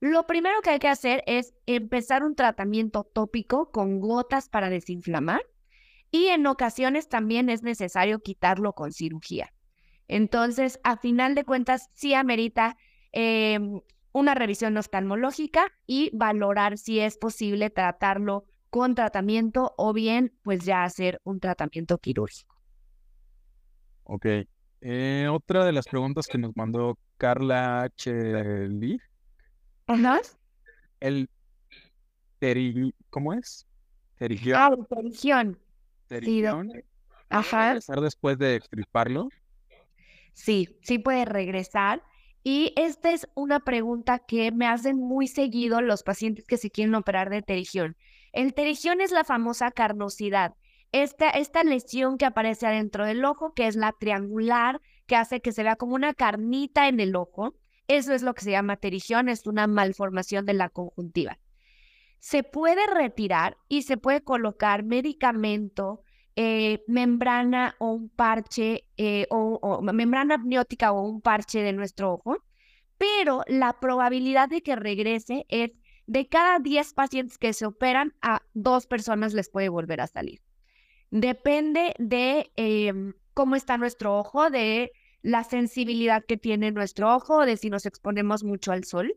Lo 0.00 0.26
primero 0.26 0.60
que 0.60 0.70
hay 0.70 0.78
que 0.78 0.88
hacer 0.88 1.22
es 1.26 1.54
empezar 1.66 2.24
un 2.24 2.34
tratamiento 2.34 3.04
tópico 3.04 3.70
con 3.70 4.00
gotas 4.00 4.50
para 4.50 4.68
desinflamar 4.68 5.40
y 6.10 6.26
en 6.26 6.46
ocasiones 6.46 7.08
también 7.08 7.48
es 7.48 7.62
necesario 7.62 8.20
quitarlo 8.20 8.74
con 8.74 8.92
cirugía. 8.92 9.52
Entonces, 10.06 10.78
a 10.84 10.98
final 10.98 11.34
de 11.34 11.44
cuentas, 11.44 11.88
sí 11.94 12.12
amerita 12.12 12.76
em, 13.12 13.80
una 14.14 14.34
revisión 14.34 14.76
oftalmológica 14.76 15.72
y 15.86 16.10
valorar 16.16 16.78
si 16.78 17.00
es 17.00 17.18
posible 17.18 17.68
tratarlo 17.68 18.44
con 18.70 18.94
tratamiento 18.94 19.74
o 19.76 19.92
bien 19.92 20.32
pues 20.42 20.64
ya 20.64 20.84
hacer 20.84 21.20
un 21.24 21.40
tratamiento 21.40 21.98
quirúrgico. 21.98 22.56
Ok. 24.04 24.26
Eh, 24.80 25.28
otra 25.30 25.64
de 25.64 25.72
las 25.72 25.86
preguntas 25.86 26.28
que 26.28 26.38
nos 26.38 26.56
mandó 26.56 26.96
Carla 27.16 27.82
H. 27.82 28.12
Ajá. 29.88 30.20
El 31.00 31.28
teri... 32.38 32.94
¿Cómo 33.10 33.32
es? 33.32 33.66
Terigión. 34.16 34.56
Ah, 34.60 34.70
terigión. 34.88 35.58
Terigión. 36.06 36.70
Ajá. 37.30 37.66
regresar 37.68 38.00
después 38.00 38.38
de 38.38 38.54
extirparlo? 38.54 39.28
Sí, 40.34 40.78
sí 40.82 40.98
puede 41.00 41.24
regresar. 41.24 42.02
Y 42.46 42.74
esta 42.76 43.10
es 43.10 43.26
una 43.34 43.60
pregunta 43.60 44.18
que 44.18 44.52
me 44.52 44.66
hacen 44.66 44.98
muy 44.98 45.28
seguido 45.28 45.80
los 45.80 46.02
pacientes 46.02 46.46
que 46.46 46.58
se 46.58 46.70
quieren 46.70 46.94
operar 46.94 47.30
de 47.30 47.40
terigión. 47.40 47.96
El 48.32 48.52
terigión 48.52 49.00
es 49.00 49.12
la 49.12 49.24
famosa 49.24 49.70
carnosidad. 49.70 50.54
Esta, 50.92 51.30
esta 51.30 51.64
lesión 51.64 52.18
que 52.18 52.26
aparece 52.26 52.66
adentro 52.66 53.06
del 53.06 53.24
ojo, 53.24 53.54
que 53.54 53.66
es 53.66 53.76
la 53.76 53.92
triangular, 53.92 54.82
que 55.06 55.16
hace 55.16 55.40
que 55.40 55.52
se 55.52 55.62
vea 55.62 55.76
como 55.76 55.94
una 55.94 56.12
carnita 56.12 56.86
en 56.86 57.00
el 57.00 57.16
ojo. 57.16 57.54
Eso 57.88 58.12
es 58.12 58.22
lo 58.22 58.34
que 58.34 58.44
se 58.44 58.50
llama 58.50 58.76
terigión, 58.76 59.30
es 59.30 59.46
una 59.46 59.66
malformación 59.66 60.44
de 60.44 60.52
la 60.52 60.68
conjuntiva. 60.68 61.38
Se 62.18 62.42
puede 62.42 62.86
retirar 62.86 63.56
y 63.68 63.82
se 63.82 63.96
puede 63.96 64.22
colocar 64.22 64.82
medicamento, 64.82 66.02
eh, 66.36 66.82
membrana 66.86 67.76
o 67.78 67.92
un 67.92 68.08
parche, 68.08 68.84
eh, 68.96 69.26
o, 69.30 69.80
membrana 69.82 70.34
amniótica 70.34 70.92
o 70.92 71.02
un 71.02 71.20
parche 71.20 71.62
de 71.62 71.72
nuestro 71.72 72.14
ojo, 72.14 72.38
pero 72.98 73.42
la 73.46 73.78
probabilidad 73.80 74.48
de 74.48 74.62
que 74.62 74.76
regrese 74.76 75.46
es 75.48 75.70
de 76.06 76.28
cada 76.28 76.58
10 76.58 76.92
pacientes 76.94 77.38
que 77.38 77.52
se 77.52 77.66
operan, 77.66 78.14
a 78.20 78.42
dos 78.52 78.86
personas 78.86 79.32
les 79.32 79.48
puede 79.48 79.68
volver 79.68 80.00
a 80.00 80.06
salir. 80.06 80.40
Depende 81.10 81.94
de 81.98 82.50
em, 82.56 83.14
cómo 83.34 83.56
está 83.56 83.78
nuestro 83.78 84.18
ojo, 84.18 84.50
de 84.50 84.92
la 85.22 85.44
sensibilidad 85.44 86.24
que 86.26 86.36
tiene 86.36 86.72
nuestro 86.72 87.14
ojo, 87.14 87.46
de 87.46 87.56
si 87.56 87.70
nos 87.70 87.86
exponemos 87.86 88.44
mucho 88.44 88.72
al 88.72 88.84
sol. 88.84 89.14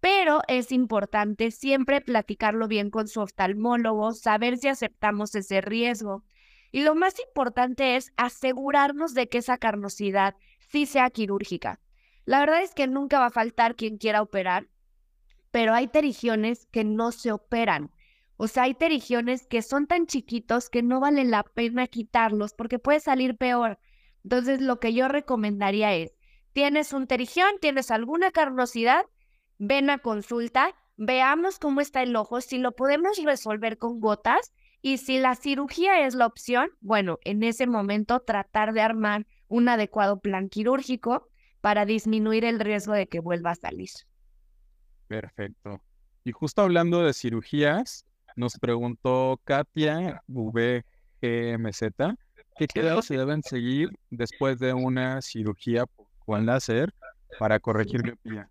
Pero 0.00 0.42
es 0.48 0.72
importante 0.72 1.50
siempre 1.50 2.00
platicarlo 2.00 2.68
bien 2.68 2.90
con 2.90 3.08
su 3.08 3.20
oftalmólogo, 3.20 4.12
saber 4.12 4.56
si 4.58 4.68
aceptamos 4.68 5.34
ese 5.34 5.60
riesgo. 5.60 6.24
Y 6.72 6.82
lo 6.82 6.94
más 6.94 7.18
importante 7.20 7.96
es 7.96 8.12
asegurarnos 8.16 9.14
de 9.14 9.28
que 9.28 9.38
esa 9.38 9.58
carnosidad 9.58 10.36
sí 10.60 10.86
sea 10.86 11.10
quirúrgica. 11.10 11.80
La 12.24 12.40
verdad 12.40 12.62
es 12.62 12.74
que 12.74 12.86
nunca 12.86 13.18
va 13.18 13.26
a 13.26 13.30
faltar 13.30 13.74
quien 13.74 13.98
quiera 13.98 14.22
operar, 14.22 14.68
pero 15.50 15.74
hay 15.74 15.88
terigiones 15.88 16.66
que 16.70 16.84
no 16.84 17.12
se 17.12 17.32
operan. 17.32 17.90
O 18.36 18.46
sea, 18.46 18.62
hay 18.64 18.74
terigiones 18.74 19.46
que 19.46 19.62
son 19.62 19.86
tan 19.86 20.06
chiquitos 20.06 20.70
que 20.70 20.82
no 20.82 21.00
vale 21.00 21.24
la 21.24 21.42
pena 21.42 21.88
quitarlos 21.88 22.54
porque 22.54 22.78
puede 22.78 23.00
salir 23.00 23.36
peor. 23.36 23.78
Entonces, 24.22 24.60
lo 24.60 24.80
que 24.80 24.94
yo 24.94 25.08
recomendaría 25.08 25.94
es, 25.94 26.12
tienes 26.52 26.92
un 26.92 27.06
terigión, 27.06 27.50
tienes 27.60 27.90
alguna 27.90 28.30
carnosidad, 28.30 29.04
ven 29.58 29.90
a 29.90 29.98
consulta, 29.98 30.74
veamos 30.96 31.58
cómo 31.58 31.80
está 31.80 32.02
el 32.02 32.14
ojo, 32.16 32.40
si 32.40 32.58
lo 32.58 32.72
podemos 32.72 33.18
resolver 33.22 33.76
con 33.76 34.00
gotas 34.00 34.52
y 34.82 34.98
si 34.98 35.18
la 35.18 35.34
cirugía 35.34 36.06
es 36.06 36.14
la 36.14 36.26
opción, 36.26 36.70
bueno, 36.80 37.18
en 37.24 37.42
ese 37.42 37.66
momento 37.66 38.20
tratar 38.20 38.72
de 38.72 38.80
armar 38.80 39.26
un 39.48 39.68
adecuado 39.68 40.20
plan 40.20 40.48
quirúrgico 40.48 41.28
para 41.60 41.84
disminuir 41.84 42.44
el 42.44 42.60
riesgo 42.60 42.94
de 42.94 43.06
que 43.06 43.20
vuelva 43.20 43.50
a 43.50 43.54
salir. 43.56 43.90
Perfecto. 45.06 45.80
Y 46.24 46.32
justo 46.32 46.62
hablando 46.62 47.02
de 47.02 47.12
cirugías, 47.12 48.06
nos 48.36 48.58
preguntó 48.58 49.40
Katia 49.44 50.22
VGMZ 50.28 51.82
¿Qué 52.56 52.66
cuidados 52.68 53.06
se 53.06 53.16
deben 53.16 53.42
seguir 53.42 53.88
después 54.10 54.58
de 54.58 54.74
una 54.74 55.22
cirugía 55.22 55.84
con 56.26 56.44
láser 56.44 56.92
para 57.38 57.58
corregir 57.58 58.02
miopía? 58.02 58.50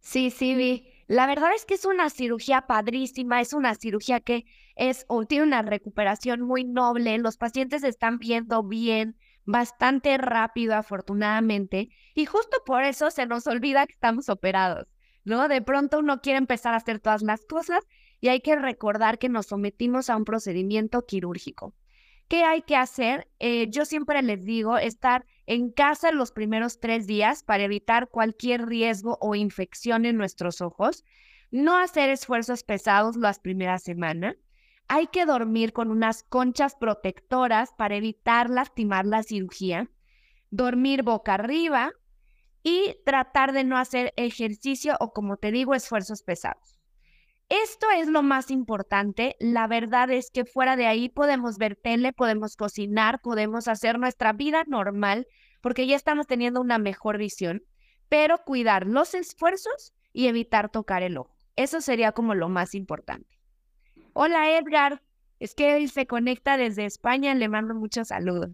Sí, 0.00 0.30
sí, 0.30 0.54
vi. 0.54 0.92
La 1.08 1.26
verdad 1.26 1.52
es 1.56 1.64
que 1.64 1.72
es 1.72 1.86
una 1.86 2.10
cirugía 2.10 2.66
padrísima, 2.66 3.40
es 3.40 3.54
una 3.54 3.74
cirugía 3.74 4.20
que 4.20 4.44
es 4.76 5.06
o 5.08 5.24
tiene 5.24 5.44
una 5.44 5.62
recuperación 5.62 6.42
muy 6.42 6.64
noble, 6.64 7.16
los 7.16 7.38
pacientes 7.38 7.82
están 7.82 8.18
viendo 8.18 8.62
bien, 8.62 9.16
bastante 9.46 10.18
rápido 10.18 10.74
afortunadamente, 10.74 11.88
y 12.14 12.26
justo 12.26 12.58
por 12.66 12.84
eso 12.84 13.10
se 13.10 13.24
nos 13.24 13.46
olvida 13.46 13.86
que 13.86 13.94
estamos 13.94 14.28
operados, 14.28 14.86
¿no? 15.24 15.48
De 15.48 15.62
pronto 15.62 15.98
uno 16.00 16.20
quiere 16.20 16.36
empezar 16.36 16.74
a 16.74 16.76
hacer 16.76 17.00
todas 17.00 17.22
las 17.22 17.46
cosas 17.46 17.80
y 18.20 18.28
hay 18.28 18.42
que 18.42 18.56
recordar 18.56 19.18
que 19.18 19.30
nos 19.30 19.46
sometimos 19.46 20.10
a 20.10 20.16
un 20.16 20.26
procedimiento 20.26 21.06
quirúrgico. 21.06 21.74
¿Qué 22.28 22.44
hay 22.44 22.60
que 22.60 22.76
hacer? 22.76 23.26
Eh, 23.38 23.68
yo 23.70 23.86
siempre 23.86 24.22
les 24.22 24.44
digo 24.44 24.76
estar 24.76 25.24
en 25.46 25.70
casa 25.70 26.12
los 26.12 26.30
primeros 26.30 26.78
tres 26.78 27.06
días 27.06 27.42
para 27.42 27.64
evitar 27.64 28.10
cualquier 28.10 28.66
riesgo 28.66 29.16
o 29.22 29.34
infección 29.34 30.04
en 30.04 30.18
nuestros 30.18 30.60
ojos. 30.60 31.04
No 31.50 31.78
hacer 31.78 32.10
esfuerzos 32.10 32.64
pesados 32.64 33.16
las 33.16 33.38
primeras 33.38 33.82
semanas. 33.82 34.36
Hay 34.88 35.06
que 35.06 35.24
dormir 35.24 35.72
con 35.72 35.90
unas 35.90 36.22
conchas 36.22 36.76
protectoras 36.76 37.72
para 37.78 37.96
evitar 37.96 38.50
lastimar 38.50 39.06
la 39.06 39.22
cirugía. 39.22 39.90
Dormir 40.50 41.02
boca 41.02 41.32
arriba 41.34 41.92
y 42.62 42.96
tratar 43.06 43.52
de 43.52 43.64
no 43.64 43.78
hacer 43.78 44.12
ejercicio 44.16 44.96
o, 45.00 45.14
como 45.14 45.38
te 45.38 45.50
digo, 45.50 45.74
esfuerzos 45.74 46.22
pesados. 46.22 46.77
Esto 47.48 47.86
es 47.90 48.08
lo 48.08 48.22
más 48.22 48.50
importante. 48.50 49.36
La 49.40 49.66
verdad 49.66 50.10
es 50.10 50.30
que 50.30 50.44
fuera 50.44 50.76
de 50.76 50.86
ahí 50.86 51.08
podemos 51.08 51.56
ver 51.56 51.76
tele, 51.76 52.12
podemos 52.12 52.56
cocinar, 52.56 53.20
podemos 53.22 53.68
hacer 53.68 53.98
nuestra 53.98 54.34
vida 54.34 54.64
normal 54.66 55.26
porque 55.62 55.86
ya 55.86 55.96
estamos 55.96 56.26
teniendo 56.26 56.60
una 56.60 56.78
mejor 56.78 57.16
visión, 57.16 57.62
pero 58.08 58.38
cuidar 58.44 58.86
los 58.86 59.14
esfuerzos 59.14 59.94
y 60.12 60.26
evitar 60.26 60.70
tocar 60.70 61.02
el 61.02 61.16
ojo. 61.16 61.34
Eso 61.56 61.80
sería 61.80 62.12
como 62.12 62.34
lo 62.34 62.48
más 62.48 62.74
importante. 62.74 63.40
Hola 64.12 64.56
Edgar, 64.56 65.02
Es 65.40 65.54
que 65.54 65.76
él 65.76 65.88
se 65.88 66.06
conecta 66.06 66.56
desde 66.56 66.84
España, 66.84 67.34
le 67.34 67.48
mando 67.48 67.74
muchos 67.74 68.08
saludos. 68.08 68.50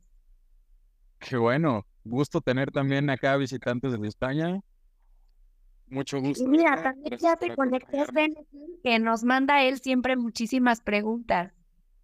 Qué 1.18 1.36
bueno, 1.36 1.86
gusto 2.04 2.42
tener 2.42 2.70
también 2.70 3.08
acá 3.08 3.36
visitantes 3.38 3.92
desde 3.92 4.08
España. 4.08 4.60
Mucho 5.94 6.20
gusto. 6.20 6.44
mira, 6.48 6.82
también 6.82 7.16
ya 7.18 7.36
te 7.36 7.54
conectas, 7.54 8.08
que 8.82 8.98
nos 8.98 9.22
manda 9.22 9.62
él 9.62 9.78
siempre 9.78 10.16
muchísimas 10.16 10.80
preguntas. 10.80 11.52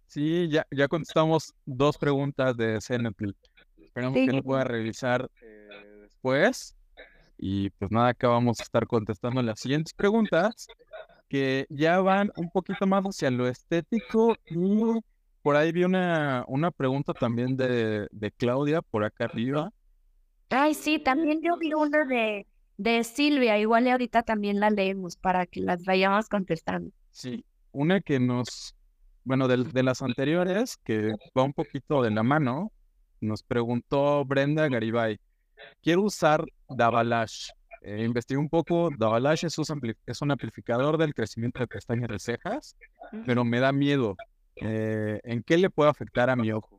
Sí, 0.07 0.47
ya, 0.49 0.65
ya 0.71 0.87
contestamos 0.87 1.53
dos 1.65 1.97
preguntas 1.97 2.55
de 2.55 2.79
Zenetl. 2.79 3.31
Esperamos 3.77 4.15
que 4.15 4.31
lo 4.31 4.43
pueda 4.43 4.63
revisar 4.63 5.29
eh, 5.41 5.67
después. 6.03 6.77
Y 7.37 7.69
pues 7.71 7.91
nada, 7.91 8.09
acá 8.09 8.29
vamos 8.29 8.61
a 8.61 8.63
estar 8.63 8.87
contestando 8.87 9.41
las 9.41 9.59
siguientes 9.59 9.93
preguntas 9.93 10.67
que 11.27 11.65
ya 11.69 11.99
van 11.99 12.31
un 12.37 12.49
poquito 12.49 12.87
más 12.87 13.03
hacia 13.03 13.29
lo 13.29 13.47
estético 13.47 14.35
y 14.45 15.01
por 15.41 15.57
ahí 15.57 15.73
vi 15.73 15.83
una, 15.83 16.45
una 16.47 16.71
pregunta 16.71 17.13
también 17.13 17.57
de, 17.57 18.07
de 18.11 18.31
Claudia 18.31 18.81
por 18.81 19.03
acá 19.03 19.25
arriba. 19.25 19.71
Ay, 20.49 20.75
sí, 20.75 20.99
también 20.99 21.41
yo 21.41 21.57
vi 21.57 21.73
una 21.73 22.05
de, 22.05 22.45
de 22.81 23.03
Silvia, 23.03 23.59
igual 23.59 23.87
ahorita 23.87 24.23
también 24.23 24.59
la 24.59 24.71
leemos 24.71 25.15
para 25.15 25.45
que 25.45 25.61
las 25.61 25.85
vayamos 25.85 26.27
contestando. 26.29 26.89
Sí, 27.11 27.45
una 27.71 28.01
que 28.01 28.19
nos, 28.19 28.75
bueno, 29.23 29.47
de, 29.47 29.63
de 29.65 29.83
las 29.83 30.01
anteriores, 30.01 30.77
que 30.83 31.13
va 31.37 31.43
un 31.43 31.53
poquito 31.53 32.01
de 32.01 32.09
la 32.09 32.23
mano, 32.23 32.71
nos 33.19 33.43
preguntó 33.43 34.25
Brenda 34.25 34.67
Garibay. 34.67 35.19
Quiero 35.83 36.01
usar 36.01 36.43
Davalash. 36.69 37.49
Eh, 37.83 38.03
investigué 38.03 38.39
un 38.39 38.49
poco. 38.49 38.89
Davalash 38.97 39.45
es 39.45 39.59
un, 39.59 39.95
es 40.07 40.21
un 40.23 40.31
amplificador 40.31 40.97
del 40.97 41.13
crecimiento 41.13 41.59
de 41.59 41.67
pestañas 41.67 42.09
de 42.09 42.17
cejas, 42.17 42.75
pero 43.27 43.43
me 43.43 43.59
da 43.59 43.71
miedo. 43.71 44.17
Eh, 44.55 45.19
¿En 45.23 45.43
qué 45.43 45.57
le 45.59 45.69
puede 45.69 45.91
afectar 45.91 46.31
a 46.31 46.35
mi 46.35 46.51
ojo? 46.51 46.75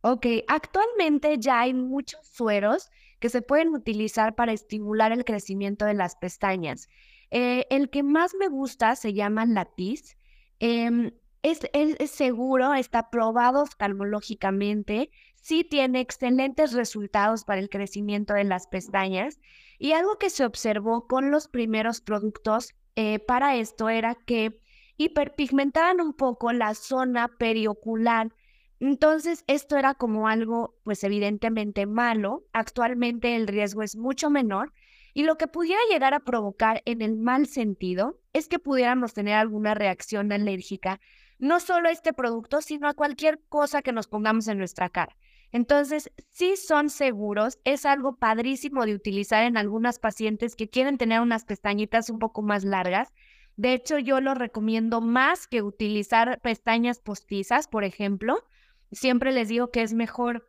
Ok, 0.00 0.26
actualmente 0.48 1.36
ya 1.38 1.60
hay 1.60 1.74
muchos 1.74 2.26
sueros 2.26 2.90
que 3.20 3.28
se 3.28 3.42
pueden 3.42 3.74
utilizar 3.74 4.34
para 4.34 4.52
estimular 4.52 5.12
el 5.12 5.24
crecimiento 5.24 5.84
de 5.84 5.94
las 5.94 6.16
pestañas. 6.16 6.88
Eh, 7.30 7.66
el 7.70 7.90
que 7.90 8.02
más 8.02 8.34
me 8.34 8.48
gusta 8.48 8.96
se 8.96 9.12
llama 9.12 9.46
Latiz. 9.46 10.16
Em, 10.58 11.12
es, 11.42 12.10
seguro, 12.10 12.74
está 12.74 13.08
probado 13.08 13.62
oftalmológicamente, 13.62 15.10
sí 15.36 15.64
tiene 15.64 16.00
excelentes 16.00 16.72
resultados 16.72 17.44
para 17.44 17.60
el 17.60 17.70
crecimiento 17.70 18.34
de 18.34 18.44
las 18.44 18.66
pestañas. 18.66 19.40
Y 19.78 19.92
algo 19.92 20.18
que 20.18 20.28
se 20.28 20.44
observó 20.44 21.06
con 21.06 21.30
los 21.30 21.48
primeros 21.48 22.00
productos 22.00 22.74
eh, 22.96 23.18
para 23.20 23.56
esto 23.56 23.88
era 23.88 24.14
que 24.14 24.60
hiperpigmentaban 24.98 26.00
un 26.00 26.12
poco 26.12 26.52
la 26.52 26.74
zona 26.74 27.28
periocular. 27.28 28.34
Entonces, 28.80 29.44
esto 29.46 29.76
era 29.76 29.94
como 29.94 30.26
algo, 30.26 30.74
pues 30.84 31.04
evidentemente 31.04 31.86
malo. 31.86 32.46
Actualmente 32.52 33.36
el 33.36 33.46
riesgo 33.46 33.82
es 33.82 33.94
mucho 33.94 34.30
menor. 34.30 34.72
Y 35.12 35.24
lo 35.24 35.36
que 35.36 35.48
pudiera 35.48 35.80
llegar 35.90 36.14
a 36.14 36.20
provocar 36.20 36.82
en 36.86 37.02
el 37.02 37.16
mal 37.16 37.46
sentido 37.46 38.18
es 38.32 38.48
que 38.48 38.58
pudiéramos 38.58 39.12
tener 39.12 39.34
alguna 39.34 39.74
reacción 39.74 40.32
alérgica, 40.32 41.00
no 41.38 41.60
solo 41.60 41.88
a 41.88 41.92
este 41.92 42.12
producto, 42.12 42.62
sino 42.62 42.88
a 42.88 42.94
cualquier 42.94 43.40
cosa 43.48 43.82
que 43.82 43.92
nos 43.92 44.08
pongamos 44.08 44.48
en 44.48 44.58
nuestra 44.58 44.88
cara. 44.88 45.16
Entonces, 45.52 46.10
sí 46.30 46.56
son 46.56 46.90
seguros, 46.90 47.58
es 47.64 47.84
algo 47.84 48.16
padrísimo 48.16 48.86
de 48.86 48.94
utilizar 48.94 49.44
en 49.44 49.56
algunas 49.56 49.98
pacientes 49.98 50.54
que 50.54 50.70
quieren 50.70 50.96
tener 50.96 51.20
unas 51.20 51.44
pestañitas 51.44 52.08
un 52.08 52.20
poco 52.20 52.42
más 52.42 52.62
largas. 52.62 53.12
De 53.56 53.74
hecho, 53.74 53.98
yo 53.98 54.20
lo 54.20 54.34
recomiendo 54.34 55.00
más 55.00 55.48
que 55.48 55.60
utilizar 55.62 56.40
pestañas 56.40 57.00
postizas, 57.00 57.66
por 57.66 57.84
ejemplo. 57.84 58.44
Siempre 58.92 59.32
les 59.32 59.48
digo 59.48 59.70
que 59.70 59.82
es 59.82 59.94
mejor 59.94 60.48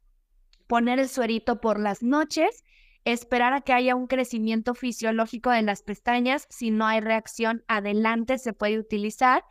poner 0.67 0.99
el 0.99 1.09
suerito 1.09 1.61
por 1.61 1.79
las 1.79 2.01
noches, 2.01 2.63
esperar 3.05 3.53
a 3.53 3.61
que 3.61 3.73
haya 3.73 3.95
un 3.95 4.07
crecimiento 4.07 4.73
fisiológico 4.73 5.49
de 5.51 5.61
las 5.61 5.83
pestañas. 5.83 6.47
Si 6.49 6.71
no 6.71 6.85
hay 6.85 7.01
reacción, 7.01 7.63
adelante 7.67 8.37
se 8.37 8.53
puede 8.53 8.79
utilizar. 8.79 9.43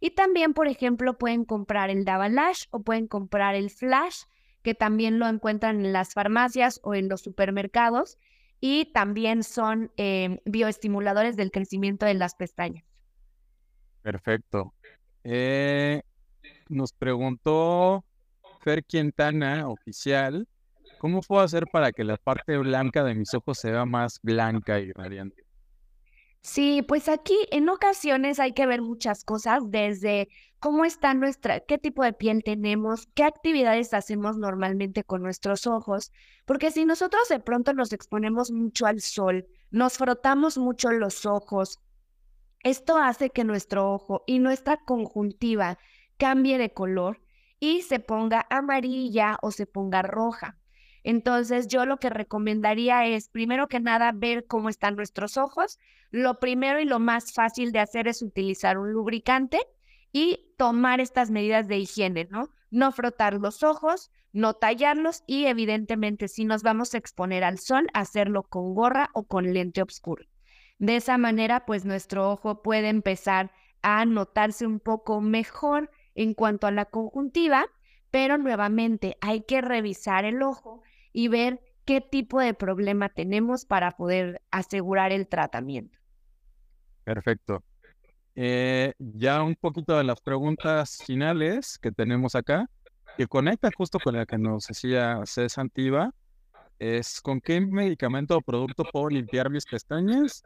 Y 0.00 0.10
también, 0.10 0.54
por 0.54 0.68
ejemplo, 0.68 1.18
pueden 1.18 1.44
comprar 1.44 1.90
el 1.90 2.04
Davalash 2.04 2.66
o 2.70 2.82
pueden 2.82 3.08
comprar 3.08 3.54
el 3.54 3.70
Flash 3.70 4.22
que 4.62 4.74
también 4.74 5.18
lo 5.18 5.26
encuentran 5.28 5.84
en 5.84 5.92
las 5.92 6.14
farmacias 6.14 6.80
o 6.82 6.94
en 6.94 7.08
los 7.08 7.22
supermercados 7.22 8.18
y 8.60 8.92
también 8.92 9.42
son 9.42 9.92
eh, 9.96 10.40
bioestimuladores 10.44 11.36
del 11.36 11.50
crecimiento 11.50 12.06
de 12.06 12.14
las 12.14 12.34
pestañas. 12.34 12.84
Perfecto. 14.02 14.74
Eh, 15.24 16.02
nos 16.68 16.92
preguntó 16.92 18.04
Quintana, 18.84 19.68
oficial, 19.68 20.46
¿cómo 20.98 21.20
puedo 21.22 21.42
hacer 21.42 21.64
para 21.72 21.92
que 21.92 22.04
la 22.04 22.16
parte 22.16 22.58
blanca 22.58 23.04
de 23.04 23.14
mis 23.14 23.32
ojos 23.34 23.58
se 23.58 23.70
vea 23.70 23.84
más 23.84 24.18
blanca 24.22 24.78
y 24.80 24.92
radiante? 24.92 25.44
Sí, 26.40 26.82
pues 26.82 27.08
aquí 27.08 27.36
en 27.50 27.68
ocasiones 27.68 28.38
hay 28.38 28.52
que 28.52 28.66
ver 28.66 28.80
muchas 28.80 29.24
cosas, 29.24 29.62
desde 29.70 30.28
cómo 30.60 30.84
está 30.84 31.12
nuestra, 31.12 31.60
qué 31.60 31.78
tipo 31.78 32.04
de 32.04 32.12
piel 32.12 32.42
tenemos, 32.44 33.08
qué 33.14 33.24
actividades 33.24 33.92
hacemos 33.92 34.36
normalmente 34.38 35.04
con 35.04 35.22
nuestros 35.22 35.66
ojos, 35.66 36.12
porque 36.46 36.70
si 36.70 36.84
nosotros 36.84 37.28
de 37.28 37.40
pronto 37.40 37.72
nos 37.74 37.92
exponemos 37.92 38.50
mucho 38.50 38.86
al 38.86 39.00
sol, 39.00 39.46
nos 39.70 39.98
frotamos 39.98 40.58
mucho 40.58 40.90
los 40.90 41.26
ojos, 41.26 41.80
esto 42.62 42.96
hace 42.96 43.30
que 43.30 43.44
nuestro 43.44 43.92
ojo 43.92 44.24
y 44.26 44.38
nuestra 44.38 44.78
conjuntiva 44.78 45.78
cambie 46.16 46.58
de 46.58 46.72
color 46.72 47.20
y 47.60 47.82
se 47.82 48.00
ponga 48.00 48.46
amarilla 48.50 49.38
o 49.42 49.50
se 49.50 49.66
ponga 49.66 50.02
roja. 50.02 50.56
Entonces 51.04 51.68
yo 51.68 51.86
lo 51.86 51.98
que 51.98 52.10
recomendaría 52.10 53.06
es, 53.06 53.28
primero 53.28 53.68
que 53.68 53.80
nada, 53.80 54.12
ver 54.12 54.46
cómo 54.46 54.68
están 54.68 54.96
nuestros 54.96 55.36
ojos. 55.36 55.78
Lo 56.10 56.38
primero 56.38 56.80
y 56.80 56.84
lo 56.84 56.98
más 56.98 57.32
fácil 57.32 57.72
de 57.72 57.78
hacer 57.78 58.08
es 58.08 58.22
utilizar 58.22 58.78
un 58.78 58.92
lubricante 58.92 59.60
y 60.12 60.52
tomar 60.56 61.00
estas 61.00 61.30
medidas 61.30 61.68
de 61.68 61.78
higiene, 61.78 62.28
¿no? 62.30 62.50
No 62.70 62.92
frotar 62.92 63.34
los 63.34 63.62
ojos, 63.62 64.10
no 64.32 64.54
tallarlos 64.54 65.22
y 65.26 65.46
evidentemente 65.46 66.28
si 66.28 66.44
nos 66.44 66.62
vamos 66.62 66.94
a 66.94 66.98
exponer 66.98 67.44
al 67.44 67.58
sol, 67.58 67.86
hacerlo 67.94 68.42
con 68.42 68.74
gorra 68.74 69.10
o 69.14 69.26
con 69.26 69.52
lente 69.52 69.82
oscuro. 69.82 70.24
De 70.78 70.96
esa 70.96 71.18
manera, 71.18 71.64
pues 71.66 71.84
nuestro 71.84 72.30
ojo 72.30 72.62
puede 72.62 72.88
empezar 72.88 73.50
a 73.82 74.04
notarse 74.04 74.66
un 74.66 74.80
poco 74.80 75.20
mejor 75.20 75.90
en 76.18 76.34
cuanto 76.34 76.66
a 76.66 76.72
la 76.72 76.84
conjuntiva, 76.84 77.66
pero 78.10 78.38
nuevamente 78.38 79.16
hay 79.20 79.42
que 79.42 79.60
revisar 79.60 80.24
el 80.24 80.42
ojo 80.42 80.82
y 81.12 81.28
ver 81.28 81.60
qué 81.84 82.00
tipo 82.00 82.40
de 82.40 82.54
problema 82.54 83.08
tenemos 83.08 83.64
para 83.64 83.92
poder 83.92 84.42
asegurar 84.50 85.12
el 85.12 85.28
tratamiento. 85.28 85.96
Perfecto. 87.04 87.62
Eh, 88.34 88.94
ya 88.98 89.44
un 89.44 89.54
poquito 89.54 89.96
de 89.96 90.02
las 90.02 90.20
preguntas 90.20 90.98
finales 91.06 91.78
que 91.78 91.92
tenemos 91.92 92.34
acá, 92.34 92.68
que 93.16 93.28
conecta 93.28 93.70
justo 93.76 94.00
con 94.00 94.16
la 94.16 94.26
que 94.26 94.38
nos 94.38 94.66
decía 94.66 95.20
César 95.24 95.62
Antiva, 95.62 96.12
es 96.80 97.20
¿con 97.20 97.40
qué 97.40 97.60
medicamento 97.60 98.36
o 98.36 98.40
producto 98.40 98.82
puedo 98.92 99.08
limpiar 99.08 99.50
mis 99.50 99.66
pestañas? 99.66 100.42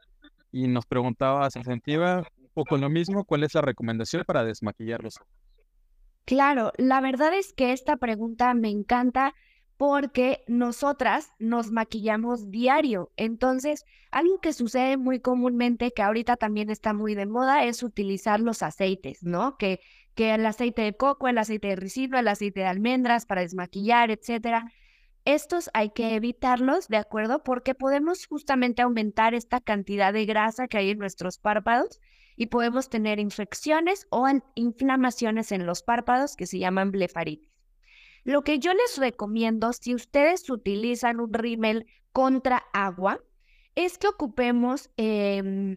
Y 0.50 0.68
nos 0.68 0.84
preguntaba 0.84 1.50
César 1.50 1.72
Antiva 1.72 2.18
un 2.38 2.50
poco 2.52 2.76
lo 2.76 2.90
mismo, 2.90 3.24
¿cuál 3.24 3.44
es 3.44 3.54
la 3.54 3.62
recomendación 3.62 4.22
para 4.26 4.44
desmaquillarlos? 4.44 5.14
Claro, 6.24 6.72
la 6.78 7.00
verdad 7.00 7.34
es 7.34 7.52
que 7.52 7.72
esta 7.72 7.96
pregunta 7.96 8.54
me 8.54 8.68
encanta 8.68 9.34
porque 9.76 10.44
nosotras 10.46 11.32
nos 11.40 11.72
maquillamos 11.72 12.50
diario. 12.50 13.10
Entonces, 13.16 13.84
algo 14.12 14.38
que 14.40 14.52
sucede 14.52 14.96
muy 14.96 15.20
comúnmente, 15.20 15.90
que 15.92 16.02
ahorita 16.02 16.36
también 16.36 16.70
está 16.70 16.92
muy 16.94 17.14
de 17.16 17.26
moda, 17.26 17.64
es 17.64 17.82
utilizar 17.82 18.38
los 18.40 18.62
aceites, 18.62 19.24
¿no? 19.24 19.56
Que, 19.56 19.80
que 20.14 20.34
el 20.34 20.46
aceite 20.46 20.82
de 20.82 20.96
coco, 20.96 21.26
el 21.26 21.38
aceite 21.38 21.68
de 21.68 21.76
ricino, 21.76 22.18
el 22.18 22.28
aceite 22.28 22.60
de 22.60 22.66
almendras 22.66 23.26
para 23.26 23.40
desmaquillar, 23.40 24.10
etcétera. 24.12 24.70
Estos 25.24 25.70
hay 25.74 25.90
que 25.90 26.14
evitarlos, 26.14 26.88
¿de 26.88 26.96
acuerdo? 26.98 27.42
Porque 27.42 27.74
podemos 27.74 28.26
justamente 28.26 28.82
aumentar 28.82 29.34
esta 29.34 29.60
cantidad 29.60 30.12
de 30.12 30.26
grasa 30.26 30.68
que 30.68 30.78
hay 30.78 30.90
en 30.90 30.98
nuestros 30.98 31.38
párpados 31.38 32.00
y 32.36 32.46
podemos 32.46 32.88
tener 32.88 33.18
infecciones 33.18 34.06
o 34.10 34.26
inflamaciones 34.54 35.52
en 35.52 35.66
los 35.66 35.82
párpados 35.82 36.36
que 36.36 36.46
se 36.46 36.58
llaman 36.58 36.90
blefaritis. 36.90 37.50
Lo 38.24 38.42
que 38.42 38.58
yo 38.58 38.72
les 38.72 38.98
recomiendo, 38.98 39.72
si 39.72 39.94
ustedes 39.94 40.48
utilizan 40.48 41.20
un 41.20 41.32
rímel 41.32 41.86
contra 42.12 42.62
agua, 42.72 43.20
es 43.74 43.98
que 43.98 44.06
ocupemos 44.06 44.90
em, 44.96 45.76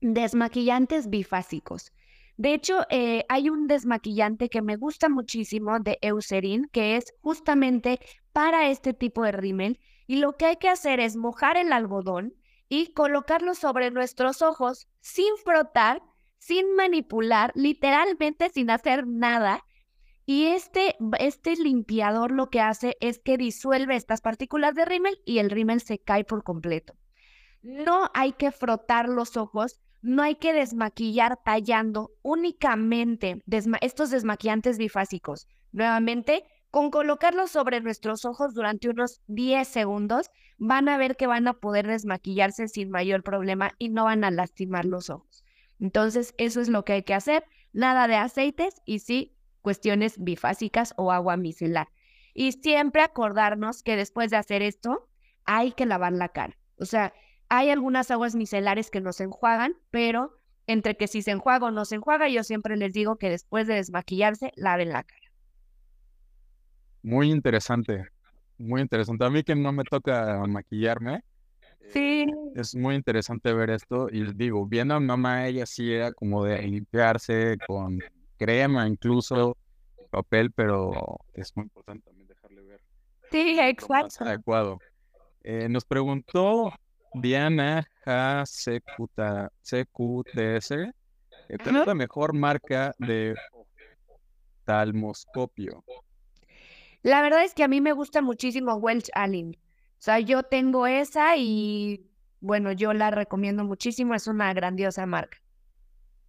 desmaquillantes 0.00 1.08
bifásicos. 1.08 1.92
De 2.36 2.54
hecho, 2.54 2.86
eh, 2.90 3.24
hay 3.28 3.50
un 3.50 3.66
desmaquillante 3.66 4.48
que 4.48 4.62
me 4.62 4.76
gusta 4.76 5.08
muchísimo 5.08 5.78
de 5.80 5.98
Eucerin, 6.02 6.68
que 6.72 6.96
es 6.96 7.12
justamente 7.20 8.00
para 8.32 8.68
este 8.68 8.94
tipo 8.94 9.22
de 9.22 9.32
rímel. 9.32 9.80
Y 10.06 10.16
lo 10.16 10.36
que 10.36 10.46
hay 10.46 10.56
que 10.56 10.68
hacer 10.68 11.00
es 11.00 11.16
mojar 11.16 11.56
el 11.56 11.72
algodón 11.72 12.34
y 12.72 12.94
colocarlo 12.94 13.54
sobre 13.54 13.90
nuestros 13.90 14.40
ojos 14.40 14.88
sin 15.02 15.36
frotar, 15.44 16.00
sin 16.38 16.74
manipular, 16.74 17.52
literalmente 17.54 18.48
sin 18.48 18.70
hacer 18.70 19.06
nada. 19.06 19.62
Y 20.24 20.46
este, 20.46 20.96
este 21.18 21.54
limpiador 21.56 22.30
lo 22.30 22.48
que 22.48 22.62
hace 22.62 22.96
es 23.02 23.18
que 23.18 23.36
disuelve 23.36 23.94
estas 23.94 24.22
partículas 24.22 24.74
de 24.74 24.86
rímel 24.86 25.20
y 25.26 25.36
el 25.36 25.50
rímel 25.50 25.82
se 25.82 25.98
cae 25.98 26.24
por 26.24 26.44
completo. 26.44 26.94
No 27.60 28.10
hay 28.14 28.32
que 28.32 28.50
frotar 28.50 29.06
los 29.06 29.36
ojos, 29.36 29.78
no 30.00 30.22
hay 30.22 30.36
que 30.36 30.54
desmaquillar 30.54 31.40
tallando 31.44 32.12
únicamente 32.22 33.42
estos 33.82 34.08
desmaquillantes 34.08 34.78
bifásicos. 34.78 35.46
Nuevamente, 35.72 36.42
con 36.72 36.90
colocarlos 36.90 37.50
sobre 37.50 37.82
nuestros 37.82 38.24
ojos 38.24 38.54
durante 38.54 38.88
unos 38.88 39.20
10 39.26 39.68
segundos, 39.68 40.30
van 40.56 40.88
a 40.88 40.96
ver 40.96 41.18
que 41.18 41.26
van 41.26 41.46
a 41.46 41.52
poder 41.52 41.86
desmaquillarse 41.86 42.66
sin 42.66 42.88
mayor 42.88 43.22
problema 43.22 43.72
y 43.78 43.90
no 43.90 44.04
van 44.04 44.24
a 44.24 44.30
lastimar 44.30 44.86
los 44.86 45.10
ojos. 45.10 45.44
Entonces, 45.80 46.34
eso 46.38 46.62
es 46.62 46.70
lo 46.70 46.82
que 46.86 46.94
hay 46.94 47.02
que 47.02 47.12
hacer. 47.12 47.44
Nada 47.74 48.08
de 48.08 48.16
aceites 48.16 48.80
y 48.86 49.00
sí 49.00 49.36
cuestiones 49.60 50.14
bifásicas 50.16 50.94
o 50.96 51.12
agua 51.12 51.36
micelar. 51.36 51.88
Y 52.32 52.52
siempre 52.52 53.02
acordarnos 53.02 53.82
que 53.82 53.94
después 53.94 54.30
de 54.30 54.38
hacer 54.38 54.62
esto, 54.62 55.10
hay 55.44 55.72
que 55.72 55.84
lavar 55.84 56.14
la 56.14 56.30
cara. 56.30 56.56
O 56.78 56.86
sea, 56.86 57.12
hay 57.50 57.68
algunas 57.68 58.10
aguas 58.10 58.34
micelares 58.34 58.90
que 58.90 59.02
nos 59.02 59.20
enjuagan, 59.20 59.76
pero 59.90 60.38
entre 60.66 60.96
que 60.96 61.06
si 61.06 61.20
se 61.20 61.32
enjuaga 61.32 61.66
o 61.66 61.70
no 61.70 61.84
se 61.84 61.96
enjuaga, 61.96 62.30
yo 62.30 62.42
siempre 62.44 62.78
les 62.78 62.94
digo 62.94 63.16
que 63.16 63.28
después 63.28 63.66
de 63.66 63.74
desmaquillarse, 63.74 64.52
laven 64.56 64.88
la 64.88 65.02
cara. 65.02 65.21
Muy 67.02 67.30
interesante, 67.30 68.06
muy 68.58 68.80
interesante. 68.80 69.24
A 69.24 69.30
mí 69.30 69.42
que 69.42 69.54
no 69.54 69.72
me 69.72 69.84
toca 69.84 70.44
maquillarme. 70.46 71.22
Sí. 71.88 72.26
Es 72.54 72.74
muy 72.74 72.94
interesante 72.94 73.52
ver 73.52 73.70
esto. 73.70 74.08
Y 74.10 74.32
digo, 74.34 74.66
viendo 74.66 74.94
a 74.94 75.00
mamá, 75.00 75.46
ella 75.46 75.66
sí 75.66 75.92
era 75.92 76.12
como 76.12 76.44
de 76.44 76.62
limpiarse 76.62 77.56
con 77.66 77.98
crema, 78.36 78.86
incluso 78.86 79.56
papel, 80.10 80.52
pero 80.52 81.18
es 81.34 81.56
muy 81.56 81.64
importante 81.64 82.04
también 82.04 82.28
dejarle 82.28 82.62
ver. 82.62 82.80
Sí, 83.30 83.58
exacto. 83.58 84.24
Adecuado. 84.24 84.78
Eh, 85.42 85.68
nos 85.68 85.84
preguntó 85.84 86.72
Diana 87.14 87.84
CQTS, 88.44 89.82
¿cuál 91.62 91.76
es 91.76 91.86
la 91.86 91.94
mejor 91.94 92.32
marca 92.32 92.94
de 92.98 93.34
talmoscopio? 94.64 95.84
La 97.02 97.22
verdad 97.22 97.44
es 97.44 97.54
que 97.54 97.64
a 97.64 97.68
mí 97.68 97.80
me 97.80 97.92
gusta 97.92 98.22
muchísimo 98.22 98.74
Welch 98.74 99.10
Allen. 99.14 99.56
O 99.56 100.04
sea, 100.04 100.18
yo 100.20 100.42
tengo 100.42 100.86
esa 100.86 101.36
y 101.36 102.08
bueno, 102.40 102.72
yo 102.72 102.92
la 102.92 103.10
recomiendo 103.10 103.64
muchísimo, 103.64 104.14
es 104.14 104.26
una 104.26 104.52
grandiosa 104.52 105.06
marca. 105.06 105.38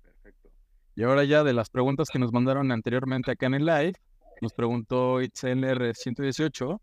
Perfecto. 0.01 0.49
Y 0.95 1.03
ahora 1.03 1.23
ya 1.23 1.43
de 1.43 1.53
las 1.53 1.69
preguntas 1.69 2.09
que 2.09 2.19
nos 2.19 2.31
mandaron 2.31 2.71
anteriormente 2.71 3.31
acá 3.31 3.47
en 3.47 3.55
el 3.55 3.65
live, 3.65 3.93
nos 4.41 4.53
preguntó 4.53 5.21
Itzeler 5.21 5.95
118, 5.95 6.79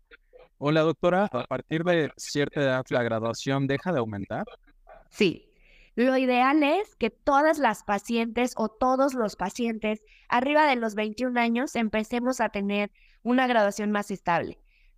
Hola, 0.63 0.81
doctora. 0.81 1.27
¿A 1.31 1.43
partir 1.45 1.83
de 1.83 2.11
cierta 2.17 2.61
edad 2.61 2.85
la 2.89 3.01
graduación 3.01 3.65
deja 3.65 3.91
de 3.91 3.97
aumentar? 3.97 4.45
Sí. 5.09 5.50
Lo 5.95 6.17
ideal 6.17 6.63
es 6.63 6.95
que 6.95 7.09
todas 7.09 7.57
las 7.57 7.83
pacientes 7.83 8.53
o 8.55 8.69
todos 8.69 9.13
los 9.13 9.35
pacientes 9.35 10.03
arriba 10.29 10.65
de 10.67 10.77
los 10.77 10.95
21 10.95 11.39
años 11.39 11.75
empecemos 11.75 12.39
a 12.39 12.49
tener 12.49 12.91
una 13.23 13.47
graduación 13.47 13.91
más 13.91 14.11
estable. 14.11 14.57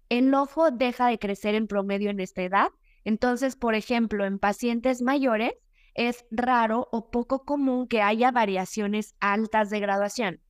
El 0.10 0.34
ojo 0.34 0.72
deja 0.72 1.08
de 1.08 1.20
crecer 1.20 1.56
en 1.56 1.68
promedio 1.68 2.10
en 2.10 2.20
esta 2.20 2.44
edad. 2.44 2.68
Entonces, 3.04 3.56
por 3.56 3.74
ejemplo, 3.74 4.26
en 4.26 4.40
pacientes 4.40 5.02
mayores 5.02 5.54
es 5.96 6.26
raro 6.32 6.88
o 6.92 7.10
poco 7.10 7.44
común 7.44 7.88
que 7.88 8.02
haya 8.02 8.32
variaciones 8.32 9.16
altas 9.20 9.70
de 9.70 9.80
graduación. 9.80 10.42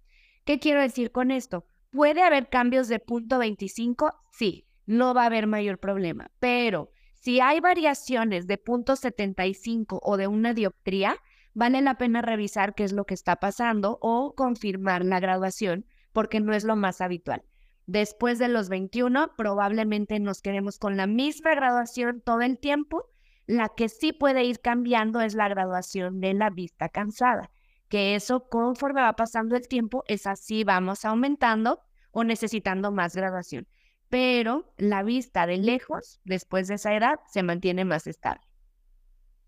¿Qué 0.46 0.60
quiero 0.60 0.82
decir 0.82 1.12
con 1.12 1.32
esto? 1.32 1.66
¿Puede 1.90 2.22
haber 2.22 2.50
cambios 2.50 2.88
de 2.90 3.00
punto 3.00 3.38
25? 3.40 4.12
Sí 4.32 4.68
no 4.86 5.14
va 5.14 5.24
a 5.24 5.28
haber 5.28 5.48
mayor 5.48 5.80
problema. 5.80 6.32
Pero 6.40 6.92
si 7.24 7.40
hay 7.40 7.62
variaciones 7.62 8.48
de 8.48 8.58
punto 8.58 8.98
75 8.98 10.02
o 10.04 10.18
de 10.18 10.28
una 10.28 10.54
dioptría, 10.54 11.16
vale 11.54 11.82
la 11.82 11.98
pena 11.98 12.22
revisar 12.22 12.76
qué 12.76 12.84
es 12.84 12.92
lo 12.92 13.06
que 13.06 13.14
está 13.14 13.38
pasando 13.38 13.98
o 14.02 14.36
confirmar 14.36 15.06
la 15.06 15.22
graduación, 15.22 15.86
porque 16.12 16.42
no 16.42 16.54
es 16.54 16.66
lo 16.66 16.76
más 16.76 17.00
habitual. 17.00 17.46
Después 17.86 18.40
de 18.40 18.50
los 18.50 18.68
21, 18.68 19.36
probablemente 19.38 20.20
nos 20.20 20.42
quedemos 20.42 20.80
con 20.80 20.98
la 20.98 21.08
misma 21.08 21.56
graduación 21.56 22.20
todo 22.20 22.42
el 22.42 22.60
tiempo. 22.60 23.10
La 23.46 23.70
que 23.70 23.88
sí 23.88 24.12
puede 24.12 24.44
ir 24.44 24.60
cambiando 24.60 25.22
es 25.22 25.34
la 25.34 25.48
graduación 25.48 26.20
de 26.20 26.34
la 26.34 26.50
vista 26.50 26.90
cansada, 26.90 27.52
que 27.88 28.16
eso 28.16 28.50
conforme 28.50 29.00
va 29.00 29.16
pasando 29.16 29.56
el 29.56 29.70
tiempo 29.70 30.04
es 30.10 30.28
así 30.28 30.66
vamos 30.66 31.06
aumentando 31.06 31.80
o 32.12 32.26
necesitando 32.26 32.92
más 32.92 33.16
graduación 33.16 33.66
pero 34.14 34.72
la 34.78 35.02
vista 35.02 35.48
de 35.48 35.58
lejos, 35.58 36.20
después 36.24 36.68
de 36.68 36.76
esa 36.76 36.94
edad, 36.94 37.20
se 37.32 37.42
mantiene 37.42 37.84
más 37.84 38.06
estable. 38.06 38.44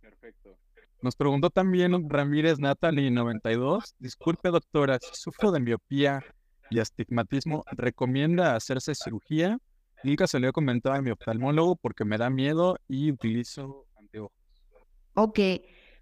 Perfecto. 0.01 0.57
Nos 1.03 1.15
preguntó 1.15 1.51
también 1.51 2.09
Ramírez 2.09 2.57
Natalie 2.57 3.11
92. 3.11 3.93
Disculpe, 3.99 4.49
doctora, 4.49 4.97
si 4.99 5.11
sufro 5.13 5.51
de 5.51 5.59
miopía 5.59 6.25
y 6.71 6.79
astigmatismo, 6.79 7.63
¿recomienda 7.73 8.55
hacerse 8.55 8.95
cirugía? 8.95 9.59
Nunca 10.03 10.25
se 10.25 10.39
le 10.39 10.47
he 10.47 10.51
comentado 10.51 10.95
a 10.95 11.01
mi 11.03 11.11
oftalmólogo 11.11 11.75
porque 11.75 12.03
me 12.03 12.17
da 12.17 12.31
miedo 12.31 12.79
y 12.87 13.11
utilizo 13.11 13.85
anteojos. 13.99 14.33
Ok, 15.13 15.39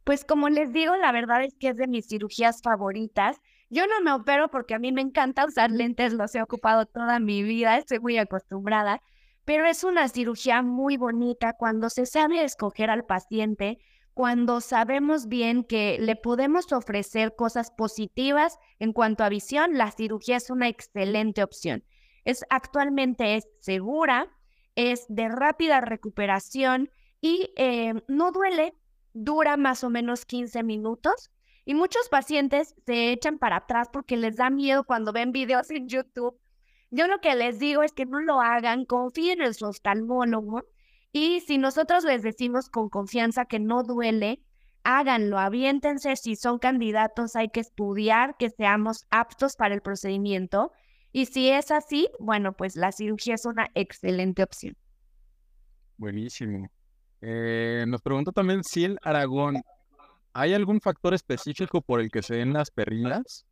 pues 0.05 0.24
como 0.24 0.47
les 0.47 0.72
digo, 0.72 0.95
la 0.95 1.11
verdad 1.11 1.43
es 1.43 1.53
que 1.59 1.68
es 1.68 1.76
de 1.76 1.88
mis 1.89 2.07
cirugías 2.07 2.61
favoritas. 2.61 3.41
Yo 3.74 3.88
no 3.88 4.02
me 4.02 4.14
opero 4.14 4.52
porque 4.52 4.76
a 4.76 4.80
mí 4.80 4.92
me 4.92 5.02
encanta 5.02 5.48
usar 5.48 5.72
lentes, 5.72 6.14
los 6.14 6.36
he 6.36 6.44
ocupado 6.44 6.86
toda 6.86 7.18
mi 7.18 7.42
vida, 7.42 7.76
estoy 7.76 8.00
muy 8.00 8.20
acostumbrada, 8.20 9.02
pero 9.46 9.66
es 9.66 9.84
una 9.84 10.08
cirugía 10.10 10.62
muy 10.62 10.96
bonita 10.96 11.54
cuando 11.54 11.90
se 11.90 12.06
sabe 12.06 12.44
escoger 12.44 12.92
al 12.92 13.04
paciente, 13.04 13.80
cuando 14.14 14.62
sabemos 14.62 15.28
bien 15.28 15.64
que 15.64 15.98
le 16.00 16.16
podemos 16.16 16.72
ofrecer 16.72 17.34
cosas 17.36 17.72
positivas 17.72 18.60
en 18.78 18.94
cuanto 18.94 19.24
a 19.24 19.30
visión, 19.30 19.76
la 19.76 19.90
cirugía 19.90 20.38
es 20.38 20.52
una 20.52 20.68
excelente 20.68 21.42
opción. 21.42 21.84
Es 22.26 22.46
actualmente 22.52 23.38
es 23.38 23.48
segura, 23.60 24.28
es 24.76 25.08
de 25.10 25.30
rápida 25.30 25.82
recuperación 25.82 26.92
y 27.22 27.52
eh, 27.58 27.96
no 28.08 28.32
duele, 28.32 28.76
dura 29.14 29.58
más 29.58 29.84
o 29.84 29.90
menos 29.90 30.26
15 30.26 30.62
minutos 30.62 31.32
y 31.66 31.76
muchos 31.76 32.09
pacientes 32.09 32.76
se 32.86 33.11
echan 33.11 33.38
para 33.38 33.57
atrás 33.57 33.89
porque 33.91 34.18
les 34.18 34.38
da 34.38 34.49
miedo 34.49 34.84
cuando 34.84 35.14
ven 35.14 35.32
videos 35.32 35.70
en 35.72 35.88
YouTube. 35.88 36.38
Yo 36.91 37.07
lo 37.07 37.20
que 37.20 37.36
les 37.36 37.59
digo 37.59 37.84
es 37.84 37.93
que 37.93 38.05
no 38.05 38.20
lo 38.20 38.41
hagan, 38.41 38.86
confíen 38.86 39.41
en 39.41 39.53
su 39.53 39.66
oftalmólogo 39.66 40.64
y 41.11 41.41
si 41.41 41.59
nosotros 41.59 42.03
les 42.03 42.24
decimos 42.24 42.70
con 42.70 42.89
confianza 42.89 43.45
que 43.45 43.59
no 43.59 43.84
duele, 43.84 44.41
háganlo, 44.84 45.38
aviéntense. 45.38 46.16
Si 46.16 46.36
son 46.36 46.57
candidatos, 46.57 47.36
hay 47.36 47.49
que 47.49 47.59
estudiar 47.59 48.36
que 48.38 48.49
seamos 48.49 49.05
aptos 49.11 49.55
para 49.55 49.76
el 49.76 49.82
procedimiento. 49.82 50.72
Y 51.11 51.28
si 51.28 51.49
es 51.49 51.70
así, 51.70 52.09
bueno, 52.20 52.53
pues 52.53 52.76
la 52.76 52.91
cirugía 52.91 53.36
es 53.36 53.45
una 53.45 53.68
excelente 53.76 54.41
opción. 54.41 54.76
Buenísimo. 55.97 56.68
Eh, 57.22 57.86
nos 57.88 58.01
pregunta 58.01 58.32
también 58.32 58.61
el 58.76 58.97
Aragón, 59.03 59.61
¿Hay 60.34 60.54
algún 60.54 60.82
factor 60.82 61.14
específico 61.14 61.82
por 61.82 62.02
el 62.02 62.10
que 62.10 62.24
se 62.24 62.36
den 62.36 62.54
las 62.54 62.72
perrinas? 62.72 63.46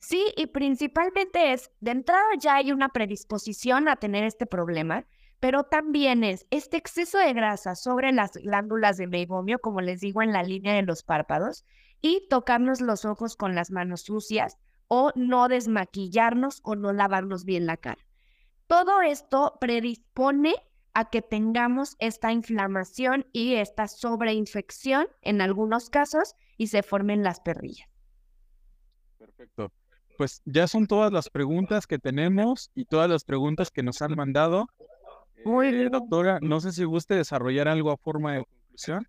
Sí, 0.00 0.32
y 0.36 0.48
principalmente 0.48 1.52
es, 1.52 1.70
de 1.80 1.92
entrada 1.92 2.24
ya 2.38 2.56
hay 2.56 2.72
una 2.72 2.90
predisposición 2.90 3.88
a 3.88 3.96
tener 3.96 4.24
este 4.24 4.44
problema, 4.44 5.06
pero 5.40 5.64
también 5.64 6.24
es 6.24 6.46
este 6.50 6.76
exceso 6.76 7.18
de 7.18 7.32
grasa 7.32 7.74
sobre 7.74 8.12
las 8.12 8.32
glándulas 8.32 8.96
de 8.96 9.06
meibomio, 9.06 9.60
como 9.60 9.80
les 9.80 10.00
digo, 10.00 10.20
en 10.20 10.32
la 10.32 10.42
línea 10.42 10.74
de 10.74 10.82
los 10.82 11.02
párpados, 11.04 11.64
y 12.02 12.26
tocarnos 12.28 12.80
los 12.80 13.04
ojos 13.04 13.36
con 13.36 13.54
las 13.54 13.70
manos 13.70 14.02
sucias 14.02 14.58
o 14.88 15.10
no 15.14 15.48
desmaquillarnos 15.48 16.60
o 16.64 16.76
no 16.76 16.92
lavarnos 16.92 17.44
bien 17.44 17.66
la 17.66 17.76
cara. 17.76 18.04
Todo 18.66 19.00
esto 19.00 19.56
predispone 19.60 20.54
a 20.94 21.10
que 21.10 21.22
tengamos 21.22 21.96
esta 21.98 22.32
inflamación 22.32 23.26
y 23.32 23.54
esta 23.56 23.88
sobreinfección 23.88 25.08
en 25.22 25.40
algunos 25.40 25.90
casos 25.90 26.36
y 26.56 26.68
se 26.68 26.82
formen 26.82 27.22
las 27.22 27.40
perrillas. 27.40 27.88
Perfecto. 29.18 29.72
Pues 30.16 30.42
ya 30.44 30.68
son 30.68 30.86
todas 30.86 31.12
las 31.12 31.28
preguntas 31.28 31.88
que 31.88 31.98
tenemos 31.98 32.70
y 32.74 32.84
todas 32.84 33.10
las 33.10 33.24
preguntas 33.24 33.70
que 33.70 33.82
nos 33.82 34.00
han 34.00 34.14
mandado. 34.14 34.68
Muy 35.44 35.68
eh, 35.68 35.72
bien. 35.72 35.90
doctora, 35.90 36.38
no 36.40 36.60
sé 36.60 36.72
si 36.72 36.84
guste 36.84 37.14
desarrollar 37.14 37.66
algo 37.66 37.90
a 37.90 37.96
forma 37.96 38.34
de 38.34 38.44
conclusión. 38.44 39.08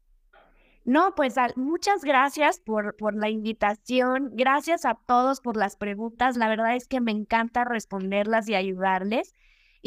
No, 0.84 1.16
pues 1.16 1.36
muchas 1.56 2.04
gracias 2.04 2.60
por, 2.60 2.96
por 2.96 3.16
la 3.16 3.30
invitación. 3.30 4.32
Gracias 4.34 4.86
a 4.86 4.96
todos 5.08 5.42
por 5.42 5.58
las 5.58 5.76
preguntas. 5.78 6.38
La 6.38 6.48
verdad 6.48 6.76
es 6.76 6.88
que 6.88 7.02
me 7.02 7.12
encanta 7.12 7.66
responderlas 7.66 8.48
y 8.50 8.56
ayudarles. 8.56 9.34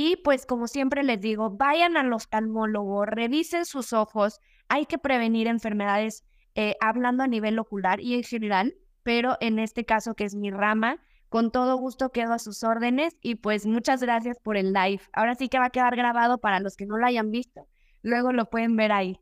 Y 0.00 0.14
pues 0.14 0.46
como 0.46 0.68
siempre 0.68 1.02
les 1.02 1.20
digo, 1.20 1.50
vayan 1.50 1.96
al 1.96 2.12
oftalmólogo, 2.12 3.04
revisen 3.04 3.64
sus 3.64 3.92
ojos, 3.92 4.38
hay 4.68 4.86
que 4.86 4.96
prevenir 4.96 5.48
enfermedades 5.48 6.22
eh, 6.54 6.76
hablando 6.78 7.24
a 7.24 7.26
nivel 7.26 7.58
ocular 7.58 7.98
y 7.98 8.14
en 8.14 8.22
general, 8.22 8.76
pero 9.02 9.36
en 9.40 9.58
este 9.58 9.84
caso 9.84 10.14
que 10.14 10.22
es 10.22 10.36
mi 10.36 10.52
rama, 10.52 11.02
con 11.28 11.50
todo 11.50 11.74
gusto 11.74 12.12
quedo 12.12 12.32
a 12.32 12.38
sus 12.38 12.62
órdenes 12.62 13.16
y 13.22 13.34
pues 13.34 13.66
muchas 13.66 14.00
gracias 14.00 14.38
por 14.38 14.56
el 14.56 14.72
live. 14.72 15.00
Ahora 15.12 15.34
sí 15.34 15.48
que 15.48 15.58
va 15.58 15.64
a 15.64 15.70
quedar 15.70 15.96
grabado 15.96 16.38
para 16.38 16.60
los 16.60 16.76
que 16.76 16.86
no 16.86 16.96
lo 16.96 17.04
hayan 17.04 17.32
visto. 17.32 17.66
Luego 18.02 18.30
lo 18.30 18.48
pueden 18.48 18.76
ver 18.76 18.92
ahí. 18.92 19.18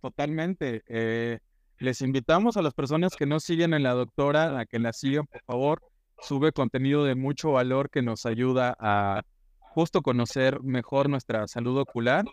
Totalmente. 0.00 0.84
Eh, 0.88 1.38
les 1.76 2.00
invitamos 2.00 2.56
a 2.56 2.62
las 2.62 2.72
personas 2.72 3.14
que 3.14 3.26
no 3.26 3.40
siguen 3.40 3.74
en 3.74 3.82
la 3.82 3.92
doctora 3.92 4.58
a 4.58 4.64
que 4.64 4.78
la 4.78 4.94
sigan, 4.94 5.26
por 5.26 5.42
favor. 5.42 5.82
Sube 6.22 6.52
contenido 6.52 7.04
de 7.04 7.14
mucho 7.14 7.52
valor 7.52 7.90
que 7.90 8.00
nos 8.00 8.24
ayuda 8.24 8.74
a 8.80 9.20
justo 9.68 10.02
conocer 10.02 10.62
mejor 10.62 11.08
nuestra 11.08 11.46
salud 11.46 11.78
ocular. 11.78 12.24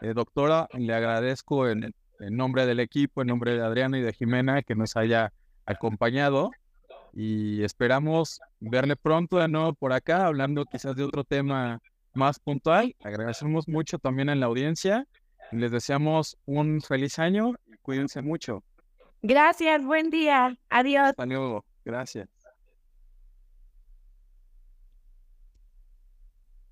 Eh, 0.00 0.12
doctora, 0.14 0.68
le 0.74 0.94
agradezco 0.94 1.68
en, 1.68 1.94
en 2.20 2.36
nombre 2.36 2.66
del 2.66 2.80
equipo, 2.80 3.22
en 3.22 3.28
nombre 3.28 3.54
de 3.54 3.62
Adriana 3.62 3.98
y 3.98 4.02
de 4.02 4.12
Jimena 4.12 4.62
que 4.62 4.74
nos 4.74 4.96
haya 4.96 5.32
acompañado 5.66 6.50
y 7.12 7.62
esperamos 7.62 8.40
verle 8.60 8.96
pronto 8.96 9.38
de 9.38 9.48
nuevo 9.48 9.72
por 9.74 9.92
acá, 9.92 10.26
hablando 10.26 10.64
quizás 10.64 10.96
de 10.96 11.04
otro 11.04 11.24
tema 11.24 11.80
más 12.14 12.38
puntual. 12.38 12.94
Agradecemos 13.02 13.68
mucho 13.68 13.98
también 13.98 14.28
a 14.28 14.34
la 14.34 14.46
audiencia. 14.46 15.06
Les 15.52 15.70
deseamos 15.70 16.36
un 16.46 16.80
feliz 16.80 17.18
año 17.18 17.54
y 17.66 17.76
cuídense 17.82 18.22
mucho. 18.22 18.62
Gracias, 19.22 19.84
buen 19.84 20.10
día. 20.10 20.56
Adiós. 20.68 21.10
Hasta 21.10 21.26
luego. 21.26 21.64
Gracias. 21.84 22.28